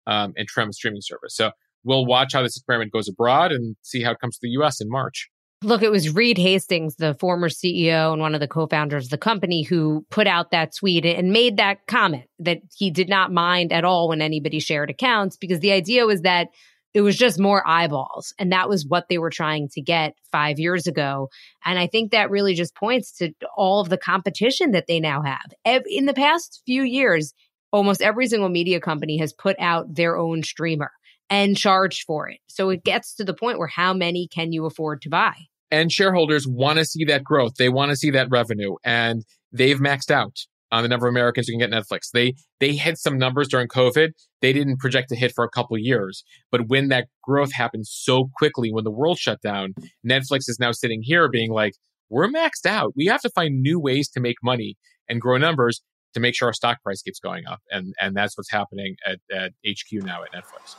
um, 0.08 0.34
and 0.36 0.48
trim 0.48 0.74
streaming 0.74 1.02
service. 1.02 1.36
So 1.36 1.52
we'll 1.84 2.08
watch 2.08 2.34
how 2.34 2.42
this 2.42 2.58
experiment 2.58 2.92
goes 2.92 3.08
abroad 3.08 3.52
and 3.52 3.76
see 3.84 4.02
how 4.02 4.12
it 4.12 4.20
comes 4.20 4.36
to 4.38 4.40
the 4.42 4.50
US 4.62 4.82
in 4.82 4.90
March. 4.90 5.30
Look, 5.64 5.82
it 5.82 5.90
was 5.90 6.14
Reed 6.14 6.38
Hastings, 6.38 6.98
the 6.98 7.16
former 7.16 7.50
CEO 7.50 8.14
and 8.14 8.22
one 8.22 8.36
of 8.36 8.40
the 8.40 8.48
co 8.48 8.68
founders 8.68 9.06
of 9.06 9.10
the 9.10 9.18
company, 9.18 9.64
who 9.64 10.06
put 10.12 10.28
out 10.28 10.52
that 10.52 10.76
tweet 10.76 11.04
and 11.04 11.32
made 11.32 11.58
that 11.58 11.88
comment 11.88 12.26
that 12.40 12.60
he 12.76 12.92
did 12.92 13.10
not 13.10 13.32
mind 13.32 13.74
at 13.74 13.84
all 13.84 14.10
when 14.10 14.22
anybody 14.22 14.60
shared 14.60 14.92
accounts 14.92 15.36
because 15.36 15.60
the 15.60 15.72
idea 15.72 16.06
was 16.06 16.22
that 16.22 16.50
it 16.94 17.02
was 17.02 17.18
just 17.18 17.40
more 17.40 17.68
eyeballs. 17.68 18.34
And 18.38 18.52
that 18.52 18.70
was 18.70 18.86
what 18.88 19.06
they 19.10 19.18
were 19.18 19.32
trying 19.32 19.68
to 19.74 19.82
get 19.82 20.14
five 20.32 20.60
years 20.60 20.86
ago. 20.86 21.30
And 21.66 21.80
I 21.80 21.88
think 21.88 22.12
that 22.12 22.30
really 22.30 22.54
just 22.54 22.76
points 22.76 23.12
to 23.18 23.34
all 23.56 23.82
of 23.82 23.90
the 23.90 23.98
competition 23.98 24.72
that 24.72 24.86
they 24.88 25.00
now 25.00 25.24
have. 25.24 25.84
In 25.88 26.06
the 26.06 26.14
past 26.14 26.62
few 26.66 26.84
years, 26.84 27.34
almost 27.72 28.02
every 28.02 28.28
single 28.28 28.50
media 28.50 28.80
company 28.80 29.18
has 29.18 29.34
put 29.34 29.56
out 29.60 29.94
their 29.94 30.18
own 30.18 30.44
streamer 30.44 30.92
and 31.30 31.58
charged 31.58 32.04
for 32.06 32.30
it. 32.30 32.40
So 32.48 32.70
it 32.70 32.84
gets 32.84 33.16
to 33.16 33.24
the 33.24 33.34
point 33.34 33.60
where 33.60 33.68
how 33.68 33.94
many 33.94 34.28
can 34.28 34.52
you 34.52 34.66
afford 34.66 35.02
to 35.04 35.10
buy? 35.10 35.34
And 35.70 35.92
shareholders 35.92 36.48
want 36.48 36.80
to 36.80 36.86
see 36.86 37.04
that 37.06 37.24
growth. 37.24 37.56
They 37.58 37.70
want 37.70 37.90
to 37.90 37.98
see 37.98 38.12
that 38.12 38.30
revenue 38.30 38.76
and 38.84 39.24
they've 39.52 39.80
maxed 39.80 40.12
out 40.12 40.38
on 40.72 40.84
the 40.84 40.90
number 40.90 41.08
of 41.08 41.12
Americans 41.12 41.48
who 41.48 41.58
can 41.58 41.70
get 41.70 41.72
Netflix. 41.72 42.12
They 42.14 42.34
they 42.60 42.74
hit 42.76 42.98
some 42.98 43.18
numbers 43.18 43.48
during 43.48 43.68
COVID. 43.68 44.10
They 44.42 44.54
didn't 44.54 44.80
project 44.80 45.10
to 45.10 45.16
hit 45.16 45.34
for 45.36 45.44
a 45.44 45.50
couple 45.50 45.78
years. 45.78 46.24
But 46.52 46.68
when 46.68 46.90
that 46.90 47.08
growth 47.24 47.54
happened 47.54 47.88
so 47.88 48.30
quickly 48.38 48.72
when 48.72 48.84
the 48.84 48.92
world 48.92 49.18
shut 49.18 49.42
down, 49.42 49.74
Netflix 50.06 50.50
is 50.50 50.58
now 50.60 50.72
sitting 50.72 51.02
here 51.04 51.30
being 51.30 51.52
like, 51.52 51.74
we're 52.10 52.28
maxed 52.28 52.66
out. 52.66 52.94
We 52.96 53.06
have 53.06 53.22
to 53.22 53.30
find 53.30 53.62
new 53.62 53.80
ways 53.80 54.10
to 54.10 54.20
make 54.20 54.38
money 54.44 54.78
and 55.10 55.22
grow 55.22 55.38
numbers 55.38 55.82
to 56.18 56.22
make 56.22 56.36
sure 56.36 56.48
our 56.48 56.54
stock 56.54 56.82
price 56.84 57.02
keeps 57.02 57.20
going 57.20 57.46
up. 57.46 57.62
And 57.72 57.94
and 58.02 58.16
that's 58.16 58.38
what's 58.38 58.52
happening 58.52 58.98
at, 59.06 59.20
at 59.32 59.54
HQ 59.66 60.04
now 60.04 60.24
at 60.24 60.32
Netflix. 60.34 60.76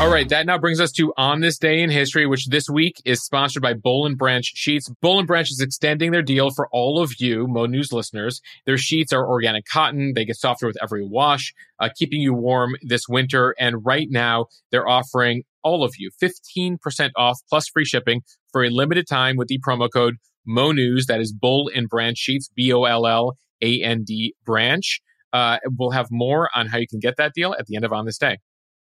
All 0.00 0.10
right, 0.10 0.28
that 0.28 0.44
now 0.44 0.58
brings 0.58 0.80
us 0.80 0.92
to 0.92 1.14
On 1.16 1.40
This 1.40 1.56
Day 1.56 1.80
in 1.80 1.88
History, 1.88 2.26
which 2.26 2.48
this 2.48 2.68
week 2.68 3.00
is 3.06 3.22
sponsored 3.22 3.62
by 3.62 3.72
Boll 3.72 4.04
and 4.04 4.18
Branch 4.18 4.44
Sheets. 4.44 4.90
Boll 5.00 5.20
and 5.20 5.26
Branch 5.26 5.50
is 5.50 5.60
extending 5.60 6.10
their 6.10 6.20
deal 6.20 6.50
for 6.50 6.68
all 6.72 7.00
of 7.00 7.12
you, 7.18 7.46
Mo 7.46 7.64
News 7.66 7.90
listeners. 7.90 8.42
Their 8.66 8.76
sheets 8.76 9.12
are 9.14 9.26
organic 9.26 9.64
cotton. 9.64 10.12
They 10.14 10.26
get 10.26 10.36
softer 10.36 10.66
with 10.66 10.76
every 10.82 11.06
wash, 11.06 11.54
uh, 11.78 11.88
keeping 11.96 12.20
you 12.20 12.34
warm 12.34 12.74
this 12.82 13.08
winter. 13.08 13.54
And 13.58 13.86
right 13.86 14.08
now, 14.10 14.46
they're 14.70 14.86
offering 14.86 15.44
all 15.62 15.84
of 15.84 15.94
you 15.96 16.10
15% 16.22 16.76
off 17.16 17.38
plus 17.48 17.68
free 17.68 17.86
shipping 17.86 18.22
for 18.52 18.62
a 18.62 18.70
limited 18.70 19.06
time 19.08 19.36
with 19.36 19.48
the 19.48 19.58
promo 19.66 19.88
code 19.90 20.16
Mo 20.46 20.72
News. 20.72 21.06
That 21.06 21.20
is 21.20 21.32
Boll 21.32 21.70
and 21.74 21.88
Branch 21.88 22.16
Sheets, 22.16 22.50
B 22.54 22.72
O 22.72 22.84
L 22.84 23.06
L 23.06 23.36
A 23.62 23.82
N 23.82 24.04
D 24.04 24.34
Branch. 24.44 25.00
Uh, 25.32 25.58
we'll 25.78 25.90
have 25.90 26.08
more 26.10 26.48
on 26.54 26.68
how 26.68 26.78
you 26.78 26.86
can 26.86 27.00
get 27.00 27.16
that 27.16 27.32
deal 27.34 27.54
at 27.58 27.66
the 27.66 27.76
end 27.76 27.84
of 27.84 27.92
On 27.92 28.06
This 28.06 28.18
Day. 28.18 28.38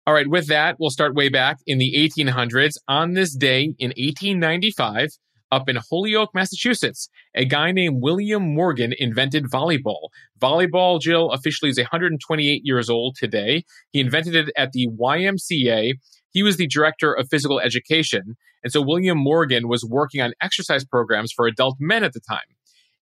All 0.07 0.15
right, 0.15 0.29
with 0.29 0.47
that, 0.47 0.77
we'll 0.79 0.91
start 0.91 1.17
way 1.17 1.29
back 1.29 1.57
in 1.67 1.79
the 1.79 1.93
1800s. 1.97 2.77
On 2.87 3.15
this 3.15 3.35
day 3.35 3.75
in 3.81 3.89
1895, 3.97 5.09
up 5.51 5.69
in 5.69 5.77
Holyoke, 5.77 6.31
Massachusetts, 6.35 7.09
a 7.35 7.45
guy 7.45 7.73
named 7.73 8.03
William 8.03 8.55
Morgan 8.55 8.95
invented 8.99 9.45
volleyball. 9.45 10.09
Volleyball, 10.41 11.01
Jill, 11.01 11.31
officially 11.33 11.71
is 11.71 11.79
128 11.79 12.63
years 12.65 12.91
old 12.91 13.17
today. 13.17 13.65
He 13.91 14.01
invented 14.01 14.37
it 14.37 14.53
at 14.57 14.73
the 14.73 14.89
YMCA. 14.89 15.95
He 16.37 16.43
was 16.43 16.59
the 16.59 16.67
director 16.67 17.15
of 17.15 17.29
physical 17.31 17.61
education. 17.61 18.37
And 18.63 18.71
so 18.71 18.83
William 18.83 19.17
Morgan 19.17 19.69
was 19.69 19.87
working 19.87 20.21
on 20.21 20.35
exercise 20.43 20.85
programs 20.85 21.33
for 21.33 21.47
adult 21.47 21.77
men 21.81 22.05
at 22.05 22.13
the 22.13 22.21
time. 22.21 22.45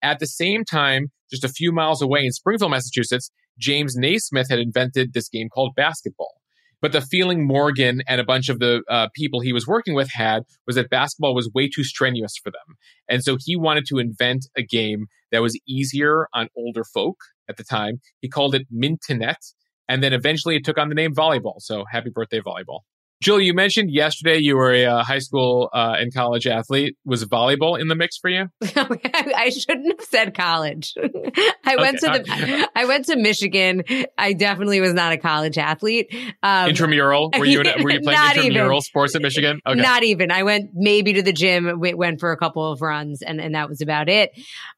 At 0.03 0.19
the 0.19 0.27
same 0.27 0.65
time, 0.65 1.09
just 1.31 1.45
a 1.45 1.51
few 1.51 1.71
miles 1.71 2.01
away 2.01 2.25
in 2.25 2.33
Springfield, 2.33 2.71
Massachusetts, 2.71 3.31
James 3.59 3.97
Naismith 3.97 4.49
had 4.49 4.61
invented 4.61 5.13
this 5.13 5.29
game 5.29 5.51
called 5.51 5.75
basketball. 5.77 6.41
But 6.81 6.93
the 6.93 7.03
feeling 7.03 7.47
Morgan 7.47 8.01
and 8.09 8.19
a 8.19 8.25
bunch 8.25 8.49
of 8.49 8.61
the 8.61 8.83
uh, 8.89 9.09
people 9.15 9.41
he 9.41 9.53
was 9.53 9.67
working 9.67 9.93
with 9.93 10.11
had 10.11 10.45
was 10.67 10.77
that 10.77 10.89
basketball 10.89 11.35
was 11.35 11.51
way 11.55 11.69
too 11.69 11.85
strenuous 11.85 12.33
for 12.43 12.51
them. 12.51 12.77
And 13.11 13.23
so 13.23 13.37
he 13.39 13.57
wanted 13.57 13.85
to 13.89 13.99
invent 13.99 14.47
a 14.57 14.63
game 14.63 15.05
that 15.33 15.43
was 15.43 15.61
easier 15.69 16.29
on 16.33 16.49
older 16.57 16.83
folk 16.83 17.19
at 17.47 17.59
the 17.59 17.65
time. 17.65 18.01
He 18.23 18.31
called 18.31 18.55
it 18.55 18.67
Mintonette. 18.71 19.53
And 19.87 20.03
then 20.03 20.15
eventually 20.15 20.57
it 20.57 20.65
took 20.65 20.79
on 20.79 20.89
the 20.89 20.95
name 20.95 21.15
volleyball. 21.15 21.57
So 21.59 21.85
happy 21.93 22.09
birthday, 22.09 22.41
volleyball. 22.41 22.81
Jill, 23.21 23.41
you 23.41 23.53
mentioned 23.53 23.91
yesterday 23.91 24.39
you 24.39 24.57
were 24.57 24.73
a 24.73 24.85
uh, 24.85 25.03
high 25.03 25.19
school 25.19 25.71
uh, 25.73 25.97
and 25.99 26.15
college 26.15 26.47
athlete. 26.47 26.97
Was 27.05 27.25
volleyball 27.25 27.79
in 27.79 27.89
the 27.89 27.97
mix 27.97 28.17
for 28.17 28.31
you? 28.31 28.47
I 28.63 29.51
shouldn't 29.51 29.99
have 29.99 30.07
said 30.09 30.35
college. 30.35 30.95
I 30.99 31.03
okay. 31.05 31.77
went 31.77 31.99
to 31.99 32.07
the. 32.07 32.69
I 32.77 32.85
went 32.85 33.07
to 33.07 33.17
Michigan. 33.17 33.83
I 34.17 34.35
definitely 34.35 34.81
was 34.81 34.95
not 34.95 35.13
a 35.13 35.17
college 35.17 35.59
athlete. 35.59 36.15
Um, 36.45 36.71
intramural? 36.71 37.31
Were 37.37 37.45
you 37.45 37.59
were 37.59 37.91
you 37.91 38.01
playing 38.03 38.21
intramural 38.37 38.77
even. 38.77 38.81
sports 38.83 39.17
at 39.17 39.23
Michigan? 39.23 39.61
Okay. 39.67 39.81
Not 39.81 40.05
even. 40.05 40.31
I 40.31 40.45
went 40.45 40.71
maybe 40.75 41.15
to 41.15 41.23
the 41.23 41.33
gym. 41.33 41.81
Went 41.81 42.21
for 42.21 42.31
a 42.31 42.37
couple 42.37 42.71
of 42.71 42.81
runs, 42.81 43.23
and 43.23 43.41
and 43.41 43.57
that 43.57 43.69
was 43.69 43.81
about 43.81 44.09
it. 44.09 44.31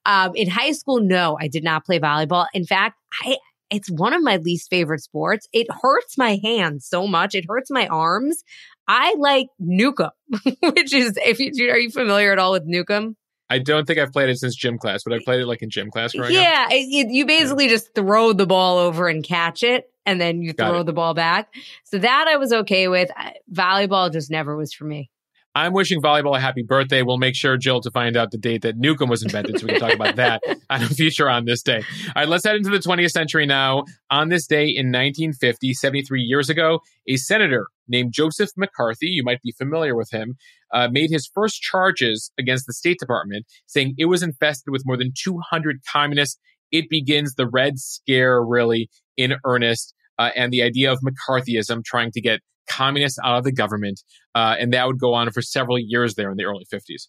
Um, 0.06 0.32
in 0.34 0.48
high 0.48 0.72
school, 0.72 1.00
no, 1.02 1.36
I 1.38 1.48
did 1.48 1.62
not 1.62 1.84
play 1.84 2.00
volleyball. 2.00 2.46
In 2.54 2.64
fact, 2.64 2.96
I 3.22 3.36
it's 3.70 3.90
one 3.90 4.12
of 4.12 4.22
my 4.22 4.36
least 4.36 4.68
favorite 4.70 5.00
sports. 5.00 5.48
It 5.52 5.66
hurts 5.82 6.18
my 6.18 6.38
hands 6.42 6.86
so 6.86 7.06
much. 7.06 7.34
It 7.34 7.44
hurts 7.48 7.70
my 7.70 7.86
arms. 7.86 8.42
I 8.88 9.14
like 9.18 9.46
Newcomb, 9.58 10.10
which 10.62 10.92
is 10.92 11.18
if 11.24 11.38
you 11.38 11.70
are 11.70 11.78
you 11.78 11.90
familiar 11.90 12.32
at 12.32 12.38
all 12.38 12.52
with 12.52 12.64
Newcomb? 12.64 13.16
I 13.48 13.58
don't 13.58 13.84
think 13.84 13.98
I've 13.98 14.12
played 14.12 14.28
it 14.28 14.38
since 14.38 14.54
gym 14.54 14.78
class, 14.78 15.02
but 15.04 15.12
I 15.12 15.18
played 15.24 15.40
it 15.40 15.46
like 15.46 15.60
in 15.60 15.70
gym 15.70 15.90
class 15.90 16.12
growing 16.12 16.32
yeah, 16.32 16.66
up. 16.66 16.72
Yeah, 16.72 17.04
you 17.08 17.26
basically 17.26 17.64
yeah. 17.64 17.72
just 17.72 17.94
throw 17.96 18.32
the 18.32 18.46
ball 18.46 18.78
over 18.78 19.08
and 19.08 19.24
catch 19.24 19.64
it, 19.64 19.90
and 20.06 20.20
then 20.20 20.40
you 20.40 20.52
Got 20.52 20.70
throw 20.70 20.80
it. 20.80 20.84
the 20.84 20.92
ball 20.92 21.14
back. 21.14 21.52
So 21.84 21.98
that 21.98 22.26
I 22.28 22.36
was 22.36 22.52
okay 22.52 22.86
with. 22.86 23.10
Volleyball 23.52 24.12
just 24.12 24.30
never 24.30 24.56
was 24.56 24.72
for 24.72 24.84
me. 24.84 25.10
I'm 25.54 25.72
wishing 25.72 26.00
volleyball 26.00 26.36
a 26.36 26.40
happy 26.40 26.62
birthday. 26.62 27.02
We'll 27.02 27.18
make 27.18 27.34
sure, 27.34 27.56
Jill, 27.56 27.80
to 27.80 27.90
find 27.90 28.16
out 28.16 28.30
the 28.30 28.38
date 28.38 28.62
that 28.62 28.76
Newcomb 28.76 29.08
was 29.08 29.24
invented 29.24 29.58
so 29.58 29.66
we 29.66 29.72
can 29.72 29.80
talk 29.80 29.94
about 29.94 30.14
that 30.14 30.42
on 30.70 30.82
a 30.82 30.86
future 30.86 31.28
on 31.28 31.44
this 31.44 31.60
day. 31.62 31.78
All 31.78 32.12
right, 32.14 32.28
let's 32.28 32.44
head 32.44 32.54
into 32.54 32.70
the 32.70 32.78
20th 32.78 33.10
century 33.10 33.46
now. 33.46 33.84
On 34.10 34.28
this 34.28 34.46
day 34.46 34.66
in 34.66 34.92
1950, 34.92 35.74
73 35.74 36.22
years 36.22 36.48
ago, 36.48 36.80
a 37.08 37.16
senator 37.16 37.66
named 37.88 38.12
Joseph 38.12 38.50
McCarthy, 38.56 39.08
you 39.08 39.24
might 39.24 39.42
be 39.42 39.50
familiar 39.50 39.96
with 39.96 40.12
him, 40.12 40.36
uh, 40.72 40.88
made 40.90 41.10
his 41.10 41.28
first 41.34 41.60
charges 41.60 42.30
against 42.38 42.66
the 42.68 42.72
State 42.72 42.98
Department, 43.00 43.44
saying 43.66 43.96
it 43.98 44.04
was 44.04 44.22
infested 44.22 44.70
with 44.70 44.84
more 44.86 44.96
than 44.96 45.12
200 45.20 45.80
communists. 45.92 46.38
It 46.70 46.88
begins 46.88 47.34
the 47.34 47.48
Red 47.48 47.80
Scare, 47.80 48.40
really, 48.44 48.88
in 49.16 49.34
earnest. 49.44 49.94
Uh, 50.16 50.30
and 50.36 50.52
the 50.52 50.62
idea 50.62 50.92
of 50.92 51.00
McCarthyism 51.00 51.84
trying 51.84 52.12
to 52.12 52.20
get 52.20 52.40
communists 52.70 53.18
out 53.24 53.38
of 53.38 53.44
the 53.44 53.52
government. 53.52 54.02
Uh, 54.34 54.56
and 54.58 54.72
that 54.72 54.86
would 54.86 54.98
go 54.98 55.12
on 55.14 55.30
for 55.30 55.42
several 55.42 55.78
years 55.78 56.14
there 56.14 56.30
in 56.30 56.36
the 56.36 56.44
early 56.44 56.66
50s. 56.72 57.08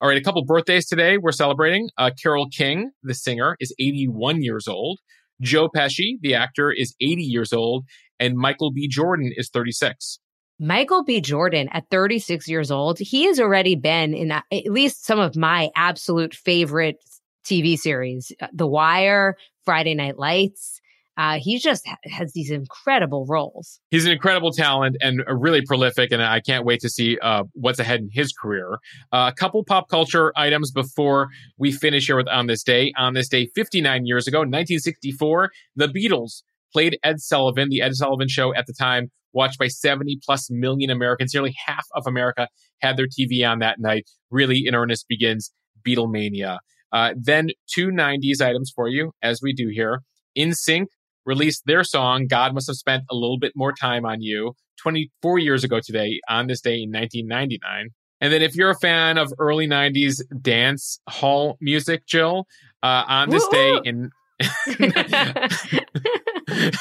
All 0.00 0.08
right, 0.08 0.16
a 0.16 0.22
couple 0.22 0.44
birthdays 0.44 0.86
today 0.86 1.18
we're 1.18 1.32
celebrating. 1.32 1.90
Uh, 1.98 2.10
Carole 2.22 2.48
King, 2.48 2.92
the 3.02 3.14
singer, 3.14 3.56
is 3.58 3.74
81 3.80 4.42
years 4.42 4.68
old. 4.68 4.98
Joe 5.40 5.68
Pesci, 5.68 6.20
the 6.20 6.34
actor, 6.34 6.70
is 6.70 6.94
80 7.00 7.22
years 7.22 7.52
old. 7.52 7.84
And 8.20 8.36
Michael 8.36 8.72
B. 8.72 8.88
Jordan 8.88 9.32
is 9.36 9.50
36. 9.50 10.18
Michael 10.60 11.04
B. 11.04 11.20
Jordan 11.20 11.68
at 11.72 11.84
36 11.90 12.48
years 12.48 12.70
old, 12.70 12.98
he 12.98 13.24
has 13.24 13.38
already 13.38 13.76
been 13.76 14.14
in 14.14 14.32
at 14.32 14.44
least 14.66 15.04
some 15.04 15.20
of 15.20 15.36
my 15.36 15.70
absolute 15.76 16.34
favorite 16.34 16.96
TV 17.44 17.78
series 17.78 18.32
The 18.52 18.66
Wire, 18.66 19.36
Friday 19.64 19.94
Night 19.94 20.18
Lights. 20.18 20.80
Uh, 21.18 21.38
he 21.40 21.58
just 21.58 21.86
ha- 21.86 21.96
has 22.04 22.32
these 22.32 22.48
incredible 22.48 23.26
roles. 23.28 23.80
He's 23.90 24.06
an 24.06 24.12
incredible 24.12 24.52
talent 24.52 24.96
and 25.00 25.20
really 25.26 25.62
prolific, 25.66 26.12
and 26.12 26.22
I 26.22 26.40
can't 26.40 26.64
wait 26.64 26.80
to 26.80 26.88
see 26.88 27.18
uh, 27.20 27.42
what's 27.54 27.80
ahead 27.80 27.98
in 27.98 28.08
his 28.12 28.32
career. 28.32 28.78
Uh, 29.12 29.28
a 29.30 29.34
couple 29.34 29.64
pop 29.64 29.88
culture 29.88 30.32
items 30.36 30.70
before 30.70 31.28
we 31.58 31.72
finish 31.72 32.06
here 32.06 32.16
with 32.16 32.28
On 32.28 32.46
This 32.46 32.62
Day. 32.62 32.92
On 32.96 33.14
this 33.14 33.28
day, 33.28 33.48
59 33.56 34.06
years 34.06 34.28
ago, 34.28 34.38
1964, 34.38 35.50
the 35.74 35.88
Beatles 35.88 36.42
played 36.72 36.96
Ed 37.02 37.20
Sullivan, 37.20 37.68
the 37.68 37.82
Ed 37.82 37.94
Sullivan 37.96 38.28
Show 38.28 38.54
at 38.54 38.66
the 38.66 38.72
time, 38.72 39.10
watched 39.32 39.58
by 39.58 39.66
70 39.66 40.20
plus 40.24 40.48
million 40.50 40.88
Americans. 40.88 41.34
Nearly 41.34 41.54
half 41.66 41.86
of 41.96 42.06
America 42.06 42.46
had 42.80 42.96
their 42.96 43.06
TV 43.06 43.44
on 43.48 43.58
that 43.58 43.80
night. 43.80 44.08
Really, 44.30 44.62
in 44.64 44.76
earnest, 44.76 45.06
begins 45.08 45.52
Beatlemania. 45.84 46.58
Uh, 46.92 47.14
then 47.20 47.48
two 47.66 47.88
90s 47.88 48.40
items 48.40 48.70
for 48.72 48.86
you, 48.86 49.10
as 49.20 49.40
we 49.42 49.52
do 49.52 49.68
here. 49.68 50.02
NSYNC 50.38 50.86
released 51.28 51.62
their 51.66 51.84
song, 51.84 52.26
God 52.26 52.54
Must 52.54 52.66
Have 52.66 52.76
Spent 52.76 53.04
a 53.10 53.14
Little 53.14 53.38
Bit 53.38 53.52
More 53.54 53.72
Time 53.72 54.06
on 54.06 54.22
You, 54.22 54.54
24 54.80 55.38
years 55.38 55.62
ago 55.62 55.78
today, 55.84 56.20
on 56.28 56.46
this 56.46 56.62
day 56.62 56.82
in 56.82 56.90
1999. 56.90 57.90
And 58.20 58.32
then 58.32 58.42
if 58.42 58.56
you're 58.56 58.70
a 58.70 58.78
fan 58.80 59.16
of 59.18 59.32
early 59.38 59.68
90s 59.68 60.22
dance 60.40 60.98
hall 61.08 61.56
music, 61.60 62.04
Jill, 62.06 62.46
uh, 62.82 63.04
on 63.06 63.30
this 63.30 63.46
Woo-hoo! 63.52 63.80
day 63.80 63.82
in. 63.84 64.10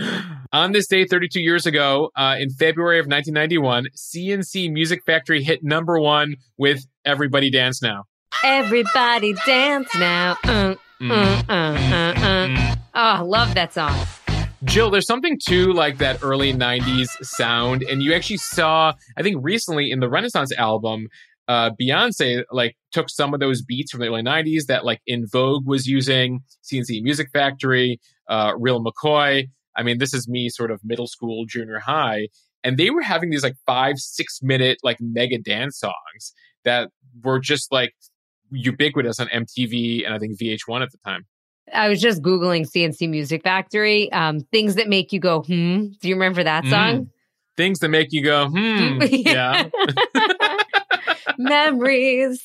on 0.52 0.72
this 0.72 0.86
day 0.86 1.06
32 1.06 1.40
years 1.40 1.64
ago, 1.66 2.10
uh, 2.14 2.36
in 2.38 2.50
February 2.50 2.98
of 2.98 3.06
1991, 3.06 3.86
C+C 3.94 4.68
Music 4.68 5.00
Factory 5.06 5.42
hit 5.42 5.64
number 5.64 5.98
one 5.98 6.36
with 6.58 6.84
Everybody 7.04 7.50
Dance 7.50 7.82
Now. 7.82 8.04
Everybody 8.44 9.34
Dance 9.46 9.88
Now. 9.96 10.36
Uh, 10.44 10.74
mm. 11.00 11.10
uh, 11.10 11.42
uh, 11.48 11.52
uh, 11.52 12.14
uh. 12.26 12.69
Oh, 12.94 13.24
love 13.24 13.54
that 13.54 13.72
song. 13.72 14.06
Jill, 14.64 14.90
there's 14.90 15.06
something 15.06 15.38
to 15.46 15.72
like 15.72 15.98
that 15.98 16.22
early 16.22 16.52
90s 16.52 17.08
sound. 17.22 17.82
And 17.82 18.02
you 18.02 18.12
actually 18.12 18.36
saw, 18.38 18.92
I 19.16 19.22
think 19.22 19.38
recently 19.40 19.90
in 19.90 20.00
the 20.00 20.08
Renaissance 20.08 20.52
album, 20.52 21.08
uh, 21.48 21.70
Beyonce 21.80 22.44
like 22.50 22.76
took 22.92 23.08
some 23.08 23.32
of 23.32 23.40
those 23.40 23.62
beats 23.62 23.90
from 23.90 24.00
the 24.00 24.08
early 24.08 24.22
90s 24.22 24.66
that 24.66 24.84
like 24.84 25.00
En 25.08 25.24
Vogue 25.30 25.66
was 25.66 25.86
using, 25.86 26.40
C+C 26.62 27.00
Music 27.00 27.28
Factory, 27.32 28.00
uh, 28.28 28.52
Real 28.58 28.84
McCoy. 28.84 29.48
I 29.76 29.82
mean, 29.82 29.98
this 29.98 30.12
is 30.12 30.28
me 30.28 30.48
sort 30.48 30.70
of 30.70 30.80
middle 30.84 31.06
school, 31.06 31.46
junior 31.46 31.78
high. 31.78 32.28
And 32.62 32.76
they 32.76 32.90
were 32.90 33.02
having 33.02 33.30
these 33.30 33.42
like 33.42 33.56
five, 33.66 33.98
six 33.98 34.40
minute 34.42 34.78
like 34.82 34.98
mega 35.00 35.38
dance 35.38 35.78
songs 35.78 36.34
that 36.64 36.90
were 37.22 37.40
just 37.40 37.72
like 37.72 37.94
ubiquitous 38.50 39.18
on 39.18 39.28
MTV 39.28 40.04
and 40.04 40.14
I 40.14 40.18
think 40.18 40.38
VH1 40.38 40.82
at 40.82 40.90
the 40.90 40.98
time. 41.04 41.24
I 41.72 41.88
was 41.88 42.00
just 42.00 42.22
Googling 42.22 42.66
C+C 42.66 43.06
Music 43.06 43.42
Factory, 43.42 44.10
um, 44.12 44.40
things 44.52 44.74
that 44.76 44.88
make 44.88 45.12
you 45.12 45.20
go, 45.20 45.42
hmm. 45.42 45.86
Do 46.00 46.08
you 46.08 46.14
remember 46.14 46.42
that 46.44 46.64
Mm. 46.64 46.70
song? 46.70 47.10
Things 47.56 47.78
that 47.80 47.88
make 47.90 48.08
you 48.12 48.22
go, 48.24 48.48
hmm. 48.50 49.00
yeah. 49.10 49.68
Memories. 51.38 52.42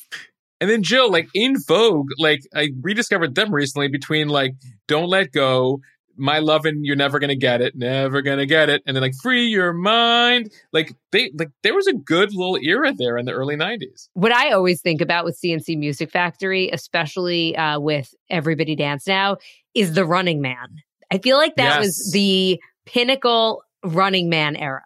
And 0.60 0.70
then 0.70 0.82
Jill, 0.82 1.10
like 1.10 1.28
En 1.36 1.54
Vogue, 1.68 2.08
like 2.18 2.40
I 2.54 2.70
rediscovered 2.80 3.34
them 3.34 3.54
recently 3.54 3.88
between 3.88 4.28
like 4.28 4.54
Don't 4.88 5.08
Let 5.08 5.32
Go, 5.32 5.80
My 6.16 6.38
Lovin' 6.38 6.84
You're 6.84 6.96
Never 6.96 7.18
Gonna 7.18 7.36
Get 7.36 7.60
It, 7.60 7.74
Never 7.76 8.22
Gonna 8.22 8.46
Get 8.46 8.68
It, 8.68 8.82
and 8.86 8.96
then 8.96 9.02
like 9.02 9.14
Free 9.22 9.46
Your 9.46 9.72
Mind. 9.72 10.52
Like 10.72 10.94
they 11.12 11.30
like 11.38 11.50
there 11.62 11.74
was 11.74 11.86
a 11.86 11.92
good 11.92 12.34
little 12.34 12.58
era 12.62 12.92
there 12.96 13.16
in 13.16 13.26
the 13.26 13.32
early 13.32 13.56
nineties. 13.56 14.08
What 14.14 14.32
I 14.32 14.52
always 14.52 14.80
think 14.80 15.00
about 15.00 15.24
with 15.24 15.36
C+C 15.36 15.76
Music 15.76 16.10
Factory, 16.10 16.70
especially 16.70 17.56
uh, 17.56 17.78
with 17.80 18.14
Everybody 18.30 18.76
Dance 18.76 19.06
Now, 19.06 19.36
is 19.74 19.94
the 19.94 20.04
Running 20.04 20.40
Man. 20.40 20.82
I 21.12 21.18
feel 21.18 21.36
like 21.36 21.56
that 21.56 21.80
was 21.80 22.10
the 22.12 22.60
pinnacle 22.84 23.62
Running 23.84 24.28
Man 24.28 24.56
era. 24.56 24.82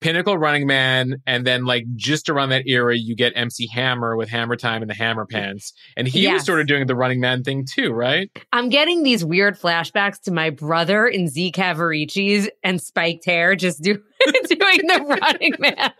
Pinnacle 0.00 0.38
Running 0.38 0.66
Man, 0.66 1.22
and 1.26 1.46
then 1.46 1.64
like 1.64 1.84
just 1.94 2.28
around 2.28 2.50
that 2.50 2.66
era, 2.66 2.96
you 2.96 3.14
get 3.14 3.32
MC 3.36 3.68
Hammer 3.68 4.16
with 4.16 4.28
Hammer 4.28 4.56
Time 4.56 4.82
and 4.82 4.90
the 4.90 4.94
Hammer 4.94 5.26
Pants, 5.26 5.72
and 5.96 6.08
he 6.08 6.30
was 6.32 6.44
sort 6.44 6.60
of 6.60 6.66
doing 6.66 6.86
the 6.86 6.94
Running 6.94 7.20
Man 7.20 7.42
thing 7.42 7.66
too, 7.70 7.92
right? 7.92 8.30
I'm 8.52 8.68
getting 8.68 9.02
these 9.02 9.24
weird 9.24 9.58
flashbacks 9.58 10.20
to 10.22 10.32
my 10.32 10.50
brother 10.50 11.06
in 11.06 11.28
Z 11.28 11.52
Cavaricci's 11.52 12.48
and 12.62 12.80
spiked 12.80 13.26
hair, 13.26 13.54
just 13.56 13.82
do, 13.82 13.94
doing 14.26 14.86
the 14.86 15.18
Running 15.20 15.54
Man 15.58 15.92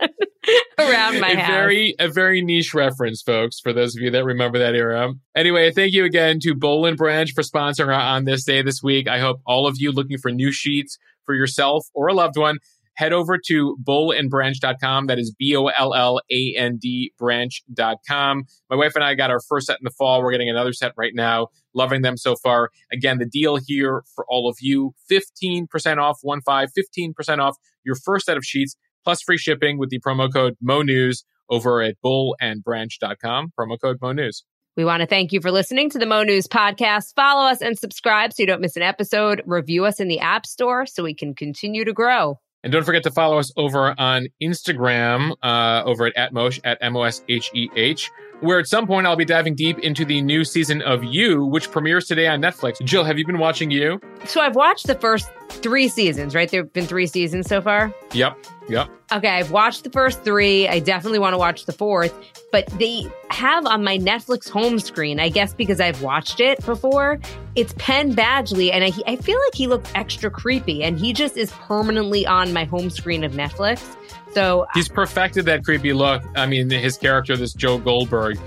around 0.78 1.20
my 1.20 1.30
a 1.30 1.38
house. 1.38 1.52
very 1.52 1.94
a 1.98 2.08
very 2.08 2.42
niche 2.42 2.74
reference, 2.74 3.22
folks, 3.22 3.60
for 3.60 3.72
those 3.72 3.94
of 3.96 4.02
you 4.02 4.10
that 4.12 4.24
remember 4.24 4.58
that 4.58 4.74
era. 4.74 5.12
Anyway, 5.36 5.70
thank 5.72 5.92
you 5.92 6.04
again 6.04 6.38
to 6.40 6.54
Boll 6.54 6.86
and 6.86 6.96
Branch 6.96 7.30
for 7.32 7.42
sponsoring 7.42 7.88
our 7.88 7.92
on 7.92 8.24
this 8.24 8.44
day 8.44 8.62
this 8.62 8.82
week. 8.82 9.08
I 9.08 9.18
hope 9.18 9.40
all 9.46 9.66
of 9.66 9.76
you 9.78 9.92
looking 9.92 10.18
for 10.18 10.30
new 10.30 10.52
sheets 10.52 10.98
for 11.24 11.34
yourself 11.34 11.86
or 11.94 12.08
a 12.08 12.14
loved 12.14 12.36
one. 12.36 12.58
Head 12.94 13.12
over 13.12 13.38
to 13.46 13.76
bollandbranch.com. 13.82 15.06
That 15.06 15.18
is 15.18 15.34
B 15.36 15.56
O 15.56 15.66
L 15.66 15.94
L 15.94 16.20
A 16.30 16.54
N 16.56 16.78
D 16.80 17.12
branch.com. 17.18 18.44
My 18.68 18.76
wife 18.76 18.94
and 18.94 19.04
I 19.04 19.14
got 19.14 19.30
our 19.30 19.40
first 19.40 19.66
set 19.66 19.78
in 19.80 19.84
the 19.84 19.90
fall. 19.90 20.22
We're 20.22 20.32
getting 20.32 20.50
another 20.50 20.72
set 20.72 20.92
right 20.96 21.12
now. 21.14 21.48
Loving 21.74 22.02
them 22.02 22.16
so 22.16 22.36
far. 22.36 22.70
Again, 22.92 23.18
the 23.18 23.26
deal 23.26 23.58
here 23.64 24.02
for 24.14 24.26
all 24.28 24.48
of 24.48 24.56
you 24.60 24.94
15% 25.10 25.66
off, 25.98 26.18
1 26.22 26.40
5, 26.42 26.68
15% 26.98 27.38
off 27.38 27.56
your 27.84 27.94
first 27.94 28.26
set 28.26 28.36
of 28.36 28.44
sheets 28.44 28.76
plus 29.04 29.22
free 29.22 29.38
shipping 29.38 29.78
with 29.78 29.90
the 29.90 30.00
promo 30.00 30.32
code 30.32 30.56
MoNews 30.62 31.24
over 31.48 31.82
at 31.82 31.96
bollandbranch.com. 32.04 33.52
Promo 33.58 33.80
code 33.80 34.00
MoNews. 34.00 34.42
We 34.76 34.84
want 34.84 35.00
to 35.00 35.06
thank 35.06 35.32
you 35.32 35.40
for 35.40 35.50
listening 35.50 35.90
to 35.90 35.98
the 35.98 36.06
Mo 36.06 36.22
News 36.22 36.46
podcast. 36.46 37.14
Follow 37.16 37.50
us 37.50 37.60
and 37.60 37.78
subscribe 37.78 38.32
so 38.32 38.42
you 38.42 38.46
don't 38.46 38.60
miss 38.60 38.76
an 38.76 38.82
episode. 38.82 39.42
Review 39.44 39.84
us 39.84 40.00
in 40.00 40.08
the 40.08 40.20
App 40.20 40.46
Store 40.46 40.86
so 40.86 41.02
we 41.02 41.14
can 41.14 41.34
continue 41.34 41.84
to 41.84 41.92
grow. 41.92 42.38
And 42.62 42.72
don't 42.72 42.84
forget 42.84 43.02
to 43.04 43.10
follow 43.10 43.38
us 43.38 43.52
over 43.56 43.94
on 43.98 44.28
Instagram, 44.42 45.34
uh, 45.42 45.82
over 45.84 46.06
at 46.06 46.14
atmosh, 46.16 46.60
at 46.64 46.78
M-O-S-H-E-H, 46.82 48.10
where 48.40 48.58
at 48.58 48.66
some 48.66 48.86
point 48.86 49.06
I'll 49.06 49.16
be 49.16 49.24
diving 49.24 49.54
deep 49.54 49.78
into 49.80 50.04
the 50.04 50.22
new 50.22 50.44
season 50.44 50.82
of 50.82 51.04
You, 51.04 51.44
which 51.44 51.70
premieres 51.70 52.06
today 52.06 52.26
on 52.26 52.40
Netflix. 52.40 52.82
Jill, 52.84 53.04
have 53.04 53.18
you 53.18 53.26
been 53.26 53.38
watching 53.38 53.70
You? 53.70 54.00
So 54.24 54.40
I've 54.40 54.56
watched 54.56 54.86
the 54.86 54.94
first 54.94 55.28
three 55.48 55.88
seasons, 55.88 56.34
right? 56.34 56.50
There 56.50 56.62
have 56.62 56.72
been 56.72 56.86
three 56.86 57.06
seasons 57.06 57.48
so 57.48 57.60
far. 57.60 57.92
Yep, 58.12 58.36
yep. 58.68 58.88
Okay, 59.12 59.28
I've 59.28 59.50
watched 59.50 59.84
the 59.84 59.90
first 59.90 60.22
three. 60.22 60.68
I 60.68 60.78
definitely 60.78 61.18
want 61.18 61.34
to 61.34 61.38
watch 61.38 61.66
the 61.66 61.72
fourth, 61.72 62.14
but 62.52 62.66
they 62.78 63.06
have 63.30 63.66
on 63.66 63.82
my 63.84 63.98
Netflix 63.98 64.48
home 64.48 64.78
screen, 64.78 65.20
I 65.20 65.28
guess 65.28 65.52
because 65.54 65.80
I've 65.80 66.02
watched 66.02 66.40
it 66.40 66.64
before, 66.64 67.18
it's 67.56 67.74
Penn 67.78 68.14
Badgley, 68.14 68.72
and 68.72 68.84
I, 68.84 68.92
I 69.06 69.16
feel 69.16 69.38
like 69.38 69.54
he 69.54 69.66
looks 69.66 69.90
extra 69.94 70.30
creepy, 70.30 70.82
and 70.82 70.98
he 70.98 71.12
just 71.12 71.36
is 71.36 71.50
permanently 71.52 72.26
on 72.26 72.52
my 72.52 72.64
home 72.64 72.90
screen 72.90 73.24
of 73.24 73.32
Netflix. 73.32 73.96
So 74.32 74.66
He's 74.74 74.88
perfected 74.88 75.44
that 75.46 75.64
creepy 75.64 75.92
look. 75.92 76.22
I 76.36 76.46
mean, 76.46 76.70
his 76.70 76.96
character, 76.96 77.36
this 77.36 77.52
Joe 77.52 77.78
Goldberg, 77.78 78.38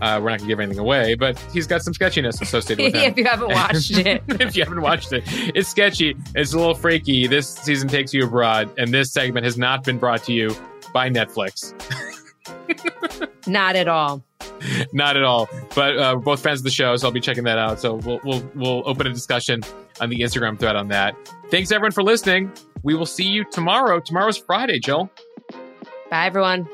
uh, 0.00 0.20
we're 0.22 0.30
not 0.30 0.38
going 0.38 0.40
to 0.40 0.46
give 0.46 0.60
anything 0.60 0.78
away, 0.78 1.14
but 1.14 1.38
he's 1.52 1.66
got 1.66 1.82
some 1.82 1.92
sketchiness 1.94 2.40
associated 2.40 2.84
with 2.84 2.94
him. 3.02 3.10
if 3.12 3.16
you 3.16 3.24
haven't 3.24 3.48
watched 3.52 3.96
it, 3.98 4.22
if 4.28 4.56
you 4.56 4.64
haven't 4.64 4.80
watched 4.80 5.12
it, 5.12 5.22
it's 5.26 5.68
sketchy. 5.68 6.16
It's 6.34 6.52
a 6.52 6.58
little 6.58 6.74
freaky. 6.74 7.26
This 7.26 7.48
season 7.54 7.88
takes 7.88 8.12
you 8.14 8.24
abroad, 8.24 8.70
and 8.78 8.92
this 8.92 9.12
segment 9.12 9.44
has 9.44 9.56
not 9.58 9.84
been 9.84 9.98
brought 9.98 10.22
to 10.24 10.32
you 10.32 10.54
by 10.92 11.10
Netflix. 11.10 11.72
not 13.46 13.76
at 13.76 13.88
all. 13.88 14.24
not 14.92 15.16
at 15.16 15.24
all. 15.24 15.48
But 15.74 15.96
uh, 15.98 16.14
we're 16.16 16.22
both 16.22 16.42
fans 16.42 16.60
of 16.60 16.64
the 16.64 16.70
show, 16.70 16.96
so 16.96 17.06
I'll 17.08 17.12
be 17.12 17.20
checking 17.20 17.44
that 17.44 17.58
out. 17.58 17.80
So 17.80 17.94
we'll 17.94 18.20
we'll 18.24 18.50
we'll 18.54 18.82
open 18.86 19.06
a 19.06 19.12
discussion 19.12 19.62
on 20.00 20.10
the 20.10 20.20
Instagram 20.20 20.58
thread 20.58 20.76
on 20.76 20.88
that. 20.88 21.16
Thanks 21.50 21.72
everyone 21.72 21.92
for 21.92 22.02
listening. 22.02 22.52
We 22.82 22.94
will 22.94 23.06
see 23.06 23.24
you 23.24 23.44
tomorrow. 23.50 24.00
Tomorrow's 24.00 24.38
Friday, 24.38 24.78
Jill. 24.78 25.10
Bye, 26.10 26.26
everyone. 26.26 26.70